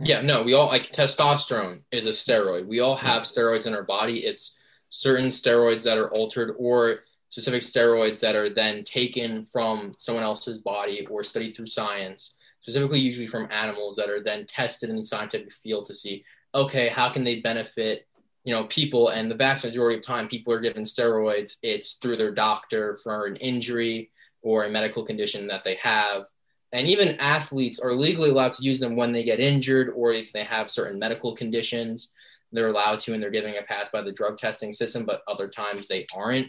Yeah, 0.00 0.20
no, 0.20 0.42
we 0.42 0.54
all 0.54 0.66
like 0.66 0.90
testosterone 0.90 1.82
is 1.92 2.06
a 2.06 2.10
steroid. 2.10 2.66
We 2.66 2.80
all 2.80 2.96
have 2.96 3.22
steroids 3.22 3.66
in 3.66 3.74
our 3.76 3.84
body. 3.84 4.24
It's 4.26 4.58
certain 4.90 5.26
steroids 5.26 5.84
that 5.84 5.96
are 5.96 6.10
altered 6.10 6.56
or 6.58 7.04
specific 7.28 7.62
steroids 7.62 8.18
that 8.18 8.34
are 8.34 8.52
then 8.52 8.82
taken 8.82 9.46
from 9.46 9.92
someone 9.96 10.24
else's 10.24 10.58
body 10.58 11.06
or 11.06 11.22
studied 11.22 11.56
through 11.56 11.68
science, 11.68 12.34
specifically 12.64 12.98
usually 12.98 13.26
from 13.26 13.46
animals 13.52 13.94
that 13.94 14.08
are 14.08 14.22
then 14.22 14.46
tested 14.46 14.88
in 14.88 14.96
the 14.96 15.04
scientific 15.04 15.52
field 15.52 15.84
to 15.84 15.94
see, 15.94 16.24
okay, 16.54 16.88
how 16.88 17.12
can 17.12 17.22
they 17.22 17.40
benefit, 17.40 18.08
you 18.42 18.54
know, 18.54 18.64
people? 18.64 19.10
And 19.10 19.30
the 19.30 19.34
vast 19.34 19.64
majority 19.64 19.98
of 19.98 20.02
time 20.02 20.28
people 20.28 20.50
are 20.54 20.60
given 20.60 20.84
steroids, 20.84 21.56
it's 21.62 21.94
through 21.94 22.16
their 22.16 22.32
doctor 22.34 22.96
for 23.04 23.26
an 23.26 23.36
injury 23.36 24.10
or 24.40 24.64
a 24.64 24.70
medical 24.70 25.04
condition 25.04 25.46
that 25.48 25.62
they 25.62 25.74
have. 25.74 26.24
And 26.72 26.86
even 26.88 27.20
athletes 27.20 27.78
are 27.78 27.92
legally 27.92 28.30
allowed 28.30 28.54
to 28.54 28.64
use 28.64 28.80
them 28.80 28.96
when 28.96 29.12
they 29.12 29.24
get 29.24 29.40
injured 29.40 29.90
or 29.94 30.14
if 30.14 30.32
they 30.32 30.44
have 30.44 30.70
certain 30.70 30.98
medical 30.98 31.36
conditions. 31.36 32.12
They're 32.50 32.68
allowed 32.68 33.00
to, 33.00 33.12
and 33.12 33.22
they're 33.22 33.30
giving 33.30 33.56
a 33.58 33.62
pass 33.62 33.90
by 33.90 34.00
the 34.00 34.12
drug 34.12 34.38
testing 34.38 34.72
system, 34.72 35.04
but 35.04 35.20
other 35.28 35.48
times 35.48 35.86
they 35.86 36.06
aren't. 36.16 36.48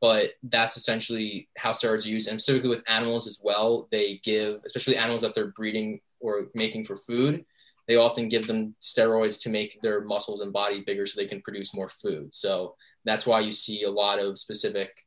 But 0.00 0.30
that's 0.42 0.76
essentially 0.76 1.48
how 1.56 1.72
steroids 1.72 2.06
are 2.06 2.08
used, 2.08 2.28
and 2.28 2.40
specifically 2.40 2.70
with 2.70 2.84
animals 2.88 3.26
as 3.26 3.40
well. 3.42 3.88
They 3.90 4.20
give, 4.22 4.60
especially 4.64 4.96
animals 4.96 5.22
that 5.22 5.34
they're 5.34 5.52
breeding 5.52 6.00
or 6.20 6.48
making 6.54 6.84
for 6.84 6.96
food, 6.96 7.44
they 7.86 7.96
often 7.96 8.28
give 8.28 8.46
them 8.46 8.74
steroids 8.80 9.40
to 9.42 9.50
make 9.50 9.80
their 9.82 10.02
muscles 10.02 10.40
and 10.40 10.52
body 10.52 10.82
bigger 10.86 11.06
so 11.06 11.20
they 11.20 11.26
can 11.26 11.42
produce 11.42 11.74
more 11.74 11.88
food. 11.88 12.32
So 12.32 12.76
that's 13.04 13.26
why 13.26 13.40
you 13.40 13.52
see 13.52 13.82
a 13.82 13.90
lot 13.90 14.18
of 14.18 14.38
specific 14.38 15.06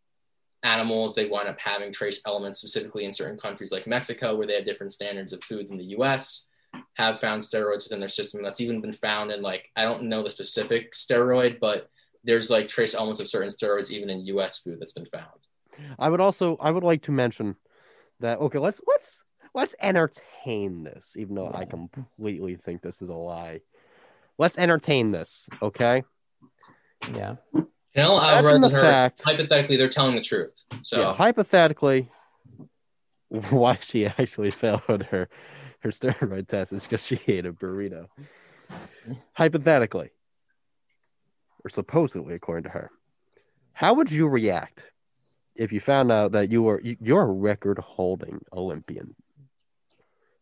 animals 0.64 1.14
they 1.14 1.28
wind 1.28 1.50
up 1.50 1.60
having 1.60 1.92
trace 1.92 2.22
elements 2.26 2.60
specifically 2.60 3.06
in 3.06 3.12
certain 3.12 3.38
countries 3.38 3.72
like 3.72 3.86
mexico 3.86 4.36
where 4.36 4.48
they 4.48 4.56
have 4.56 4.66
different 4.66 4.94
standards 4.94 5.34
of 5.34 5.44
food 5.44 5.68
than 5.68 5.78
the 5.78 5.84
us 5.84 6.46
have 6.94 7.20
found 7.20 7.42
steroids 7.42 7.84
within 7.84 8.00
their 8.00 8.10
system 8.10 8.42
that's 8.42 8.62
even 8.62 8.82
been 8.82 8.94
found 8.94 9.32
in 9.32 9.42
like 9.42 9.70
i 9.76 9.84
don't 9.84 10.04
know 10.04 10.24
the 10.24 10.30
specific 10.30 10.94
steroid 10.94 11.60
but 11.60 11.90
there's 12.24 12.50
like 12.50 12.68
trace 12.68 12.94
elements 12.96 13.20
of 13.20 13.28
certain 13.28 13.50
steroids 13.50 13.92
even 13.92 14.10
in 14.10 14.22
us 14.40 14.60
food 14.60 14.80
that's 14.80 14.94
been 14.94 15.06
found 15.08 15.40
I 16.00 16.10
would 16.10 16.22
also 16.22 16.58
I 16.60 16.72
would 16.72 16.84
like 16.84 17.02
to 17.04 17.12
mention 17.12 17.56
that 18.20 18.40
okay, 18.40 18.60
let's 18.60 18.82
let's 18.88 19.24
let's 19.54 19.76
entertain 19.80 20.84
this, 20.84 21.16
even 21.18 21.36
though 21.36 21.52
I 21.54 21.66
completely 21.66 22.56
think 22.56 22.82
this 22.82 23.02
is 23.02 23.10
a 23.10 23.14
lie. 23.14 23.62
Let's 24.38 24.58
entertain 24.58 25.12
this, 25.12 25.48
okay? 25.62 26.04
Yeah. 27.14 27.36
Canelo 27.96 28.18
Imagine 28.18 28.18
Alvarez 28.18 28.62
the 28.62 28.70
her, 28.70 28.82
fact- 28.82 29.22
hypothetically 29.22 29.78
they're 29.78 29.90
telling 29.90 30.16
the 30.16 30.22
truth 30.22 30.54
so 30.82 31.00
Yeah, 31.02 31.14
hypothetically, 31.14 32.12
why 33.30 33.78
she 33.82 34.06
actually 34.06 34.52
failed 34.64 35.04
her 35.12 35.30
her 35.80 35.90
steroid 35.90 36.48
test 36.48 36.72
is 36.74 36.84
because 36.84 37.06
she 37.06 37.20
ate 37.28 37.46
a 37.46 37.54
burrito. 37.54 38.08
Hypothetically, 39.34 40.12
or 41.66 41.70
supposedly, 41.70 42.34
according 42.36 42.64
to 42.64 42.70
her, 42.70 42.92
how 43.74 43.94
would 43.96 44.12
you 44.12 44.28
react 44.28 44.86
if 45.56 45.72
you 45.72 45.80
found 45.80 46.12
out 46.12 46.32
that 46.34 46.52
you 46.52 46.62
were 46.64 46.82
you- 46.82 46.98
you're 47.00 47.22
a 47.22 47.26
record-holding 47.32 48.44
Olympian? 48.52 49.16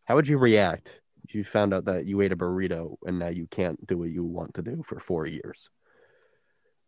How 0.04 0.16
would 0.16 0.28
you 0.28 0.38
react 0.38 1.00
if 1.24 1.34
you 1.34 1.44
found 1.44 1.72
out 1.72 1.84
that 1.84 2.06
you 2.06 2.20
ate 2.20 2.32
a 2.32 2.36
burrito 2.36 2.96
and 3.06 3.18
now 3.18 3.28
you 3.28 3.46
can't 3.46 3.86
do 3.86 3.98
what 3.98 4.10
you 4.10 4.24
want 4.24 4.54
to 4.54 4.62
do 4.62 4.82
for 4.84 4.98
four 4.98 5.26
years? 5.26 5.68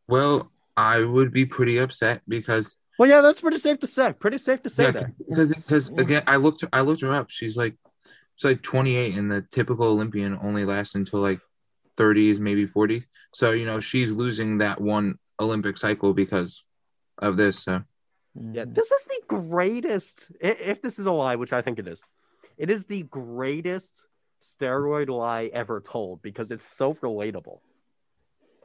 Well, 0.09 0.51
I 0.77 1.01
would 1.03 1.33
be 1.33 1.47
pretty 1.47 1.79
upset 1.79 2.23
because 2.29 2.77
Well, 2.99 3.09
yeah, 3.09 3.21
that's 3.21 3.41
pretty 3.41 3.59
safe 3.59 3.79
to 3.81 3.87
say. 3.87 4.13
Pretty 4.13 4.39
safe 4.39 4.63
to 4.63 4.71
say 4.71 4.85
yeah, 4.85 4.91
that. 4.93 5.11
because 5.29 5.55
because 5.65 5.89
again, 5.99 6.23
I 6.27 6.37
looked 6.37 6.65
I 6.73 6.81
looked 6.83 7.01
her 7.03 7.13
up. 7.13 7.31
She's 7.31 7.57
like 7.57 7.77
she's 8.37 8.45
like 8.51 8.63
28, 8.63 9.15
and 9.15 9.31
the 9.31 9.43
typical 9.43 9.87
Olympian 9.87 10.37
only 10.43 10.65
lasts 10.65 10.95
until 10.95 11.21
like 11.21 11.41
30s, 11.97 12.39
maybe 12.39 12.67
40s. 12.67 13.07
So 13.33 13.53
you 13.53 13.67
know 13.67 13.81
she's 13.81 14.13
losing 14.13 14.59
that 14.59 14.81
one 14.81 15.19
Olympic 15.41 15.77
cycle 15.77 16.15
because 16.15 16.65
of 17.19 17.37
this. 17.37 17.59
So 17.61 17.83
Yeah, 18.53 18.65
this 18.67 18.91
is 18.91 19.07
the 19.07 19.21
greatest. 19.29 20.31
If 20.41 20.83
this 20.83 20.99
is 20.99 21.07
a 21.07 21.13
lie, 21.13 21.37
which 21.37 21.53
I 21.53 21.63
think 21.63 21.79
it 21.79 21.87
is, 21.89 22.03
it 22.57 22.71
is 22.71 22.87
the 22.87 23.03
greatest 23.05 24.07
steroid 24.43 25.09
lie 25.09 25.51
ever 25.53 25.81
told 25.81 26.21
because 26.23 26.51
it's 26.51 26.67
so 26.67 26.95
relatable. 26.95 27.61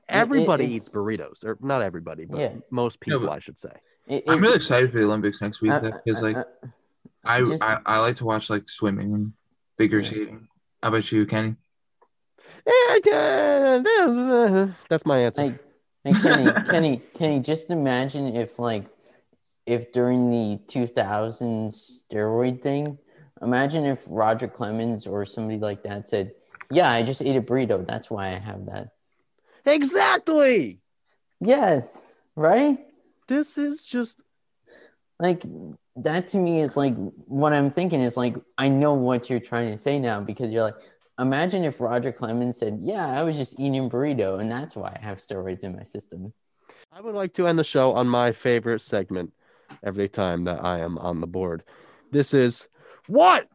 Everybody 0.08 0.66
it's- 0.66 0.88
eats 0.88 0.90
burritos, 0.94 1.44
or 1.46 1.58
not 1.62 1.82
everybody, 1.84 2.26
but 2.26 2.40
Yeah. 2.40 2.56
most 2.72 3.00
people, 3.00 3.22
but- 3.22 3.30
I 3.30 3.40
should 3.40 3.60
say. 3.60 3.72
It- 4.08 4.24
I'm 4.28 4.42
really 4.42 4.56
excited 4.56 4.92
for 4.92 4.98
the 4.98 5.04
Olympics 5.04 5.40
next 5.40 5.62
week 5.62 5.72
Uh, 5.72 5.82
because 6.04 6.22
like 6.24 6.36
uh, 6.36 6.44
I, 7.24 7.42
just- 7.42 7.62
I 7.62 7.80
I 7.86 8.00
like 8.00 8.16
to 8.18 8.26
watch 8.26 8.50
like 8.50 8.68
swimming 8.68 9.14
and 9.14 9.34
figure 9.78 10.04
skating. 10.04 10.48
How 10.82 10.90
about 10.90 11.12
you, 11.12 11.26
Kenny? 11.28 11.56
That's 14.90 15.06
my 15.06 15.20
answer. 15.20 15.44
Like, 15.44 15.60
hey 16.04 16.14
Kenny, 16.14 16.52
Kenny, 16.70 17.02
Kenny, 17.16 17.40
just 17.40 17.70
imagine 17.70 18.36
if 18.36 18.60
like 18.60 18.86
if 19.66 19.92
during 19.92 20.32
the 20.32 20.60
2000s 20.68 22.04
steroid 22.12 22.62
thing, 22.62 22.98
imagine 23.42 23.86
if 23.86 24.04
Roger 24.08 24.48
Clemens 24.48 25.06
or 25.06 25.26
somebody 25.26 25.60
like 25.60 25.84
that 25.84 26.08
said, 26.08 26.32
"Yeah, 26.72 26.90
I 26.90 27.04
just 27.04 27.22
ate 27.22 27.36
a 27.36 27.42
burrito. 27.42 27.86
That's 27.86 28.10
why 28.10 28.30
I 28.30 28.40
have 28.40 28.66
that." 28.66 28.90
Exactly. 29.66 30.80
Yes, 31.40 32.14
right? 32.36 32.80
This 33.28 33.58
is 33.58 33.86
just 33.86 34.20
Like 35.20 35.44
that 35.98 36.30
to 36.30 36.38
me 36.38 36.62
is 36.62 36.78
like 36.78 36.96
what 37.26 37.54
I'm 37.54 37.70
thinking 37.70 38.02
is 38.02 38.16
like 38.18 38.36
I 38.58 38.70
know 38.70 38.94
what 38.94 39.30
you're 39.30 39.40
trying 39.42 39.70
to 39.72 39.78
say 39.78 40.00
now 40.00 40.22
because 40.22 40.52
you're 40.52 40.64
like 40.64 40.76
imagine 41.20 41.64
if 41.64 41.80
Roger 41.80 42.12
Clemens 42.12 42.58
said, 42.58 42.80
"Yeah, 42.82 43.06
I 43.08 43.24
was 43.24 43.38
just 43.38 43.60
eating 43.60 43.90
burrito 43.90 44.40
and 44.40 44.50
that's 44.50 44.76
why 44.76 44.98
I 45.00 45.06
have 45.06 45.20
steroids 45.20 45.64
in 45.64 45.76
my 45.76 45.84
system." 45.84 46.34
I 46.92 47.02
would 47.02 47.16
like 47.16 47.34
to 47.34 47.48
end 47.48 47.60
the 47.60 47.64
show 47.64 47.94
on 47.94 48.08
my 48.08 48.32
favorite 48.32 48.82
segment 48.82 49.34
every 49.84 50.10
time 50.10 50.46
that 50.46 50.64
I 50.64 50.80
am 50.80 50.98
on 50.98 51.22
the 51.22 51.28
board. 51.28 51.64
This 52.12 52.34
is 52.34 52.68
what 53.08 53.48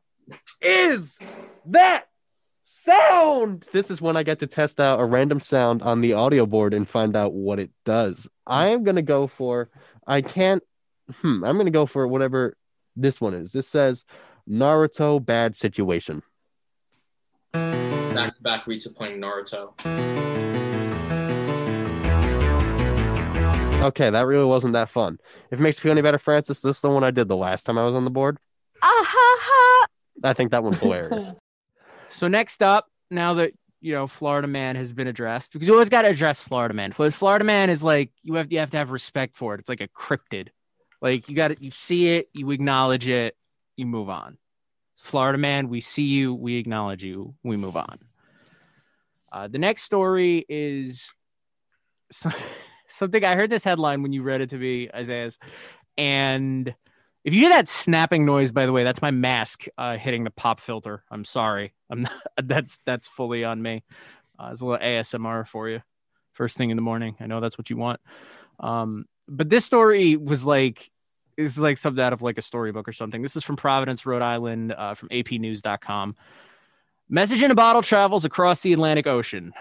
is 0.60 1.18
that 1.66 2.06
sound? 2.64 3.66
This 3.72 3.90
is 3.90 4.00
when 4.00 4.16
I 4.16 4.22
get 4.22 4.40
to 4.40 4.46
test 4.46 4.80
out 4.80 5.00
a 5.00 5.04
random 5.04 5.40
sound 5.40 5.82
on 5.82 6.00
the 6.00 6.14
audio 6.14 6.46
board 6.46 6.74
and 6.74 6.88
find 6.88 7.16
out 7.16 7.32
what 7.32 7.58
it 7.58 7.70
does. 7.84 8.28
I 8.46 8.68
am 8.68 8.84
going 8.84 8.96
to 8.96 9.02
go 9.02 9.26
for, 9.26 9.70
I 10.06 10.20
can't, 10.20 10.62
hmm, 11.20 11.44
I'm 11.44 11.56
going 11.56 11.66
to 11.66 11.72
go 11.72 11.86
for 11.86 12.06
whatever 12.06 12.56
this 12.96 13.20
one 13.20 13.34
is. 13.34 13.52
This 13.52 13.68
says 13.68 14.04
Naruto 14.48 15.24
bad 15.24 15.56
situation. 15.56 16.22
Back 18.44 18.60
to 18.60 18.60
back 18.60 18.66
weeks 18.66 18.86
of 18.86 18.94
playing 18.94 19.20
naruto 19.20 19.72
Okay, 23.84 24.08
that 24.08 24.22
really 24.22 24.46
wasn't 24.46 24.72
that 24.72 24.88
fun. 24.88 25.18
If 25.50 25.60
it 25.60 25.62
makes 25.62 25.76
you 25.76 25.82
feel 25.82 25.92
any 25.92 26.00
better, 26.00 26.18
Francis, 26.18 26.62
this 26.62 26.76
is 26.76 26.80
the 26.80 26.88
one 26.88 27.04
I 27.04 27.10
did 27.10 27.28
the 27.28 27.36
last 27.36 27.66
time 27.66 27.76
I 27.76 27.84
was 27.84 27.94
on 27.94 28.04
the 28.04 28.10
board. 28.10 28.38
I 28.82 30.32
think 30.34 30.52
that 30.52 30.62
one's 30.62 30.78
hilarious. 30.78 31.32
So 32.10 32.28
next 32.28 32.62
up, 32.62 32.86
now 33.10 33.34
that 33.34 33.54
you 33.80 33.92
know 33.92 34.06
Florida 34.06 34.46
Man 34.46 34.76
has 34.76 34.92
been 34.92 35.08
addressed, 35.08 35.52
because 35.52 35.66
you 35.66 35.74
always 35.74 35.88
got 35.88 36.02
to 36.02 36.08
address 36.08 36.40
Florida 36.40 36.72
Man. 36.72 36.92
Fl- 36.92 37.08
Florida 37.08 37.44
Man 37.44 37.70
is 37.70 37.82
like 37.82 38.12
you 38.22 38.34
have 38.34 38.52
you 38.52 38.60
have 38.60 38.70
to 38.70 38.76
have 38.76 38.90
respect 38.90 39.36
for 39.36 39.54
it. 39.54 39.60
It's 39.60 39.68
like 39.68 39.80
a 39.80 39.88
cryptid. 39.88 40.48
Like 41.02 41.28
you 41.28 41.34
got 41.34 41.50
it, 41.50 41.60
you 41.60 41.72
see 41.72 42.14
it, 42.14 42.28
you 42.32 42.52
acknowledge 42.52 43.08
it, 43.08 43.36
you 43.76 43.86
move 43.86 44.08
on. 44.08 44.38
Florida 45.02 45.38
Man, 45.38 45.68
we 45.68 45.80
see 45.80 46.04
you, 46.04 46.34
we 46.34 46.56
acknowledge 46.56 47.02
you, 47.02 47.34
we 47.42 47.56
move 47.56 47.76
on. 47.76 47.98
Uh, 49.34 49.48
the 49.48 49.58
next 49.58 49.82
story 49.82 50.46
is 50.48 51.12
so- 52.12 52.30
something 52.88 53.24
I 53.24 53.34
heard 53.34 53.50
this 53.50 53.64
headline 53.64 54.02
when 54.02 54.12
you 54.12 54.22
read 54.22 54.40
it 54.40 54.50
to 54.50 54.56
me, 54.56 54.88
Isaiah's, 54.94 55.38
and 55.98 56.72
if 57.24 57.34
you 57.34 57.40
hear 57.40 57.48
that 57.50 57.68
snapping 57.68 58.24
noise, 58.24 58.52
by 58.52 58.66
the 58.66 58.72
way, 58.72 58.84
that's 58.84 59.02
my 59.02 59.10
mask 59.10 59.64
uh, 59.76 59.96
hitting 59.96 60.22
the 60.22 60.30
pop 60.30 60.60
filter. 60.60 61.02
I'm 61.10 61.24
sorry. 61.24 61.74
I'm 61.90 62.02
not. 62.02 62.12
That's 62.44 62.78
that's 62.84 63.08
fully 63.08 63.44
on 63.44 63.62
me. 63.62 63.82
Uh, 64.38 64.50
it's 64.52 64.60
a 64.60 64.66
little 64.66 64.84
ASMR 64.84 65.48
for 65.48 65.68
you. 65.68 65.80
first 66.34 66.56
thing 66.56 66.70
in 66.70 66.76
the 66.76 66.82
morning. 66.82 67.16
I 67.20 67.26
know 67.26 67.40
that's 67.40 67.56
what 67.56 67.70
you 67.70 67.76
want. 67.76 68.00
Um, 68.60 69.06
but 69.26 69.48
this 69.48 69.64
story 69.64 70.16
was 70.16 70.44
like 70.44 70.90
is 71.36 71.56
like 71.58 71.78
something 71.78 72.02
out 72.02 72.12
of 72.12 72.22
like 72.22 72.38
a 72.38 72.42
storybook 72.42 72.88
or 72.88 72.92
something. 72.92 73.22
This 73.22 73.36
is 73.36 73.44
from 73.44 73.56
Providence, 73.56 74.04
Rhode 74.06 74.22
Island, 74.22 74.72
uh, 74.72 74.94
from 74.94 75.08
APnews.com. 75.08 76.16
Message 77.14 77.44
in 77.44 77.50
a 77.52 77.54
bottle 77.54 77.80
travels 77.80 78.24
across 78.24 78.58
the 78.62 78.72
Atlantic 78.72 79.06
Ocean. 79.06 79.52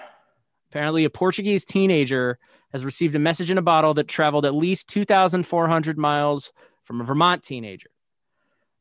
Apparently, 0.71 1.03
a 1.05 1.09
Portuguese 1.11 1.63
teenager 1.63 2.39
has 2.71 2.83
received 2.83 3.13
a 3.15 3.19
message 3.19 3.51
in 3.51 3.59
a 3.59 3.61
bottle 3.61 3.93
that 3.93 4.07
traveled 4.07 4.43
at 4.43 4.55
least 4.55 4.87
2,400 4.87 5.95
miles 5.95 6.51
from 6.83 6.99
a 6.99 7.03
Vermont 7.03 7.43
teenager. 7.43 7.91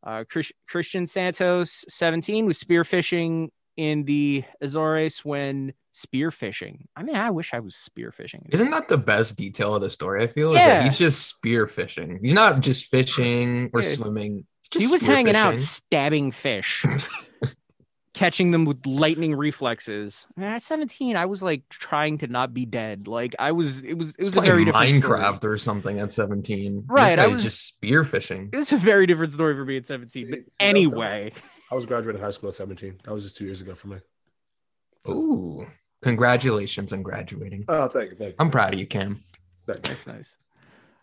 Uh, 0.03 0.25
Chris- 0.27 0.53
Christian 0.66 1.07
Santos, 1.07 1.85
17, 1.91 2.47
was 2.47 2.59
spearfishing 2.59 3.49
in 3.77 4.05
the 4.05 4.43
Azores 4.62 5.18
when 5.23 5.75
spearfishing. 5.95 6.87
I 6.97 7.03
mean, 7.03 7.16
I 7.16 7.29
wish 7.29 7.53
I 7.53 7.61
was 7.61 7.75
spearfishing. 7.77 8.47
Isn't 8.55 8.70
that 8.70 8.89
the 8.89 8.97
best 8.97 9.37
detail 9.37 9.75
of 9.75 9.83
the 9.83 9.91
story? 9.91 10.23
I 10.23 10.29
feel 10.29 10.55
Yeah. 10.55 10.85
he's 10.85 10.97
just 10.97 11.27
spear 11.29 11.66
fishing. 11.66 12.20
He's 12.23 12.33
not 12.33 12.61
just 12.62 12.87
fishing 12.87 13.68
or 13.75 13.83
Yeah. 13.83 13.91
swimming. 13.91 14.47
He 14.75 14.87
was 14.87 15.03
hanging 15.03 15.37
out, 15.37 15.61
stabbing 15.61 16.33
fish, 16.33 16.83
catching 18.15 18.51
them 18.51 18.65
with 18.65 18.87
lightning 18.87 19.35
reflexes. 19.35 20.27
Man, 20.37 20.53
at 20.55 20.63
17, 20.63 21.17
I 21.17 21.27
was 21.27 21.43
like 21.43 21.69
trying 21.71 22.19
to 22.19 22.27
not 22.27 22.53
be 22.53 22.67
dead. 22.67 23.09
Like 23.09 23.35
I 23.39 23.53
was, 23.53 23.79
it 23.81 23.95
was, 23.95 24.11
it 24.11 24.17
He's 24.19 24.27
was 24.29 24.37
a 24.37 24.41
very 24.43 24.65
different 24.65 25.03
Minecraft 25.03 25.37
story. 25.39 25.55
or 25.55 25.59
something 25.59 25.99
at 25.99 26.13
17. 26.13 26.85
Right, 26.87 27.19
I 27.19 27.27
was- 27.27 27.43
just 27.43 27.67
spear 27.67 28.05
fishing. 28.05 28.51
It 28.53 28.57
was 28.57 28.73
a 28.73 28.77
very 28.77 29.07
different 29.07 29.33
story 29.33 29.55
for 29.55 29.65
me 29.65 29.77
at 29.79 29.87
17. 29.87 30.31
But 30.31 30.41
anyway, 30.61 31.33
I 31.71 31.75
was 31.75 31.87
graduating 31.87 32.21
high 32.21 32.31
school 32.31 32.51
at 32.51 32.55
17. 32.55 33.01
That 33.05 33.15
was 33.15 33.25
just 33.25 33.37
two 33.37 33.45
years 33.47 33.63
ago 33.63 33.75
for 33.75 33.89
me. 33.89 33.97
Ooh, 35.09 35.67
congratulations 36.03 36.93
on 36.93 37.03
graduating. 37.03 37.65
Oh, 37.69 37.89
thank 37.89 38.11
you, 38.11 38.17
thank 38.17 38.31
you. 38.31 38.37
I'm 38.39 38.51
proud 38.51 38.73
of 38.75 38.79
you, 38.79 38.87
Cam. 38.87 39.21
Thank 39.67 39.89
you. 39.89 39.95
nice, 39.95 40.07
nice. 40.07 40.37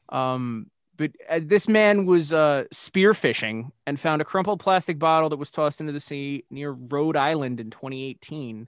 Um, 0.09 0.67
but 0.99 1.11
uh, 1.29 1.39
this 1.41 1.69
man 1.69 2.05
was 2.05 2.33
uh, 2.33 2.65
spearfishing 2.73 3.71
and 3.87 3.97
found 3.97 4.21
a 4.21 4.25
crumpled 4.25 4.59
plastic 4.59 4.99
bottle 4.99 5.29
that 5.29 5.37
was 5.39 5.49
tossed 5.49 5.79
into 5.79 5.93
the 5.93 5.99
sea 6.01 6.43
near 6.51 6.71
Rhode 6.71 7.15
Island 7.15 7.61
in 7.61 7.69
2018. 7.69 8.67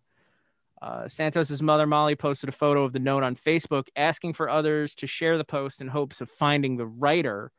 Uh, 0.81 1.09
Santos's 1.09 1.61
mother 1.61 1.85
Molly 1.85 2.15
posted 2.15 2.47
a 2.47 2.53
photo 2.53 2.85
of 2.85 2.93
the 2.93 2.99
note 2.99 3.21
on 3.21 3.35
Facebook, 3.35 3.89
asking 3.97 4.33
for 4.33 4.49
others 4.49 4.95
to 4.95 5.07
share 5.07 5.37
the 5.37 5.43
post 5.43 5.81
in 5.81 5.89
hopes 5.89 6.21
of 6.21 6.31
finding 6.31 6.77
the 6.77 6.85
writer. 6.85 7.51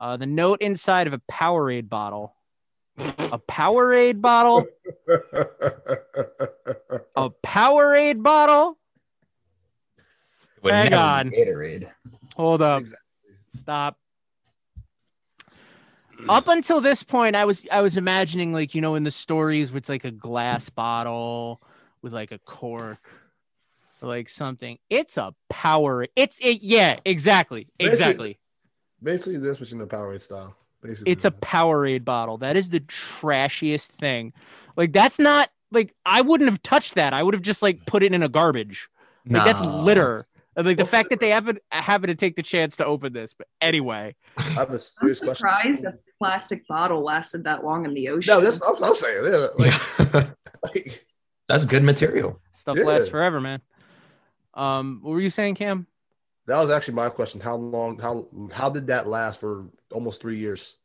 Uh, 0.00 0.16
the 0.16 0.26
note 0.26 0.60
inside 0.60 1.06
of 1.06 1.12
a 1.12 1.22
Powerade 1.30 1.88
bottle. 1.88 2.34
A 2.98 3.38
Powerade 3.38 4.20
bottle. 4.20 4.66
a 7.16 7.30
Powerade 7.46 8.22
bottle. 8.24 8.76
Would 10.64 10.74
Hang 10.74 10.90
never 10.90 11.02
on. 11.02 11.30
be 11.30 11.36
Gatorade. 11.36 11.92
Hold 12.34 12.60
up. 12.60 12.82
Stop. 13.56 13.99
Up 16.28 16.48
until 16.48 16.80
this 16.80 17.02
point, 17.02 17.36
I 17.36 17.44
was 17.44 17.62
I 17.70 17.80
was 17.80 17.96
imagining 17.96 18.52
like 18.52 18.74
you 18.74 18.80
know 18.80 18.94
in 18.94 19.04
the 19.04 19.10
stories 19.10 19.72
with 19.72 19.88
like 19.88 20.04
a 20.04 20.10
glass 20.10 20.68
bottle 20.68 21.60
with 22.02 22.12
like 22.12 22.32
a 22.32 22.38
cork 22.38 22.98
or 24.00 24.08
like 24.08 24.28
something. 24.28 24.78
It's 24.88 25.16
a 25.16 25.34
power. 25.48 26.06
It's 26.16 26.38
it. 26.40 26.62
Yeah, 26.62 26.98
exactly, 27.04 27.68
exactly. 27.78 28.38
Basically, 29.02 29.38
this 29.38 29.60
was 29.60 29.72
in 29.72 29.78
the 29.78 29.86
Powerade 29.86 30.20
style. 30.20 30.56
Basically, 30.82 31.12
It's 31.12 31.24
a 31.24 31.30
Powerade 31.30 32.04
bottle. 32.04 32.38
That 32.38 32.56
is 32.56 32.68
the 32.68 32.80
trashiest 32.80 33.90
thing. 33.92 34.32
Like 34.76 34.92
that's 34.92 35.18
not 35.18 35.50
like 35.70 35.94
I 36.04 36.20
wouldn't 36.22 36.50
have 36.50 36.62
touched 36.62 36.94
that. 36.94 37.12
I 37.12 37.22
would 37.22 37.34
have 37.34 37.42
just 37.42 37.62
like 37.62 37.86
put 37.86 38.02
it 38.02 38.12
in 38.12 38.22
a 38.22 38.28
garbage. 38.28 38.88
Like 39.28 39.44
that's 39.44 39.66
litter. 39.66 40.26
And, 40.56 40.66
Like 40.66 40.76
the 40.78 40.84
fact 40.84 41.10
that 41.10 41.20
they 41.20 41.30
happen 41.30 41.58
happen 41.70 42.08
to 42.08 42.14
take 42.14 42.34
the 42.36 42.42
chance 42.42 42.76
to 42.78 42.84
open 42.84 43.12
this. 43.12 43.34
But 43.34 43.46
anyway, 43.60 44.16
I 44.36 44.42
have 44.42 44.70
a 44.70 44.78
serious 44.78 45.20
question. 45.20 45.34
Surprised 45.36 45.84
a 45.84 45.94
plastic 46.18 46.66
bottle 46.66 47.02
lasted 47.04 47.44
that 47.44 47.64
long 47.64 47.84
in 47.84 47.94
the 47.94 48.08
ocean. 48.08 48.34
No, 48.34 48.40
that's 48.40 48.60
I'm, 48.62 48.82
I'm 48.82 48.94
saying. 48.96 49.24
Yeah, 49.58 50.24
like, 50.64 51.06
That's 51.46 51.64
good 51.64 51.84
material. 51.84 52.40
stuff 52.54 52.76
Yeah. 52.76 52.84
lasts 52.84 53.08
forever, 53.08 53.40
man. 53.40 53.60
Um, 54.54 54.98
what 55.02 55.12
were 55.12 55.20
you 55.20 55.30
saying, 55.30 55.54
Cam? 55.54 55.86
that 56.46 56.60
was 56.60 56.70
actually 56.70 56.94
my 56.94 57.08
question. 57.08 57.40
How 57.40 57.54
long? 57.54 57.98
How 58.00 58.26
how 58.52 58.68
did 58.68 58.88
that 58.88 59.06
last 59.06 59.38
for 59.38 59.66
almost 59.92 60.20
three 60.20 60.38
years? 60.38 60.76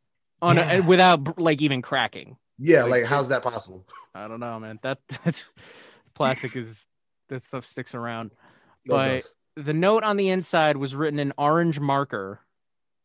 On 0.41 0.59
a, 0.59 0.81
without 0.81 1.39
like 1.39 1.61
even 1.63 1.81
cracking. 1.81 2.37
Yeah, 2.59 2.83
like, 2.83 3.03
how's 3.03 3.29
that 3.29 3.41
possible? 3.41 3.85
I 4.13 4.27
don't 4.27 4.39
know, 4.39 4.59
man. 4.59 4.79
That 4.83 4.99
that's 5.25 5.43
plastic 6.13 6.55
is 6.55 6.85
that 7.29 7.43
stuff 7.43 7.65
sticks 7.65 7.95
around. 7.95 8.29
No, 8.85 8.95
it 8.95 8.97
but 8.97 9.07
does. 9.15 9.31
The 9.55 9.73
note 9.73 10.03
on 10.03 10.17
the 10.17 10.29
inside 10.29 10.77
was 10.77 10.95
written 10.95 11.19
in 11.19 11.33
orange 11.37 11.79
marker 11.79 12.41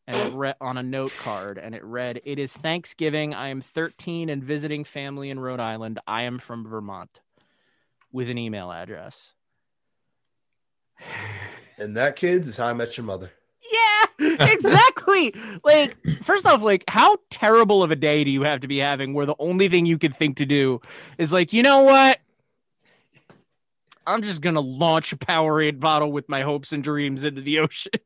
and 0.07 0.17
it 0.17 0.33
read 0.35 0.55
on 0.61 0.77
a 0.77 0.83
note 0.83 1.15
card 1.17 1.57
and 1.57 1.73
it 1.73 1.83
read, 1.83 2.21
It 2.25 2.39
is 2.39 2.53
Thanksgiving. 2.53 3.33
I 3.33 3.49
am 3.49 3.61
13 3.61 4.29
and 4.29 4.43
visiting 4.43 4.83
family 4.83 5.29
in 5.29 5.39
Rhode 5.39 5.59
Island. 5.59 5.99
I 6.07 6.23
am 6.23 6.39
from 6.39 6.67
Vermont 6.67 7.21
with 8.11 8.29
an 8.29 8.37
email 8.37 8.71
address. 8.71 9.33
And 11.77 11.97
that, 11.97 12.15
kids, 12.15 12.47
is 12.47 12.57
how 12.57 12.67
I 12.67 12.73
met 12.73 12.95
your 12.95 13.05
mother. 13.05 13.31
Yeah, 13.71 14.35
exactly. 14.51 15.33
like, 15.63 15.97
first 16.23 16.45
off, 16.45 16.61
like, 16.61 16.83
how 16.87 17.17
terrible 17.31 17.81
of 17.81 17.89
a 17.89 17.95
day 17.95 18.23
do 18.23 18.29
you 18.29 18.43
have 18.43 18.59
to 18.59 18.67
be 18.67 18.77
having 18.77 19.15
where 19.15 19.25
the 19.25 19.33
only 19.39 19.67
thing 19.67 19.87
you 19.87 19.97
could 19.97 20.15
think 20.15 20.37
to 20.37 20.45
do 20.45 20.79
is 21.17 21.33
like, 21.33 21.53
you 21.53 21.63
know 21.63 21.81
what? 21.81 22.19
I'm 24.11 24.21
just 24.21 24.41
gonna 24.41 24.61
launch 24.61 25.13
a 25.13 25.17
Powerade 25.17 25.79
bottle 25.79 26.11
with 26.11 26.27
my 26.29 26.41
hopes 26.41 26.71
and 26.71 26.83
dreams 26.83 27.23
into 27.23 27.41
the 27.41 27.59
ocean. 27.59 27.91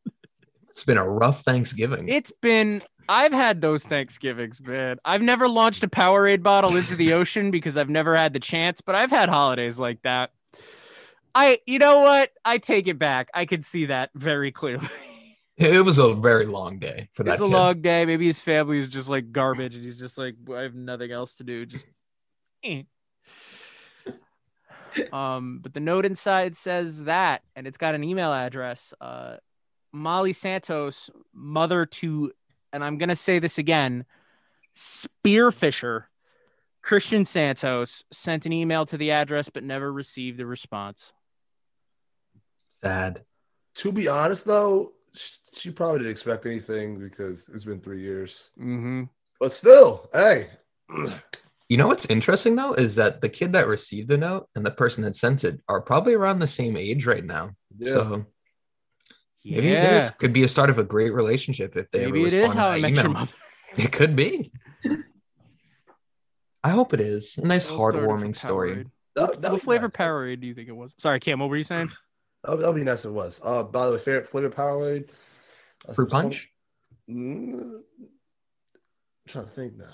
It's 0.69 0.83
been 0.83 0.97
a 0.97 1.07
rough 1.07 1.43
Thanksgiving. 1.43 2.09
It's 2.09 2.33
been 2.41 2.81
I've 3.07 3.31
had 3.31 3.61
those 3.61 3.85
Thanksgivings, 3.85 4.59
man. 4.59 4.97
I've 5.05 5.21
never 5.21 5.47
launched 5.47 5.85
a 5.85 5.87
Powerade 5.87 6.43
bottle 6.43 6.75
into 6.75 6.97
the 6.97 7.13
ocean 7.13 7.49
because 7.49 7.77
I've 7.77 7.89
never 7.89 8.13
had 8.13 8.33
the 8.33 8.41
chance, 8.41 8.81
but 8.81 8.93
I've 8.93 9.09
had 9.09 9.29
holidays 9.29 9.79
like 9.79 10.01
that. 10.01 10.31
I 11.33 11.59
you 11.65 11.79
know 11.79 11.99
what? 11.99 12.31
I 12.43 12.57
take 12.57 12.89
it 12.89 12.99
back. 12.99 13.29
I 13.33 13.45
can 13.45 13.61
see 13.61 13.85
that 13.85 14.09
very 14.15 14.51
clearly. 14.51 14.87
It 15.57 15.85
was 15.85 15.99
a 15.99 16.13
very 16.13 16.47
long 16.47 16.79
day 16.79 17.07
for 17.13 17.23
that 17.23 17.35
it's 17.35 17.41
a 17.41 17.45
kid. 17.45 17.51
long 17.53 17.81
day. 17.81 18.03
Maybe 18.03 18.25
his 18.25 18.41
family 18.41 18.77
is 18.77 18.89
just 18.89 19.07
like 19.07 19.31
garbage, 19.31 19.75
and 19.75 19.85
he's 19.85 19.97
just 19.97 20.17
like, 20.17 20.35
I 20.53 20.63
have 20.63 20.75
nothing 20.75 21.13
else 21.13 21.35
to 21.35 21.45
do. 21.45 21.65
Just, 21.65 21.85
eh. 22.61 22.81
Um. 25.13 25.59
But 25.61 25.73
the 25.73 25.79
note 25.79 26.05
inside 26.05 26.55
says 26.55 27.03
that, 27.05 27.41
and 27.55 27.67
it's 27.67 27.77
got 27.77 27.95
an 27.95 28.03
email 28.03 28.33
address. 28.33 28.93
Uh, 28.99 29.37
Molly 29.91 30.33
Santos, 30.33 31.09
mother 31.33 31.85
to, 31.85 32.31
and 32.73 32.83
I'm 32.83 32.97
gonna 32.97 33.15
say 33.15 33.39
this 33.39 33.57
again, 33.57 34.05
spearfisher. 34.75 36.05
Christian 36.81 37.25
Santos 37.25 38.03
sent 38.11 38.45
an 38.45 38.53
email 38.53 38.85
to 38.85 38.97
the 38.97 39.11
address, 39.11 39.49
but 39.49 39.63
never 39.63 39.91
received 39.91 40.39
a 40.39 40.45
response. 40.45 41.13
Sad. 42.83 43.23
To 43.75 43.91
be 43.91 44.07
honest, 44.07 44.45
though, 44.45 44.93
she 45.51 45.71
probably 45.71 45.99
didn't 45.99 46.11
expect 46.11 46.45
anything 46.45 46.99
because 46.99 47.49
it's 47.53 47.65
been 47.65 47.79
three 47.79 48.01
years. 48.01 48.51
Mm-hmm. 48.59 49.03
But 49.39 49.53
still, 49.53 50.09
hey, 50.13 50.47
You 51.70 51.78
know 51.78 51.88
what's 51.88 52.05
interesting 52.05 52.55
though 52.55 52.74
is 52.74 52.95
that 52.95 53.22
the 53.22 53.30
kid 53.30 53.53
that 53.53 53.68
received 53.68 54.07
the 54.07 54.18
note 54.18 54.47
and 54.55 54.66
the 54.66 54.72
person 54.72 55.03
that 55.03 55.16
sent 55.16 55.43
it 55.43 55.59
are 55.68 55.82
probably 55.82 56.13
around 56.13 56.39
the 56.39 56.47
same 56.47 56.78
age 56.78 57.05
right 57.07 57.26
now. 57.26 57.51
Yeah. 57.78 57.93
So 57.93 58.26
maybe 59.43 59.68
Yeah. 59.70 59.97
it 59.97 60.03
is, 60.03 60.11
could 60.11 60.32
be 60.34 60.43
a 60.43 60.47
start 60.47 60.70
of 60.70 60.78
a 60.78 60.84
great 60.84 61.13
relationship 61.13 61.76
if 61.76 61.89
they 61.91 62.05
Maybe 62.05 62.20
ever 62.20 62.28
it 62.28 62.34
is 62.34 62.34
respond 62.36 62.53
to 62.53 62.59
how 62.59 62.68
I 62.68 62.82
that 62.82 62.91
met 62.91 63.03
your 63.03 63.13
mother. 63.13 63.34
It 63.78 63.91
could 63.91 64.16
be. 64.16 64.51
I 66.63 66.70
hope 66.70 66.93
it 66.93 67.01
is 67.01 67.38
a 67.38 67.45
nice 67.45 67.70
Little 67.70 67.89
story 67.89 68.05
from 68.05 68.22
heartwarming 68.22 68.38
story. 68.38 68.74
Powerade. 68.76 68.91
that, 69.16 69.30
What, 69.30 69.41
that, 69.41 69.51
what 69.51 69.61
flavor 69.63 69.89
Powerade 69.89 70.39
do 70.41 70.47
you 70.47 70.53
think 70.55 70.70
it 70.70 70.76
was? 70.76 70.93
Sorry, 70.97 71.20
Cam. 71.20 71.39
What 71.39 71.49
were 71.49 71.57
you 71.57 71.63
saying? 71.66 71.89
that 72.43 72.57
would 72.59 72.76
be 72.76 72.84
nice 72.84 72.99
if 73.05 73.09
it 73.09 73.13
was. 73.13 73.41
Uh, 73.43 73.63
by 73.63 73.88
the 73.88 73.93
way, 73.93 73.97
favorite 73.99 74.30
flavor 74.30 74.49
Powerade? 74.49 75.09
Fruit 75.93 76.09
punch. 76.09 76.49
Mm, 77.09 77.59
I'm 77.59 77.84
trying 79.28 79.45
to 79.45 79.51
think 79.51 79.76
now. 79.78 79.93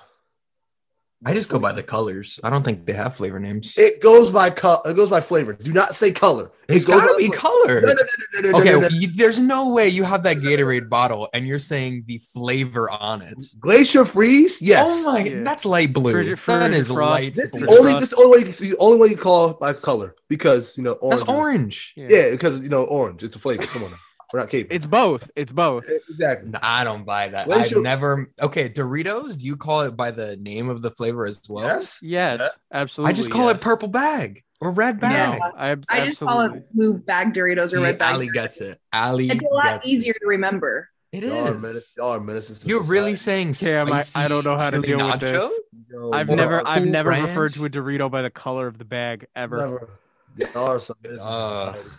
I 1.24 1.36
just 1.36 1.50
go 1.50 1.60
by 1.60 1.72
the 1.72 1.84
colors. 1.84 2.40
I 2.44 2.50
don't 2.50 2.64
think 2.64 2.88
they 2.88 2.94
have 2.94 3.16
flavor 3.16 3.40
names. 3.40 3.78
It 3.78 4.02
goes 4.02 4.32
by 4.32 4.50
color. 4.50 4.82
It 4.86 4.96
goes 4.96 5.10
by 5.10 5.22
flavor. 5.22 5.54
Do 5.54 5.72
not 5.72 5.94
say 5.94 6.12
color. 6.12 6.52
It 6.68 6.76
It's 6.78 6.86
goes 6.86 7.00
gotta 7.00 7.14
be 7.18 7.30
color. 7.30 7.82
No, 7.82 7.94
no, 7.94 8.52
no, 8.52 8.58
Okay, 8.60 8.72
no, 8.72 8.80
no. 8.80 8.88
you- 8.88 9.08
there's 9.16 9.40
no 9.40 9.70
way 9.72 9.88
you 9.88 10.04
have 10.04 10.24
that 10.24 10.38
Gatorade 10.38 10.90
bottle 10.90 11.30
and 11.34 11.46
you're 11.46 11.60
saying 11.60 12.06
the 12.08 12.18
flavor 12.34 12.90
on 12.90 13.22
it. 13.22 13.36
Glacier 13.60 14.04
freeze. 14.04 14.60
Yes. 14.62 14.88
Oh 14.90 15.12
my, 15.12 15.20
Yeah. 15.24 15.44
that's 15.44 15.64
light 15.64 15.94
blue. 15.94 16.14
Frigid- 16.14 16.38
that 16.38 16.40
Frigid 16.40 16.74
is 16.80 16.88
Frost. 16.88 16.98
light. 17.22 17.36
This 17.36 17.54
is 17.54 17.64
blue. 17.64 17.78
only 17.78 17.94
this 18.00 18.10
the 18.10 18.16
only 18.18 18.40
way 18.44 18.48
you, 18.48 18.54
the 18.54 18.78
only 18.80 18.98
way 18.98 19.08
you 19.10 19.18
call 19.18 19.50
it 19.52 19.60
by 19.60 19.74
color 19.74 20.16
because 20.28 20.76
you 20.76 20.84
know 20.84 20.94
orange. 20.94 21.20
That's 21.20 21.30
is- 21.32 21.38
orange. 21.38 21.94
Yeah, 21.96 22.32
because 22.32 22.60
you 22.62 22.70
know 22.70 22.84
orange. 22.86 23.22
It's 23.24 23.36
a 23.36 23.40
flavor. 23.40 23.62
Come 23.68 23.84
on. 23.84 23.92
Now. 24.34 24.38
We're 24.38 24.40
not 24.40 24.50
keeping. 24.50 24.76
It's 24.76 24.86
both. 24.86 25.30
It's 25.36 25.52
both. 25.52 25.86
Exactly. 26.10 26.52
I 26.62 26.84
don't 26.84 27.04
buy 27.06 27.28
that. 27.30 27.48
Well, 27.48 27.60
I've 27.60 27.68
should- 27.68 27.84
never. 27.84 28.30
Okay, 28.42 28.70
Doritos. 28.70 29.38
Do 29.40 29.46
you 29.46 29.58
call 29.58 29.82
it 29.82 29.96
by 29.98 30.12
the 30.12 30.38
name 30.38 30.70
of 30.70 30.82
the 30.82 30.92
flavor 30.92 31.26
as 31.26 31.42
well? 31.50 31.66
Yes. 31.66 32.00
Yes, 32.02 32.42
absolutely. 32.72 33.10
I 33.10 33.14
just 33.14 33.32
call 33.32 33.48
yes. 33.48 33.56
it 33.56 33.62
purple 33.62 33.88
bag 33.90 34.44
or 34.60 34.72
red 34.72 35.00
bag. 35.00 35.40
No, 35.40 35.52
I, 35.58 35.76
I 35.90 36.08
just 36.08 36.20
call 36.22 36.42
it 36.42 36.74
blue 36.74 36.98
bag 36.98 37.34
Doritos 37.34 37.70
See, 37.72 37.78
or 37.78 37.82
red 37.82 37.98
bag. 37.98 38.14
Ali 38.16 38.30
gets 38.30 38.62
it. 38.62 38.78
Ali 38.94 39.30
It's 39.30 39.42
a 39.42 39.54
lot 39.54 39.64
gets 39.66 39.86
it. 39.86 39.90
easier 39.90 40.14
to 40.14 40.26
remember. 40.28 40.88
It 41.12 41.24
Y'all 41.26 41.50
are 41.50 41.54
menace- 41.56 41.94
y'all 41.98 42.12
are 42.14 42.20
menaces 42.22 42.60
to 42.60 42.70
You're 42.70 42.84
really 42.84 43.16
society. 43.16 43.54
saying 43.54 43.88
Cam, 43.88 43.92
I, 43.92 44.06
I 44.16 44.30
don't 44.30 44.46
know 44.46 44.58
how 44.58 44.70
to 44.70 44.78
chili 44.82 44.98
deal 44.98 45.06
with 45.08 45.20
this. 45.20 45.60
Yo, 45.90 46.12
I've 46.14 46.30
or 46.30 46.38
never 46.38 46.60
a 46.60 46.70
I've 46.70 46.86
never 46.86 47.10
Ranch? 47.10 47.28
referred 47.28 47.54
to 47.56 47.66
a 47.66 47.70
Dorito 47.70 48.10
by 48.10 48.22
the 48.22 48.30
color 48.30 48.66
of 48.68 48.78
the 48.78 48.86
bag 48.86 49.26
ever. 49.36 49.58
Never. 49.58 49.90
Y'all 50.54 50.68
are 50.68 50.80
some 50.80 50.96
menaces 51.04 51.26
Uh, 51.28 51.74
society. 51.74 51.90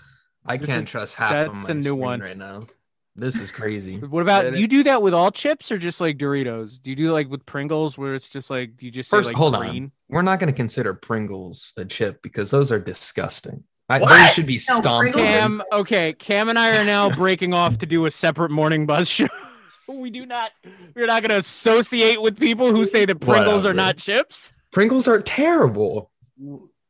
I 0.44 0.56
This 0.56 0.66
can't 0.66 0.84
is- 0.84 0.90
trust 0.90 1.14
half 1.16 1.32
of 1.48 1.54
that's 1.54 1.68
my 1.68 1.72
a 1.72 1.74
new 1.74 1.82
screen 1.82 1.98
one. 1.98 2.20
right 2.20 2.36
now. 2.36 2.66
This 3.14 3.38
is 3.40 3.52
crazy. 3.52 3.98
What 4.00 4.22
about 4.22 4.44
Man, 4.44 4.54
do 4.54 4.60
you 4.60 4.66
do 4.66 4.82
that 4.84 5.02
with 5.02 5.12
all 5.14 5.30
chips 5.30 5.70
or 5.70 5.76
just 5.78 6.00
like 6.00 6.16
Doritos? 6.18 6.80
Do 6.82 6.90
you 6.90 6.96
do 6.96 7.12
like 7.12 7.28
with 7.28 7.44
Pringles 7.44 7.98
where 7.98 8.14
it's 8.14 8.28
just 8.28 8.48
like 8.50 8.80
you 8.82 8.90
just 8.90 9.10
say 9.10 9.16
First, 9.18 9.28
like 9.28 9.36
hold 9.36 9.54
green? 9.56 9.84
on. 9.84 9.92
We're 10.08 10.22
not 10.22 10.38
going 10.40 10.52
to 10.52 10.56
consider 10.56 10.94
Pringles 10.94 11.72
a 11.76 11.84
chip 11.84 12.22
because 12.22 12.50
those 12.50 12.72
are 12.72 12.78
disgusting. 12.80 13.64
I, 13.90 13.98
What? 14.00 14.08
those 14.08 14.32
should 14.32 14.46
be 14.46 14.60
No, 14.68 14.80
stomped. 14.80 15.12
Pringles- 15.12 15.22
on. 15.24 15.28
Cam, 15.28 15.62
okay, 15.72 16.12
Cam 16.14 16.48
and 16.48 16.58
I 16.58 16.78
are 16.78 16.84
now 16.84 17.10
breaking 17.14 17.52
off 17.52 17.78
to 17.78 17.86
do 17.86 18.06
a 18.06 18.10
separate 18.10 18.50
morning 18.50 18.86
buzz 18.86 19.08
show. 19.08 19.28
we 19.88 20.08
do 20.08 20.24
not 20.24 20.52
we're 20.94 21.06
not 21.06 21.20
going 21.22 21.30
to 21.30 21.36
associate 21.36 22.22
with 22.22 22.38
people 22.38 22.74
who 22.74 22.86
say 22.86 23.04
that 23.04 23.16
Pringles 23.20 23.64
Whatever. 23.64 23.68
are 23.68 23.74
not 23.74 23.98
chips. 23.98 24.52
Pringles 24.72 25.06
are 25.06 25.20
terrible. 25.20 26.10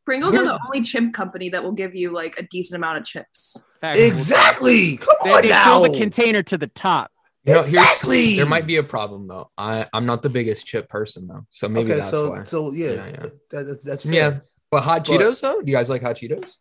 Pringles 0.05 0.34
are 0.34 0.44
the 0.44 0.59
only 0.66 0.82
chip 0.82 1.12
company 1.12 1.48
that 1.50 1.62
will 1.62 1.72
give 1.72 1.94
you 1.94 2.11
like 2.12 2.38
a 2.38 2.42
decent 2.42 2.76
amount 2.76 2.98
of 2.98 3.05
chips. 3.05 3.57
Exactly. 3.82 4.96
Come 4.96 5.14
They, 5.24 5.30
on 5.32 5.42
they 5.42 5.48
now. 5.50 5.64
fill 5.82 5.92
the 5.92 5.98
container 5.98 6.42
to 6.42 6.59
the 6.59 6.66
top. 6.68 7.11
You 7.44 7.55
know, 7.55 7.61
Exactly. 7.61 8.36
there 8.36 8.46
might 8.46 8.66
be 8.66 8.76
a 8.76 8.82
problem 8.84 9.26
though. 9.28 9.50
I 9.59 9.86
I'm 9.92 10.07
not 10.07 10.22
the 10.22 10.30
biggest 10.30 10.66
chip 10.66 10.88
person 10.88 11.26
though, 11.26 11.46
so 11.50 11.68
maybe 11.68 11.90
okay, 11.92 11.98
that's 12.00 12.11
so 12.11 12.30
why. 12.30 12.44
so 12.44 12.72
yeah, 12.72 12.90
Yeah, 12.92 13.07
yeah. 13.07 13.26
That, 13.50 13.62
that's 13.66 13.84
that's 13.84 14.03
fair. 14.05 14.12
yeah, 14.12 14.38
but 14.70 14.82
hot 14.82 15.05
But- 15.07 15.20
Cheetos 15.20 15.40
though. 15.40 15.61
Do 15.61 15.70
you 15.70 15.76
guys 15.76 15.88
like 15.88 16.03
hot 16.03 16.16
Cheetos? 16.16 16.53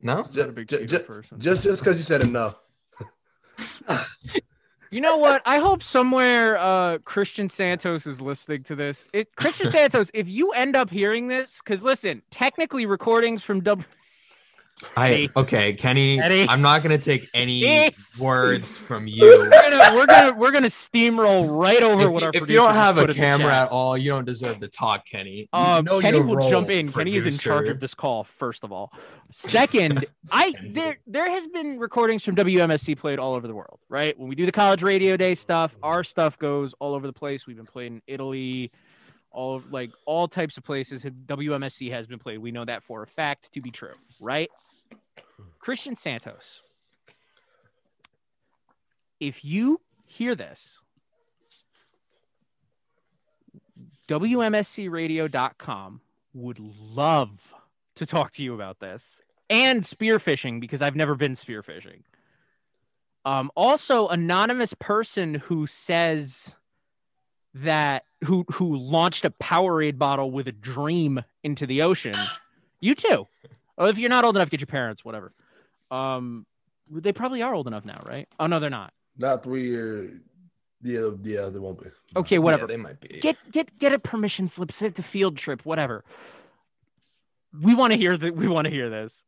No. 0.00 0.26
Ju- 0.32 0.40
Not 0.40 0.48
a 0.48 0.52
big 0.52 0.68
ju- 0.68 0.78
Cheeto 0.78 0.88
ju- 0.88 0.98
person. 1.00 1.38
just 1.40 1.62
just 1.62 1.80
because 1.82 1.96
you 1.96 2.02
said 2.02 2.22
enough. 2.22 2.56
You 4.94 5.00
know 5.00 5.16
what? 5.16 5.42
I 5.44 5.58
hope 5.58 5.82
somewhere 5.82 6.56
uh, 6.56 6.98
Christian 6.98 7.50
Santos 7.50 8.06
is 8.06 8.20
listening 8.20 8.62
to 8.62 8.76
this. 8.76 9.06
It, 9.12 9.34
Christian 9.34 9.68
Santos, 9.72 10.08
if 10.14 10.28
you 10.28 10.52
end 10.52 10.76
up 10.76 10.88
hearing 10.88 11.26
this, 11.26 11.58
because 11.58 11.82
listen, 11.82 12.22
technically 12.30 12.86
recordings 12.86 13.42
from 13.42 13.58
W. 13.58 13.84
I 14.96 15.28
okay, 15.36 15.72
Kenny. 15.74 16.18
Kenny. 16.18 16.46
I'm 16.48 16.62
not 16.62 16.82
gonna 16.82 16.98
take 16.98 17.28
any 17.34 17.90
words 18.18 18.70
from 18.70 19.04
We're 19.18 19.44
you. 19.44 19.50
gonna 19.50 19.94
we're 19.96 20.06
gonna 20.06 20.34
we're 20.38 20.50
gonna 20.50 20.68
steamroll 20.68 21.60
right 21.60 21.82
over 21.82 22.02
If, 22.04 22.10
what 22.10 22.22
our 22.22 22.30
if 22.34 22.48
you 22.48 22.56
don't 22.56 22.74
have 22.74 22.98
a 22.98 23.12
camera 23.12 23.54
at 23.54 23.68
all, 23.70 23.96
you 23.98 24.10
don't 24.10 24.24
deserve 24.24 24.60
to 24.60 24.68
talk, 24.68 25.04
Kenny. 25.06 25.48
You 25.52 25.60
Um, 25.60 25.84
know 25.84 26.00
Kenny 26.00 26.20
will 26.20 26.48
jump 26.50 26.70
in. 26.70 26.90
Kenny 26.92 27.16
is 27.16 27.26
in 27.26 27.32
charge 27.38 27.68
of 27.68 27.80
this 27.80 27.94
call. 27.94 28.24
First 28.24 28.64
of 28.64 28.72
all, 28.72 28.92
second, 29.32 30.04
I 30.32 30.54
there 30.70 30.98
there 31.06 31.28
has 31.28 31.46
been 31.48 31.78
recordings 31.78 32.24
from 32.24 32.36
WMSC 32.36 32.96
played 32.98 33.18
all 33.18 33.36
over 33.36 33.46
the 33.46 33.54
world. 33.54 33.80
Right 33.88 34.18
when 34.18 34.28
we 34.28 34.34
do 34.34 34.46
the 34.46 34.52
college 34.52 34.82
radio 34.82 35.16
day 35.16 35.34
stuff, 35.34 35.74
our 35.82 36.04
stuff 36.04 36.38
goes 36.38 36.74
all 36.80 36.94
over 36.94 37.06
the 37.06 37.12
place. 37.12 37.46
We've 37.46 37.56
been 37.56 37.66
played 37.66 37.92
in 37.92 38.02
Italy, 38.06 38.70
all 39.30 39.62
like 39.70 39.90
all 40.06 40.28
types 40.28 40.56
of 40.56 40.64
places. 40.64 41.02
WMSC 41.04 41.90
has 41.90 42.06
been 42.06 42.18
played. 42.18 42.38
We 42.38 42.52
know 42.52 42.64
that 42.64 42.82
for 42.84 43.02
a 43.02 43.06
fact 43.06 43.50
to 43.54 43.60
be 43.60 43.70
true. 43.70 43.94
Right, 44.20 44.48
Christian 45.58 45.96
Santos. 45.96 46.62
If 49.20 49.44
you 49.44 49.80
hear 50.06 50.34
this 50.34 50.78
WMSCradio.com 54.08 56.00
would 56.34 56.58
love 56.58 57.30
to 57.96 58.06
talk 58.06 58.32
to 58.32 58.42
you 58.42 58.54
about 58.54 58.80
this 58.80 59.22
and 59.48 59.84
spearfishing 59.84 60.60
because 60.60 60.82
I've 60.82 60.96
never 60.96 61.14
been 61.14 61.34
spearfishing. 61.34 62.02
Um, 63.24 63.50
also, 63.56 64.08
anonymous 64.08 64.74
person 64.74 65.34
who 65.34 65.66
says 65.66 66.54
that 67.54 68.04
who 68.24 68.44
who 68.52 68.76
launched 68.76 69.24
a 69.24 69.30
Powerade 69.30 69.96
bottle 69.96 70.30
with 70.30 70.48
a 70.48 70.52
dream 70.52 71.22
into 71.42 71.66
the 71.66 71.82
ocean. 71.82 72.16
You 72.80 72.94
too. 72.94 73.26
Oh, 73.76 73.86
if 73.86 73.98
you're 73.98 74.10
not 74.10 74.24
old 74.24 74.36
enough, 74.36 74.50
get 74.50 74.60
your 74.60 74.66
parents. 74.66 75.04
Whatever. 75.04 75.32
Um, 75.90 76.46
they 76.90 77.12
probably 77.12 77.42
are 77.42 77.54
old 77.54 77.66
enough 77.66 77.84
now, 77.84 78.02
right? 78.06 78.28
Oh 78.38 78.46
no, 78.46 78.60
they're 78.60 78.70
not. 78.70 78.92
Not 79.16 79.42
three 79.42 79.68
year. 79.68 80.20
Yeah, 80.82 81.10
yeah, 81.22 81.48
they 81.48 81.58
won't 81.58 81.82
be. 81.82 81.88
Okay, 82.16 82.38
whatever. 82.38 82.64
Yeah, 82.64 82.66
they 82.66 82.76
might 82.76 83.00
be. 83.00 83.20
get 83.20 83.36
get 83.50 83.78
get 83.78 83.92
a 83.92 83.98
permission 83.98 84.48
slip, 84.48 84.70
Set 84.70 84.88
it 84.88 84.96
to 84.96 85.02
field 85.02 85.36
trip, 85.36 85.64
whatever. 85.64 86.04
We 87.58 87.74
want 87.74 87.92
to 87.92 87.98
hear 87.98 88.16
that. 88.16 88.36
We 88.36 88.48
want 88.48 88.66
to 88.66 88.70
hear 88.70 88.90
this. 88.90 89.24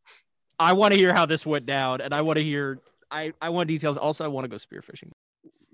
I 0.59 0.73
want 0.73 0.93
to 0.93 0.99
hear 0.99 1.15
how 1.15 1.27
this 1.27 1.47
went 1.47 1.67
down, 1.67 2.01
and 2.01 2.15
I 2.15 2.21
want 2.23 2.37
to 2.39 2.43
hear. 2.43 2.81
I 3.11 3.33
I 3.41 3.49
want 3.51 3.69
details. 3.69 3.97
Also, 3.97 4.25
I 4.25 4.29
want 4.29 4.45
to 4.45 4.49
go 4.49 4.57
spearfishing. 4.57 5.13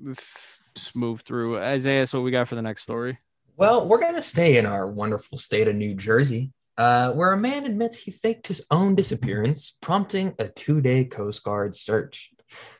Let's 0.02 0.60
just 0.74 0.94
move 0.94 1.22
through. 1.22 1.58
Isaiah, 1.58 2.06
so 2.06 2.18
what 2.18 2.24
we 2.24 2.30
got 2.30 2.48
for 2.48 2.54
the 2.54 2.62
next 2.62 2.82
story? 2.82 3.18
Well, 3.56 3.86
we're 3.86 4.00
gonna 4.00 4.22
stay 4.22 4.58
in 4.58 4.66
our 4.66 4.86
wonderful 4.86 5.38
state 5.38 5.68
of 5.68 5.74
New 5.74 5.94
Jersey, 5.94 6.52
uh, 6.78 7.12
where 7.12 7.32
a 7.32 7.36
man 7.36 7.66
admits 7.66 7.98
he 7.98 8.10
faked 8.10 8.46
his 8.46 8.64
own 8.70 8.94
disappearance, 8.94 9.76
prompting 9.80 10.34
a 10.38 10.48
two-day 10.48 11.04
Coast 11.04 11.42
Guard 11.42 11.76
search. 11.76 12.30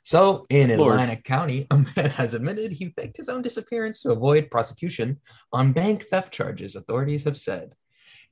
So, 0.02 0.46
in 0.50 0.76
Lord. 0.76 0.92
Atlantic 0.94 1.24
County, 1.24 1.66
a 1.70 1.78
man 1.78 2.10
has 2.16 2.34
admitted 2.34 2.72
he 2.72 2.90
faked 2.90 3.16
his 3.16 3.28
own 3.28 3.42
disappearance 3.42 4.02
to 4.02 4.12
avoid 4.12 4.50
prosecution 4.50 5.20
on 5.52 5.72
bank 5.72 6.04
theft 6.04 6.32
charges. 6.32 6.76
Authorities 6.76 7.24
have 7.24 7.38
said. 7.38 7.74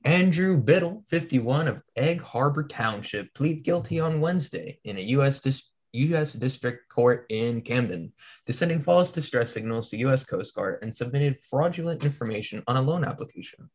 Andrew 0.03 0.57
Biddle, 0.57 1.03
51 1.09 1.67
of 1.67 1.81
Egg 1.95 2.21
Harbor 2.21 2.63
Township, 2.63 3.33
plead 3.35 3.63
guilty 3.63 3.99
on 3.99 4.19
Wednesday 4.19 4.79
in 4.83 4.97
a 4.97 5.01
U.S. 5.01 5.41
Dis- 5.41 5.70
U.S. 5.93 6.33
District 6.33 6.87
Court 6.89 7.25
in 7.29 7.61
Camden 7.61 8.13
to 8.45 8.53
sending 8.53 8.81
false 8.81 9.11
distress 9.11 9.51
signals 9.51 9.89
to 9.89 9.97
U.S. 9.99 10.23
Coast 10.23 10.55
Guard 10.55 10.79
and 10.81 10.95
submitted 10.95 11.39
fraudulent 11.49 12.03
information 12.03 12.63
on 12.67 12.77
a 12.77 12.81
loan 12.81 13.03
application. 13.03 13.69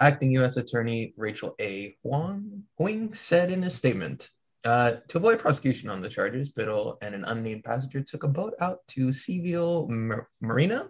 Acting 0.00 0.32
U.S. 0.32 0.56
Attorney 0.56 1.14
Rachel 1.16 1.54
A. 1.60 1.96
Huang, 2.02 2.64
Huang 2.76 3.14
said 3.14 3.50
in 3.50 3.64
a 3.64 3.70
statement, 3.70 4.30
uh, 4.64 4.96
to 5.08 5.18
avoid 5.18 5.38
prosecution 5.38 5.88
on 5.88 6.02
the 6.02 6.08
charges, 6.08 6.50
Biddle 6.50 6.98
and 7.00 7.14
an 7.14 7.24
unnamed 7.24 7.64
passenger 7.64 8.02
took 8.02 8.24
a 8.24 8.28
boat 8.28 8.54
out 8.60 8.86
to 8.88 9.08
Seaville 9.08 9.88
Mar- 9.88 10.28
Marina 10.40 10.88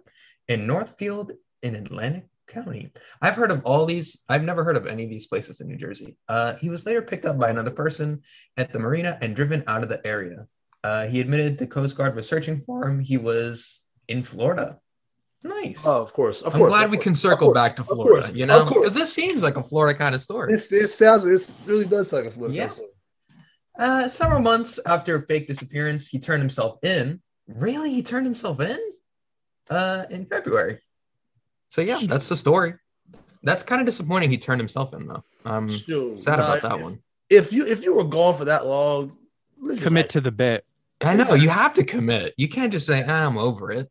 in 0.49 0.67
Northfield 0.67 1.33
in 1.63 1.75
Atlantic 1.75 2.25
County. 2.47 2.91
I've 3.21 3.37
heard 3.37 3.51
of 3.51 3.63
all 3.65 3.85
these. 3.85 4.19
I've 4.29 4.43
never 4.43 4.65
heard 4.65 4.77
of 4.77 4.87
any 4.87 5.05
of 5.05 5.11
these 5.11 5.27
places 5.27 5.61
in 5.61 5.69
New 5.69 5.77
Jersey. 5.77 6.17
Uh, 6.29 6.55
he 6.55 6.71
was 6.71 6.87
later 6.87 7.03
picked 7.03 7.27
up 7.27 7.39
by 7.39 7.51
another 7.51 7.71
person 7.71 8.23
at 8.57 8.73
the 8.73 8.79
marina 8.79 9.19
and 9.21 9.37
driven 9.37 9.63
out 9.67 9.83
of 9.83 9.91
the 9.91 10.05
area. 10.07 10.47
Uh, 10.85 11.07
he 11.07 11.21
admitted 11.21 11.59
the 11.59 11.67
Coast 11.67 11.97
Guard 11.97 12.15
was 12.15 12.29
searching 12.29 12.63
for 12.65 12.89
him. 12.89 13.01
He 13.01 13.17
was 13.17 13.81
in 14.07 14.23
Florida. 14.23 14.79
Nice. 15.43 15.85
Oh, 15.87 16.03
of 16.03 16.13
course, 16.13 16.43
of 16.43 16.55
I'm 16.55 16.61
course. 16.61 16.73
glad 16.73 16.85
of 16.87 16.91
we 16.91 16.97
course, 16.97 17.05
can 17.05 17.15
circle 17.15 17.53
back 17.53 17.77
to 17.77 17.85
Florida, 17.85 18.23
course, 18.23 18.35
you 18.35 18.47
know, 18.47 18.65
because 18.65 18.95
this 18.95 19.13
seems 19.13 19.43
like 19.43 19.57
a 19.57 19.63
Florida 19.63 19.97
kind 19.97 20.15
of 20.15 20.21
story. 20.21 20.53
It's, 20.53 20.71
it 20.73 20.89
sounds. 20.89 21.25
It 21.25 21.55
really 21.65 21.85
does 21.85 22.09
sound 22.09 22.25
like 22.25 22.33
a 22.33 22.35
Florida. 22.35 22.57
Yeah. 22.57 22.69
story. 22.69 22.89
Uh, 23.79 24.09
several 24.09 24.41
months 24.41 24.81
after 24.85 25.15
a 25.17 25.23
fake 25.23 25.47
disappearance, 25.47 26.09
he 26.09 26.19
turned 26.19 26.43
himself 26.43 26.79
in. 26.83 27.21
Really, 27.47 27.91
he 27.91 28.03
turned 28.03 28.27
himself 28.27 28.61
in? 28.61 28.79
Uh, 29.71 30.05
in 30.11 30.27
February. 30.27 30.81
So 31.71 31.83
yeah, 31.83 32.01
that's 32.03 32.29
the 32.29 32.37
story. 32.37 32.75
That's 33.43 33.63
kind 33.63 33.81
of 33.81 33.87
disappointing. 33.87 34.31
He 34.31 34.39
turned 34.39 34.61
himself 34.61 34.95
in 34.95 35.07
though. 35.07 35.23
Um, 35.45 35.71
Shoot, 35.71 36.21
sad 36.21 36.39
nah, 36.39 36.57
about 36.57 36.63
that 36.63 36.83
one. 36.83 37.01
If 37.31 37.53
you 37.53 37.67
if 37.67 37.85
you 37.85 37.95
were 37.95 38.05
gone 38.05 38.35
for 38.35 38.47
that 38.47 38.67
long, 38.67 39.18
Commit 39.81 40.07
life. 40.07 40.09
to 40.09 40.21
the 40.21 40.31
bit. 40.31 40.65
I 41.01 41.15
know 41.15 41.35
you 41.35 41.49
have 41.49 41.75
to 41.75 41.85
commit. 41.85 42.35
You 42.37 42.49
can't 42.49 42.73
just 42.73 42.87
say 42.87 43.05
ah, 43.07 43.27
I'm 43.27 43.39
over 43.39 43.71
it. 43.71 43.91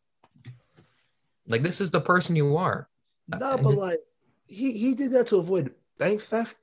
Like 1.47 1.61
this 1.61 1.80
is 1.80 1.91
the 1.91 2.01
person 2.01 2.36
you 2.36 2.57
are. 2.57 2.89
No, 3.28 3.57
but 3.57 3.76
like 3.76 3.99
he 4.47 4.74
he 4.74 4.93
did 4.93 5.11
that 5.11 5.28
to 5.28 5.38
avoid 5.38 5.74
bank 5.97 6.22
theft. 6.22 6.57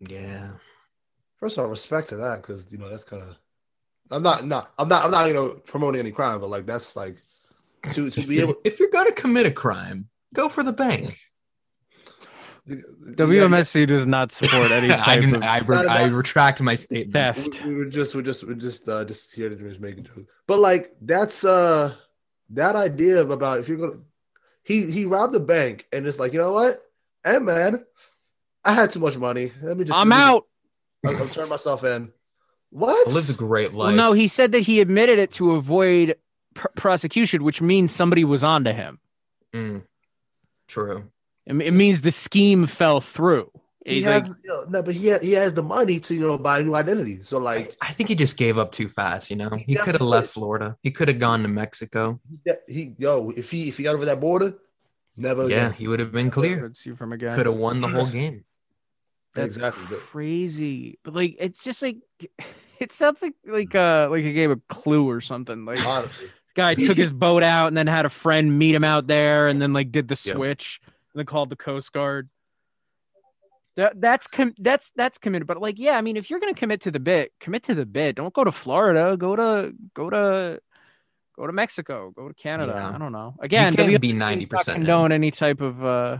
Yeah. 0.00 0.52
First 1.38 1.58
of 1.58 1.64
all, 1.64 1.70
respect 1.70 2.08
to 2.08 2.16
that 2.16 2.42
because 2.42 2.70
you 2.70 2.78
know 2.78 2.88
that's 2.88 3.04
kind 3.04 3.22
of. 3.22 3.36
I'm 4.10 4.22
not 4.22 4.44
not 4.44 4.72
I'm 4.78 4.88
not 4.88 5.04
I'm 5.04 5.10
not 5.10 5.26
you 5.28 5.34
know 5.34 5.60
promoting 5.66 6.00
any 6.00 6.12
crime, 6.12 6.40
but 6.40 6.50
like 6.50 6.66
that's 6.66 6.96
like 6.96 7.22
to 7.92 8.10
to 8.10 8.26
be 8.26 8.40
able. 8.40 8.56
if 8.64 8.80
you're 8.80 8.90
gonna 8.90 9.12
commit 9.12 9.46
a 9.46 9.50
crime, 9.50 10.08
go 10.34 10.48
for 10.48 10.62
the 10.62 10.72
bank. 10.72 11.20
WMSC 12.68 13.86
does 13.86 14.06
not 14.06 14.32
support 14.32 14.70
any 14.70 14.90
I, 14.92 14.96
type 14.96 15.20
can- 15.20 15.36
of 15.36 15.42
I, 15.42 15.58
re- 15.58 15.86
I 15.86 16.04
retract 16.06 16.60
my 16.60 16.74
statement. 16.74 17.14
test. 17.14 17.62
We, 17.64 17.68
we 17.70 17.74
were 17.76 17.84
just 17.86 18.14
we're 18.14 18.22
just 18.22 18.44
we're 18.44 18.54
just 18.54 18.88
uh 18.88 19.04
just 19.04 19.34
here 19.34 19.48
to 19.48 19.56
just 19.56 19.80
make 19.80 19.98
a 19.98 20.00
joke. 20.00 20.26
But 20.46 20.58
like 20.58 20.92
that's 21.00 21.44
uh 21.44 21.94
that 22.50 22.76
idea 22.76 23.20
of 23.20 23.30
about 23.30 23.60
if 23.60 23.68
you're 23.68 23.78
gonna 23.78 24.00
he 24.64 24.90
he 24.90 25.04
robbed 25.04 25.32
the 25.32 25.40
bank 25.40 25.86
and 25.92 26.06
it's 26.06 26.18
like 26.18 26.32
you 26.32 26.38
know 26.38 26.52
what, 26.52 26.80
hey 27.24 27.38
man, 27.38 27.84
I 28.64 28.72
had 28.72 28.90
too 28.90 29.00
much 29.00 29.16
money. 29.16 29.52
Let 29.62 29.76
me 29.76 29.84
just 29.84 29.96
I'm 29.98 30.08
me- 30.08 30.16
out. 30.16 30.46
I'll, 31.06 31.16
I'll 31.16 31.28
turn 31.28 31.48
myself 31.48 31.84
in. 31.84 32.10
What? 32.70 33.06
I 33.08 33.10
lived 33.12 33.30
a 33.30 33.34
great 33.34 33.74
life. 33.74 33.88
Well, 33.88 33.96
no, 33.96 34.12
he 34.12 34.26
said 34.26 34.50
that 34.52 34.60
he 34.60 34.80
admitted 34.80 35.20
it 35.20 35.30
to 35.34 35.52
avoid 35.52 36.16
pr- 36.54 36.66
prosecution, 36.74 37.44
which 37.44 37.62
means 37.62 37.94
somebody 37.94 38.24
was 38.24 38.42
onto 38.42 38.72
him. 38.72 38.98
Mm, 39.54 39.82
true. 40.66 41.04
It, 41.46 41.54
it 41.60 41.72
means 41.72 42.00
the 42.00 42.10
scheme 42.12 42.66
fell 42.66 43.00
through. 43.00 43.50
He 43.84 43.98
It, 43.98 44.04
has 44.04 44.28
like, 44.28 44.38
you 44.42 44.48
know, 44.50 44.64
no, 44.68 44.82
but 44.82 44.94
he 44.94 45.10
ha- 45.10 45.20
he 45.20 45.32
has 45.32 45.54
the 45.54 45.62
money 45.62 46.00
to 46.00 46.14
you 46.14 46.20
know 46.20 46.38
buy 46.38 46.58
a 46.58 46.62
new 46.62 46.74
identity. 46.74 47.22
So 47.22 47.38
like 47.38 47.76
I 47.80 47.92
think 47.92 48.08
he 48.08 48.16
just 48.16 48.36
gave 48.36 48.58
up 48.58 48.72
too 48.72 48.88
fast. 48.88 49.30
You 49.30 49.36
know, 49.36 49.50
he 49.50 49.76
could 49.76 49.94
have 49.94 50.00
left. 50.00 50.30
Florida. 50.30 50.76
He 50.82 50.90
could 50.90 51.06
have 51.08 51.20
gone 51.20 51.42
to 51.42 51.48
Mexico. 51.48 52.20
yeah, 52.44 52.54
he 52.66 52.94
yo 52.98 53.30
if 53.30 53.50
he 53.50 53.68
if 53.68 53.76
he 53.76 53.84
got 53.84 53.94
over 53.94 54.06
that 54.06 54.20
border, 54.20 54.54
never 55.16 55.42
Yeah, 55.48 55.66
again. 55.68 55.72
he 55.72 55.86
would 55.86 56.00
have 56.00 56.10
been 56.10 56.30
clear. 56.30 56.72
See 56.74 56.92
from 56.94 57.12
again. 57.12 57.34
Could 57.34 57.46
have 57.46 57.54
won 57.54 57.80
the 57.80 57.88
whole 57.88 58.06
game. 58.06 58.44
That's 59.36 59.56
exactly. 59.56 59.98
Crazy. 60.10 60.98
But 61.04 61.14
like, 61.14 61.36
it's 61.38 61.62
just 61.62 61.82
like, 61.82 61.98
it 62.80 62.92
sounds 62.92 63.22
like 63.22 63.34
like 63.46 63.74
uh 63.74 64.08
like 64.10 64.24
a 64.24 64.32
game 64.32 64.50
of 64.50 64.66
Clue 64.66 65.08
or 65.08 65.20
something. 65.20 65.64
Like, 65.64 65.86
honestly, 65.86 66.28
guy 66.56 66.74
took 66.74 66.96
his 66.96 67.12
boat 67.12 67.44
out 67.44 67.68
and 67.68 67.76
then 67.76 67.86
had 67.86 68.04
a 68.06 68.10
friend 68.10 68.58
meet 68.58 68.74
him 68.74 68.82
out 68.84 69.06
there 69.06 69.46
and 69.46 69.60
then 69.62 69.72
like 69.72 69.92
did 69.92 70.08
the 70.08 70.20
Yep. 70.24 70.36
And 71.16 71.20
then 71.20 71.26
called 71.26 71.48
the 71.48 71.56
Coast 71.56 71.92
Guard. 71.94 72.28
That 73.76 73.98
that's 73.98 74.26
com- 74.26 74.54
that's 74.58 74.90
that's 74.96 75.16
committed. 75.16 75.46
But 75.46 75.60
like, 75.60 75.78
yeah, 75.78 75.96
I 75.96 76.02
mean, 76.02 76.16
if 76.16 76.28
you're 76.28 76.40
gonna 76.40 76.54
commit 76.54 76.82
to 76.82 76.90
the 76.90 77.00
bit, 77.00 77.32
commit 77.40 77.62
to 77.64 77.74
the 77.74 77.86
bit. 77.86 78.16
Don't 78.16 78.34
go 78.34 78.44
to 78.44 78.52
Florida. 78.52 79.16
Go 79.16 79.34
to 79.34 79.72
go 79.94 80.10
to 80.10 80.60
go 81.36 81.46
to 81.46 81.52
Mexico. 81.52 82.12
Go 82.14 82.28
to 82.28 82.34
Canada. 82.34 82.72
Yeah. 82.76 82.94
I 82.94 82.98
don't 82.98 83.12
know. 83.12 83.34
Again, 83.40 83.74
can't 83.74 84.00
be 84.00 84.12
90% 84.12 84.68
in. 84.68 84.74
condone 84.74 85.12
any 85.12 85.30
type 85.30 85.62
of 85.62 85.82
uh, 85.82 86.18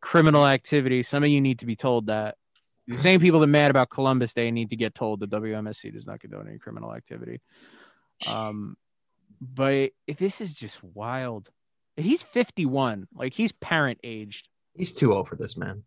criminal 0.00 0.46
activity. 0.46 1.02
Some 1.02 1.22
of 1.22 1.30
you 1.30 1.40
need 1.40 1.60
to 1.60 1.66
be 1.66 1.76
told 1.76 2.06
that. 2.06 2.36
The 2.88 2.98
same 2.98 3.18
people 3.18 3.40
that 3.40 3.48
mad 3.48 3.72
about 3.72 3.90
Columbus 3.90 4.32
Day 4.32 4.50
need 4.52 4.70
to 4.70 4.76
get 4.76 4.94
told 4.94 5.18
that 5.18 5.30
WMSC 5.30 5.92
does 5.92 6.06
not 6.06 6.20
condone 6.20 6.46
any 6.48 6.58
criminal 6.58 6.94
activity. 6.94 7.40
Um, 8.28 8.76
but 9.40 9.90
this 10.06 10.40
is 10.40 10.54
just 10.54 10.82
wild. 10.84 11.50
He's 11.96 12.22
51. 12.22 13.08
Like 13.14 13.32
he's 13.34 13.52
parent 13.52 13.98
aged. 14.04 14.48
He's 14.74 14.92
too 14.92 15.14
old 15.14 15.28
for 15.28 15.36
this, 15.36 15.56
man. 15.56 15.82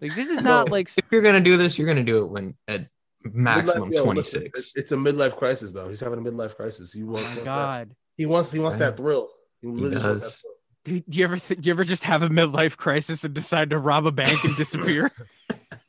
Like 0.00 0.14
this 0.14 0.28
is 0.28 0.40
not 0.42 0.70
like 0.70 0.90
If 0.96 1.04
you're 1.12 1.22
gonna 1.22 1.40
do 1.40 1.56
this, 1.56 1.78
you're 1.78 1.86
gonna 1.86 2.02
do 2.04 2.24
it 2.24 2.30
when 2.30 2.54
at 2.68 2.82
maximum 3.22 3.90
Midlife- 3.90 3.94
yo, 3.94 4.04
listen. 4.04 4.42
It's, 4.44 4.72
it's 4.76 4.92
a 4.92 4.96
midlife 4.96 5.36
crisis 5.36 5.72
though. 5.72 5.88
He's 5.88 6.00
having 6.00 6.18
a 6.18 6.22
midlife 6.22 6.56
crisis. 6.56 6.92
He 6.92 7.02
wants, 7.04 7.22
Oh 7.22 7.24
my 7.24 7.28
wants 7.28 7.38
that. 7.38 7.44
God. 7.44 7.90
He 8.16 8.26
wants 8.26 8.50
he 8.52 8.58
wants 8.58 8.78
Right. 8.78 8.86
that 8.90 8.96
thrill. 8.96 9.30
He 9.62 9.68
really 9.68 9.92
just 9.92 10.04
wants 10.04 10.20
that 10.20 10.26
does. 10.26 10.36
thrill. 10.36 10.50
Do 10.84 11.00
do 11.08 11.18
you 11.18 11.24
ever 11.24 11.36
th- 11.38 11.60
do 11.60 11.66
you 11.68 11.72
ever 11.72 11.84
just 11.84 12.04
have 12.04 12.22
a 12.22 12.28
midlife 12.28 12.76
crisis 12.76 13.22
and 13.24 13.32
decide 13.32 13.70
to 13.70 13.78
rob 13.78 14.06
a 14.06 14.12
bank 14.12 14.42
and 14.44 14.56
disappear? 14.56 15.10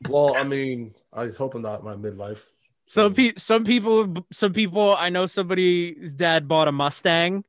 Well, 0.08 0.36
I 0.36 0.44
mean, 0.44 0.94
I 1.12 1.28
hope 1.28 1.54
I'm 1.54 1.62
not 1.62 1.82
my 1.82 1.94
midlife. 1.94 2.38
some 2.86 3.12
pe- 3.14 3.32
some 3.36 3.64
people 3.64 4.14
some 4.32 4.52
people 4.52 4.94
I 4.96 5.08
know 5.08 5.26
somebody's 5.26 6.12
dad 6.12 6.46
bought 6.46 6.68
a 6.68 6.72
Mustang. 6.72 7.44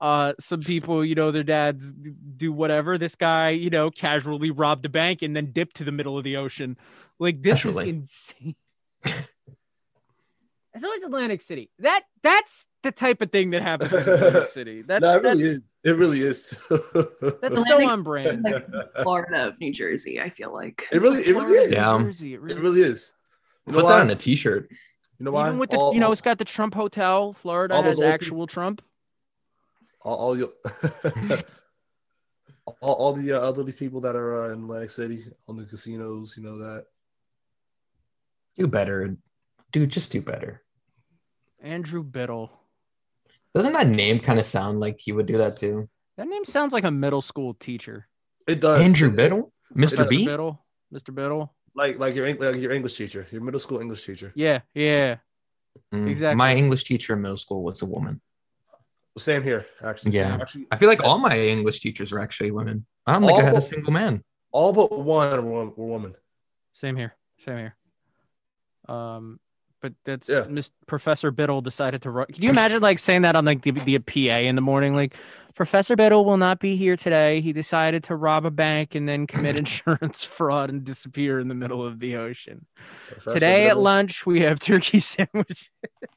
Uh, 0.00 0.34
some 0.38 0.60
people, 0.60 1.04
you 1.04 1.14
know, 1.14 1.30
their 1.32 1.42
dads 1.42 1.90
do 2.36 2.52
whatever. 2.52 2.98
This 2.98 3.14
guy, 3.14 3.50
you 3.50 3.70
know, 3.70 3.90
casually 3.90 4.50
robbed 4.50 4.84
a 4.84 4.90
bank 4.90 5.22
and 5.22 5.34
then 5.34 5.52
dipped 5.52 5.76
to 5.76 5.84
the 5.84 5.92
middle 5.92 6.18
of 6.18 6.24
the 6.24 6.36
ocean. 6.36 6.76
Like 7.18 7.42
this 7.42 7.62
Casually. 7.62 7.90
is 7.90 8.34
insane. 8.44 8.56
It's 10.74 10.84
always 10.84 11.02
Atlantic 11.02 11.40
City. 11.40 11.70
That 11.78 12.02
that's 12.22 12.66
the 12.82 12.92
type 12.92 13.22
of 13.22 13.32
thing 13.32 13.50
that 13.52 13.62
happens 13.62 13.94
in 13.94 13.98
Atlantic 13.98 14.48
City. 14.48 14.82
That's 14.86 15.00
no, 15.00 15.16
it 15.16 15.22
that's, 15.22 15.38
really 15.38 15.50
is. 15.54 15.60
It 15.84 15.96
really 15.96 16.20
is. 16.20 16.50
that's 16.68 16.84
so 17.22 17.38
Atlantic 17.46 17.88
on 17.88 18.02
brand. 18.02 18.42
like 18.42 18.66
Florida 19.02 19.56
New 19.58 19.72
Jersey, 19.72 20.20
I 20.20 20.28
feel 20.28 20.52
like. 20.52 20.86
It 20.92 21.00
really, 21.00 21.22
it 21.22 21.34
really 21.34 21.54
is. 21.54 21.72
Yeah. 21.72 21.98
Jersey, 21.98 22.34
it 22.34 22.36
It 22.36 22.40
really- 22.42 22.60
really 22.60 22.80
is. 22.82 23.10
You 23.66 23.72
know 23.72 23.78
Put 23.78 23.84
why? 23.86 23.92
that 23.92 24.00
on 24.02 24.10
a 24.10 24.16
t-shirt. 24.16 24.68
You 25.18 25.24
know 25.24 25.30
why? 25.30 25.46
Even 25.46 25.58
with 25.58 25.70
the, 25.70 25.78
all, 25.78 25.94
you 25.94 25.98
know, 26.00 26.06
all, 26.06 26.12
it's 26.12 26.20
got 26.20 26.36
the 26.36 26.44
Trump 26.44 26.74
Hotel. 26.74 27.32
Florida 27.32 27.74
has 27.76 27.84
those 27.84 27.96
old 27.96 28.04
actual 28.04 28.46
Trump. 28.46 28.82
All, 30.02 30.16
all 30.16 30.38
your 30.38 30.50
all, 32.80 32.94
all 32.94 33.12
the 33.12 33.32
uh, 33.32 33.40
elderly 33.40 33.72
people 33.72 34.00
that 34.02 34.16
are 34.16 34.44
uh, 34.44 34.52
in 34.52 34.64
Atlantic 34.64 34.90
City 34.90 35.24
on 35.48 35.56
the 35.56 35.64
casinos. 35.64 36.34
You 36.36 36.42
know 36.42 36.58
that. 36.58 36.86
Do 38.58 38.66
better, 38.66 39.16
dude. 39.72 39.90
Just 39.90 40.12
do 40.12 40.20
better. 40.20 40.62
Andrew 41.62 42.02
Biddle. 42.02 42.50
Doesn't 43.54 43.72
that 43.72 43.86
name 43.88 44.20
kind 44.20 44.38
of 44.38 44.46
sound 44.46 44.80
like 44.80 44.98
he 45.00 45.12
would 45.12 45.26
do 45.26 45.38
that 45.38 45.56
too? 45.56 45.88
That 46.16 46.28
name 46.28 46.44
sounds 46.44 46.72
like 46.72 46.84
a 46.84 46.90
middle 46.90 47.22
school 47.22 47.54
teacher. 47.54 48.06
It 48.46 48.60
does. 48.60 48.80
Andrew 48.80 49.08
It- 49.08 49.16
Biddle, 49.16 49.52
Mr. 49.74 50.08
B. 50.08 50.24
Biddle. 50.26 50.64
Mr. 50.92 51.14
Biddle. 51.14 51.54
Like 51.74 51.98
like 51.98 52.14
your 52.14 52.32
like 52.34 52.56
your 52.56 52.72
English 52.72 52.96
teacher, 52.96 53.26
your 53.30 53.42
middle 53.42 53.60
school 53.60 53.80
English 53.80 54.06
teacher. 54.06 54.32
Yeah, 54.34 54.60
yeah. 54.74 55.16
Mm, 55.92 56.08
Exactly. 56.08 56.34
My 56.36 56.54
English 56.54 56.84
teacher 56.84 57.12
in 57.12 57.20
middle 57.20 57.36
school 57.36 57.62
was 57.62 57.82
a 57.82 57.86
woman. 57.86 58.22
Same 59.18 59.42
here, 59.42 59.66
actually. 59.82 60.12
Yeah. 60.12 60.36
Actually, 60.40 60.66
I 60.70 60.76
feel 60.76 60.88
like 60.88 61.02
all 61.04 61.18
my 61.18 61.38
English 61.38 61.80
teachers 61.80 62.12
are 62.12 62.18
actually 62.18 62.50
women. 62.50 62.84
I 63.06 63.12
don't 63.12 63.22
think 63.22 63.32
I 63.32 63.34
All 63.36 63.40
had 63.46 63.56
a 63.56 63.60
single 63.60 63.92
man. 63.92 64.22
all 64.52 64.72
but 64.72 64.92
one 64.92 65.30
were, 65.46 65.66
were 65.70 65.86
women. 65.86 66.14
Same 66.74 66.96
here. 66.96 67.14
Same 67.44 67.56
here. 67.56 67.76
Um, 68.88 69.40
but 69.80 69.94
that's 70.04 70.28
Yeah. 70.28 70.44
Miss 70.48 70.70
Professor 70.86 71.30
Biddle 71.30 71.60
decided 71.62 72.02
to. 72.02 72.10
Ru- 72.10 72.26
Can 72.26 72.42
you 72.42 72.50
imagine 72.50 72.80
like 72.80 72.98
saying 72.98 73.22
that 73.22 73.36
on 73.36 73.44
like 73.44 73.62
the, 73.62 73.70
the 73.70 73.98
PA 73.98 74.38
in 74.38 74.54
the 74.54 74.60
morning? 74.62 74.94
Like, 74.94 75.14
Professor 75.56 75.96
Biddle 75.96 76.26
will 76.26 76.36
not 76.36 76.60
be 76.60 76.76
here 76.76 76.96
today. 76.98 77.40
He 77.40 77.54
decided 77.54 78.04
to 78.04 78.14
rob 78.14 78.44
a 78.44 78.50
bank 78.50 78.94
and 78.94 79.08
then 79.08 79.26
commit 79.26 79.56
insurance 79.58 80.22
fraud 80.22 80.68
and 80.68 80.84
disappear 80.84 81.40
in 81.40 81.48
the 81.48 81.54
middle 81.54 81.84
of 81.84 81.98
the 81.98 82.16
ocean. 82.16 82.66
Professor 83.08 83.32
today 83.32 83.66
at 83.66 83.78
lunch 83.78 84.26
we 84.26 84.40
have 84.40 84.60
turkey 84.60 84.98
sandwich. 85.00 85.70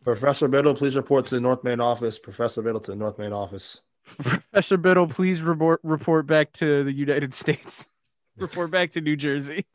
Professor 0.03 0.49
Biddle, 0.49 0.75
please 0.75 0.97
report 0.97 1.25
to 1.27 1.35
the 1.35 1.41
North 1.41 1.63
Main 1.63 1.79
office. 1.79 2.19
Professor 2.19 2.61
Biddle 2.61 2.81
to 2.81 2.91
the 2.91 2.97
North 2.97 3.17
Main 3.17 3.31
office. 3.31 3.81
Professor 4.21 4.75
Biddle, 4.75 5.07
please 5.07 5.41
report 5.41 5.79
report 5.83 6.27
back 6.27 6.51
to 6.53 6.83
the 6.83 6.91
United 6.91 7.33
States. 7.33 7.87
report 8.37 8.71
back 8.71 8.91
to 8.91 9.01
New 9.01 9.15
Jersey. 9.15 9.65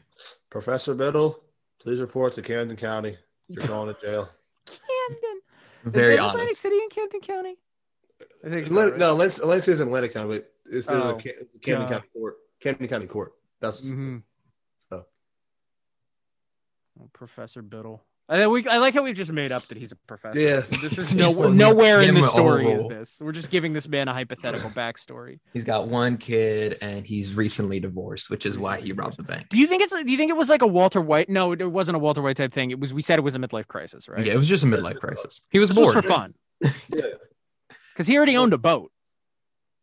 Professor 0.50 0.94
Biddle, 0.94 1.40
please 1.80 2.02
report 2.02 2.34
to 2.34 2.42
Camden 2.42 2.76
County. 2.76 3.16
You're 3.48 3.66
going 3.66 3.94
to 3.94 3.98
jail. 3.98 4.28
Camden. 4.66 5.40
Very 5.84 6.14
is 6.14 6.20
Atlantic 6.20 6.42
honest. 6.42 6.60
City 6.60 6.76
in 6.76 6.88
Camden 6.90 7.20
County. 7.20 7.56
I 8.44 8.48
think 8.48 8.68
so, 8.68 8.74
right? 8.90 8.96
No, 8.98 9.12
Atlantic, 9.12 9.38
Atlantic 9.38 9.68
is 9.68 9.80
in 9.80 9.86
Atlantic 9.88 10.12
County, 10.14 10.28
but 10.28 10.52
it's 10.66 10.86
there's 10.86 11.04
Oh, 11.04 11.10
a 11.16 11.22
Cam- 11.22 11.32
Camden 11.62 11.82
duh. 11.86 11.88
County 11.94 12.08
Court. 12.12 12.34
Camden 12.60 12.88
County 12.88 13.06
Court. 13.06 13.32
That's 13.60 13.82
Mhm. 13.82 14.22
Oh. 14.90 15.04
Oh, 17.00 17.08
Professor 17.12 17.62
Biddle. 17.62 18.04
I 18.26 18.38
think 18.38 18.50
we. 18.50 18.66
I 18.66 18.78
like 18.78 18.94
how 18.94 19.02
we've 19.02 19.14
just 19.14 19.30
made 19.32 19.52
up 19.52 19.66
that 19.66 19.76
he's 19.76 19.92
a 19.92 19.96
professor. 20.06 20.40
Yeah. 20.40 20.60
This 20.80 20.96
is 20.96 21.14
no, 21.14 21.30
nowhere 21.50 22.00
in 22.00 22.14
the 22.14 22.22
story 22.26 22.70
is 22.72 22.82
this. 22.88 23.18
We're 23.20 23.32
just 23.32 23.50
giving 23.50 23.74
this 23.74 23.86
man 23.86 24.08
a 24.08 24.14
hypothetical 24.14 24.70
backstory. 24.70 25.40
He's 25.52 25.64
got 25.64 25.88
one 25.88 26.16
kid 26.16 26.78
and 26.80 27.04
he's 27.06 27.34
recently 27.34 27.80
divorced, 27.80 28.30
which 28.30 28.46
is 28.46 28.56
why 28.58 28.80
he 28.80 28.92
robbed 28.92 29.18
the 29.18 29.24
bank. 29.24 29.50
Do 29.50 29.58
you 29.58 29.66
think 29.66 29.82
it's? 29.82 29.92
Do 29.92 30.10
you 30.10 30.16
think 30.16 30.30
it 30.30 30.36
was 30.38 30.48
like 30.48 30.62
a 30.62 30.66
Walter 30.66 31.02
White? 31.02 31.28
No, 31.28 31.52
it 31.52 31.70
wasn't 31.70 31.96
a 31.96 31.98
Walter 31.98 32.22
White 32.22 32.38
type 32.38 32.54
thing. 32.54 32.70
It 32.70 32.80
was. 32.80 32.94
We 32.94 33.02
said 33.02 33.18
it 33.18 33.22
was 33.22 33.34
a 33.34 33.38
midlife 33.38 33.66
crisis, 33.68 34.08
right? 34.08 34.24
Yeah, 34.24 34.32
it 34.32 34.38
was 34.38 34.48
just 34.48 34.64
a 34.64 34.66
midlife 34.68 35.00
crisis. 35.00 35.42
He 35.50 35.58
was 35.58 35.68
This 35.68 35.76
was 35.76 35.92
bored. 35.92 36.02
for 36.04 36.10
fun 36.10 36.34
Yeah. 36.88 37.02
Because 37.94 38.06
he 38.06 38.16
already 38.16 38.36
owned 38.36 38.52
a 38.52 38.58
boat. 38.58 38.90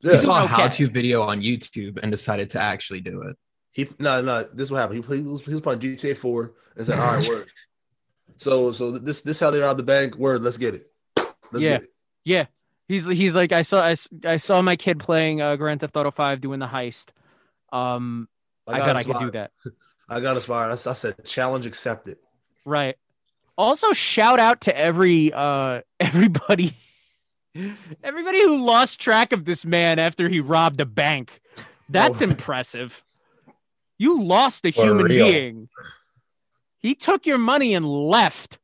Yeah. 0.01 0.11
He 0.11 0.17
saw 0.19 0.41
a 0.41 0.43
Okay. 0.43 0.53
how-to 0.53 0.89
video 0.89 1.21
on 1.23 1.41
YouTube 1.41 1.97
and 2.03 2.11
decided 2.11 2.49
to 2.51 2.59
actually 2.59 3.01
do 3.01 3.21
it. 3.23 3.37
He 3.71 3.89
no 3.99 4.21
no. 4.21 4.43
This 4.43 4.65
is 4.67 4.71
what 4.71 4.79
happened. 4.79 5.05
He, 5.05 5.15
he 5.15 5.21
was 5.21 5.41
he 5.41 5.53
was 5.53 5.61
playing 5.61 5.79
GTA 5.79 6.17
Four 6.17 6.53
and 6.75 6.85
said, 6.85 6.99
"All 6.99 7.15
right, 7.17 7.27
word." 7.27 7.47
So 8.37 8.71
so 8.71 8.91
this 8.97 9.21
this 9.21 9.39
how 9.39 9.51
they 9.51 9.59
robbed 9.59 9.77
the 9.79 9.83
bank. 9.83 10.15
Word, 10.15 10.41
let's 10.41 10.57
get 10.57 10.73
it. 10.73 10.81
Let's 11.51 11.63
Yeah. 11.63 11.69
get 11.77 11.83
it. 11.83 11.89
Yeah, 12.25 12.45
he's 12.87 13.05
he's 13.05 13.35
like 13.35 13.51
I 13.51 13.61
saw 13.61 13.81
I, 13.83 13.91
s- 13.91 14.07
I 14.25 14.37
saw 14.37 14.61
my 14.63 14.75
kid 14.75 14.99
playing 14.99 15.41
uh, 15.41 15.55
Grand 15.57 15.79
Theft 15.81 15.95
Auto 15.95 16.09
Five 16.09 16.41
doing 16.41 16.59
the 16.59 16.65
heist. 16.65 17.07
Um, 17.71 18.27
I, 18.67 18.79
bet 18.79 18.95
I 18.97 19.03
could 19.03 19.19
do 19.19 19.31
that. 19.31 19.51
I 20.09 20.19
got 20.21 20.35
inspired. 20.37 20.71
I 20.71 20.75
said, 20.93 21.23
"Challenge 21.23 21.65
accepted." 21.67 22.17
Right. 22.65 22.95
Also, 23.57 23.93
shout 23.93 24.39
out 24.39 24.61
to 24.61 24.75
every 24.75 25.31
uh 25.33 25.81
everybody 25.99 26.75
everybody 28.03 28.41
who 28.41 28.65
lost 28.65 28.99
track 28.99 29.31
of 29.31 29.45
this 29.45 29.65
man 29.65 29.99
after 29.99 30.29
he 30.29 30.39
robbed 30.39 30.79
a 30.81 30.85
bank. 30.85 31.41
That's 31.89 32.21
Oh. 32.21 32.25
impressive. 32.25 33.03
You 33.97 34.21
lost 34.23 34.65
a 34.65 34.71
For 34.71 34.83
human 34.85 35.05
real. 35.05 35.25
being. 35.27 35.69
He 36.79 36.95
took 36.95 37.25
your 37.25 37.37
money 37.37 37.73
and 37.75 37.85
left. 37.85 38.57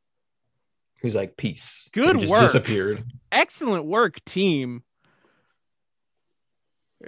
He's 1.02 1.16
like, 1.16 1.38
"Peace." 1.38 1.90
Good 1.94 2.10
and 2.10 2.20
just 2.20 2.32
work. 2.32 2.42
disappeared. 2.42 3.04
Excellent 3.32 3.86
work, 3.86 4.24
team. 4.26 4.84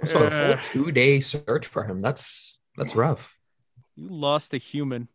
Also, 0.00 0.22
a 0.22 0.26
Uh, 0.28 0.62
full 0.62 0.84
two-day 0.84 1.18
search 1.20 1.66
for 1.66 1.84
him. 1.84 1.98
That's 1.98 2.58
that's 2.76 2.94
rough. 2.94 3.36
you 3.96 4.08
lost 4.08 4.54
a 4.54 4.58
human. 4.58 5.08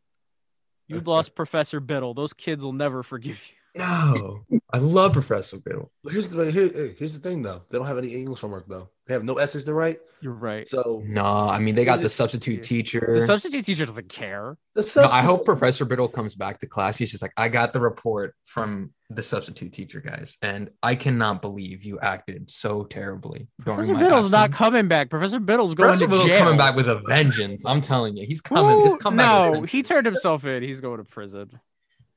You 0.87 0.99
lost 0.99 1.33
Professor 1.35 1.79
Biddle. 1.79 2.13
Those 2.13 2.33
kids 2.33 2.63
will 2.63 2.73
never 2.73 3.01
forgive 3.01 3.39
you. 3.47 3.55
No, 3.75 4.45
I 4.71 4.77
love 4.77 5.13
Professor 5.13 5.57
Biddle. 5.57 5.91
But 6.03 6.13
here's 6.13 6.29
the 6.29 6.49
here, 6.51 6.93
here's 6.97 7.13
the 7.13 7.19
thing 7.19 7.41
though. 7.41 7.63
They 7.69 7.77
don't 7.77 7.87
have 7.87 7.97
any 7.97 8.15
English 8.15 8.39
homework 8.39 8.67
though. 8.67 8.89
They 9.07 9.13
have 9.13 9.23
no 9.23 9.35
essays 9.35 9.65
to 9.65 9.73
write. 9.73 9.99
You're 10.21 10.33
right. 10.33 10.67
So 10.67 11.03
No, 11.05 11.23
I 11.23 11.59
mean 11.59 11.75
they 11.75 11.85
got 11.85 11.99
the 11.99 12.09
substitute 12.09 12.63
teacher. 12.63 13.17
The 13.19 13.27
substitute 13.27 13.65
teacher 13.65 13.85
doesn't 13.85 14.09
care. 14.09 14.57
the 14.73 14.91
No, 14.95 15.09
I 15.09 15.21
hope 15.21 15.45
Professor 15.45 15.85
Biddle 15.85 16.07
comes 16.07 16.35
back 16.35 16.59
to 16.59 16.67
class. 16.67 16.97
He's 16.97 17.11
just 17.11 17.21
like, 17.21 17.33
I 17.37 17.49
got 17.49 17.73
the 17.73 17.79
report 17.81 18.33
from 18.45 18.93
the 19.09 19.21
substitute 19.21 19.73
teacher, 19.73 19.99
guys, 19.99 20.37
and 20.41 20.71
I 20.81 20.95
cannot 20.95 21.41
believe 21.41 21.83
you 21.83 21.99
acted 21.99 22.49
so 22.49 22.85
terribly 22.85 23.47
Professor 23.61 23.93
my 23.93 23.99
Biddle's 23.99 24.31
not 24.31 24.51
coming 24.51 24.87
back. 24.87 25.09
Professor 25.09 25.39
Biddle's 25.39 25.75
going 25.75 25.91
to 25.91 25.91
prison. 25.91 26.07
Professor 26.07 26.09
to 26.09 26.09
Biddle's 26.09 26.29
jail. 26.31 26.39
coming 26.39 26.57
back 26.57 26.75
with 26.75 26.89
a 26.89 27.01
vengeance. 27.07 27.65
I'm 27.65 27.81
telling 27.81 28.15
you, 28.15 28.25
he's 28.25 28.41
coming. 28.41 28.79
He's 28.83 28.93
Who- 28.93 28.99
coming 28.99 29.17
back. 29.17 29.53
No, 29.53 29.61
he 29.63 29.83
turned 29.83 30.05
himself 30.05 30.45
in. 30.45 30.63
He's 30.63 30.79
going 30.79 30.97
to 30.97 31.03
prison. 31.03 31.51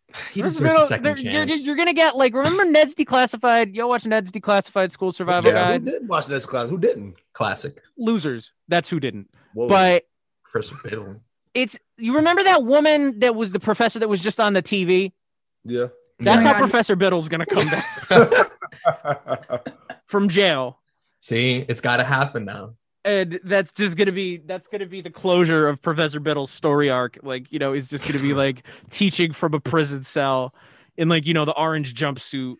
He 0.33 0.41
Professor 0.41 0.65
deserves 0.65 0.83
a 0.85 0.87
second 0.87 1.05
they're- 1.05 1.19
You're, 1.19 1.45
you're 1.47 1.77
gonna 1.77 1.93
get 1.95 2.17
like 2.17 2.35
remember 2.35 2.65
Ned's 2.65 2.95
Declassified? 2.95 3.75
Y'all 3.75 3.89
watch 3.89 4.07
Ned's 4.07 4.31
Declassified 4.33 4.91
School 4.93 5.13
Survival 5.13 5.51
yeah, 5.53 5.73
who 5.73 5.79
didn't 5.81 6.09
watch 6.09 6.27
this 6.27 6.47
class? 6.47 6.69
Who 6.71 6.79
didn't? 6.79 7.17
Classic. 7.35 7.81
Losers. 7.99 8.53
That's 8.69 8.89
who 8.89 9.01
didn't. 9.01 9.29
Whoa. 9.55 9.69
But 9.69 10.05
Professor 10.45 10.77
Biddle. 10.83 11.21
it's 11.55 11.79
you 11.99 12.15
remember 12.17 12.43
that 12.45 12.65
woman 12.65 13.19
that 13.21 13.35
was 13.35 13.51
the 13.51 13.61
professor 13.61 13.99
that 13.99 14.09
was 14.09 14.21
just 14.21 14.41
on 14.41 14.55
the 14.55 14.63
TV? 14.63 15.13
Yeah. 15.65 15.89
That's 16.21 16.43
Yeah. 16.43 16.53
how 16.55 16.59
Professor 16.59 16.97
Biddle's 16.97 17.29
gonna 17.29 17.47
come 17.47 17.69
back 17.69 18.51
from 20.07 20.29
jail. 20.29 20.79
See, 21.21 21.65
it's 21.69 21.81
got 21.81 21.99
to 21.99 22.05
happen 22.05 22.45
now. 22.45 22.75
And 23.09 23.41
that's 23.43 23.73
just 23.73 23.97
gonna 23.97 24.13
be 24.13 24.37
that's 24.37 24.67
gonna 24.67 24.87
be 24.87 25.01
the 25.01 25.11
closure 25.11 25.67
of 25.67 25.81
Professor 25.81 26.21
Biddle's 26.21 26.51
story 26.51 26.91
arc. 26.91 27.19
Like, 27.23 27.51
you 27.51 27.59
know, 27.59 27.73
is 27.73 27.89
just 27.89 28.07
gonna 28.07 28.23
be 28.23 28.35
like 28.35 28.65
teaching 28.91 29.33
from 29.33 29.55
a 29.55 29.61
prison 29.61 30.05
cell 30.05 30.55
in 30.99 31.09
like 31.09 31.27
you 31.27 31.33
know 31.33 31.47
the 31.47 31.57
orange 31.57 31.95
jumpsuit, 31.95 32.57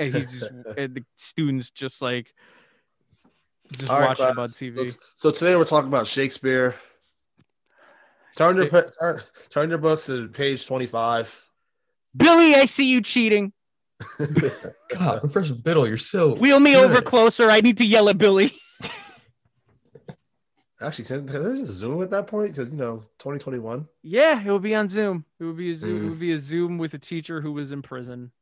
and 0.00 0.14
he's 0.14 0.40
just 0.40 0.50
and 0.76 0.96
the 0.96 1.04
students 1.14 1.70
just 1.70 2.02
like 2.02 2.34
just 3.70 3.90
All 3.90 4.00
right, 4.00 4.08
watching 4.08 4.26
him 4.26 4.38
on. 4.40 4.48
TV. 4.48 4.90
So, 4.90 4.98
so 5.14 5.30
today 5.30 5.54
we're 5.54 5.64
talking 5.64 5.88
about 5.88 6.08
Shakespeare. 6.08 6.74
Turn 8.34 8.56
your 8.56 8.66
turn, 8.68 9.22
turn 9.50 9.68
your 9.68 9.78
books 9.78 10.06
to 10.06 10.26
page 10.26 10.66
twenty-five. 10.66 11.46
Billy, 12.16 12.56
I 12.56 12.64
see 12.64 12.86
you 12.86 13.02
cheating. 13.02 13.52
God, 14.98 15.20
Professor 15.20 15.54
Biddle, 15.54 15.86
you're 15.86 15.96
so 15.96 16.34
Wheel 16.34 16.58
me 16.58 16.72
good. 16.72 16.90
over 16.90 17.02
closer. 17.02 17.50
I 17.52 17.60
need 17.60 17.78
to 17.78 17.84
yell 17.84 18.08
at 18.08 18.18
Billy. 18.18 18.52
Actually, 20.82 21.04
can, 21.04 21.26
can 21.28 21.42
there 21.42 21.54
just 21.56 21.72
Zoom 21.72 22.02
at 22.02 22.10
that 22.10 22.26
point? 22.26 22.54
Because 22.54 22.70
you 22.70 22.76
know, 22.76 23.04
twenty 23.18 23.38
twenty-one. 23.38 23.86
Yeah, 24.02 24.42
it 24.44 24.50
would 24.50 24.62
be 24.62 24.74
on 24.74 24.88
Zoom. 24.88 25.24
It 25.38 25.44
would 25.44 25.56
be 25.56 25.70
a 25.72 25.76
Zoom. 25.76 25.96
It 25.96 26.00
Mm. 26.06 26.08
would 26.10 26.18
be 26.20 26.32
a 26.32 26.38
Zoom 26.38 26.78
with 26.78 26.94
a 26.94 26.98
teacher 26.98 27.40
who 27.40 27.52
was 27.52 27.70
in 27.72 27.82
prison. 27.82 28.32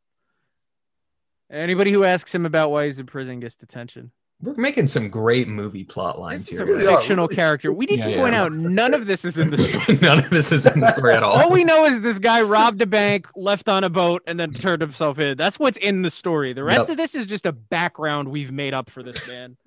Anybody 1.50 1.92
who 1.92 2.04
asks 2.04 2.34
him 2.34 2.46
about 2.46 2.70
why 2.70 2.86
he's 2.86 2.98
in 2.98 3.06
prison 3.06 3.40
gets 3.40 3.56
detention. 3.56 4.12
We're 4.42 4.54
making 4.54 4.88
some 4.88 5.10
great 5.10 5.48
movie 5.48 5.84
plot 5.84 6.18
lines 6.18 6.48
This 6.48 6.52
is 6.52 6.58
here. 6.66 6.76
a 6.76 6.78
guys. 6.82 6.96
fictional 7.00 7.28
character. 7.28 7.72
We 7.74 7.84
need 7.84 7.98
Yeah, 7.98 8.04
to 8.06 8.10
yeah. 8.12 8.22
point 8.22 8.34
out 8.34 8.52
none 8.52 8.94
of 8.94 9.06
this 9.06 9.24
is 9.26 9.36
in 9.36 9.50
the 9.50 9.58
story. 9.82 9.98
None 10.00 10.20
of 10.20 10.30
this 10.30 10.50
is 10.50 10.64
in 10.64 10.80
the 10.80 10.86
story 10.86 11.14
at 11.14 11.22
all. 11.22 11.32
All 11.42 11.50
we 11.50 11.62
know 11.62 11.84
is 11.84 12.00
this 12.00 12.18
guy 12.18 12.40
robbed 12.40 12.80
a 12.80 12.86
bank, 12.86 13.26
left 13.36 13.68
on 13.68 13.84
a 13.84 13.90
boat, 13.90 14.22
and 14.26 14.40
then 14.40 14.52
turned 14.54 14.80
himself 14.80 15.18
in. 15.18 15.36
That's 15.36 15.58
what's 15.58 15.76
in 15.76 16.00
the 16.00 16.10
story. 16.10 16.54
The 16.54 16.64
rest 16.64 16.78
Yep. 16.80 16.88
of 16.88 16.96
this 16.96 17.14
is 17.14 17.26
just 17.26 17.44
a 17.44 17.52
background 17.52 18.28
we've 18.30 18.50
made 18.52 18.72
up 18.72 18.88
for 18.88 19.02
this 19.02 19.28
man. 19.28 19.58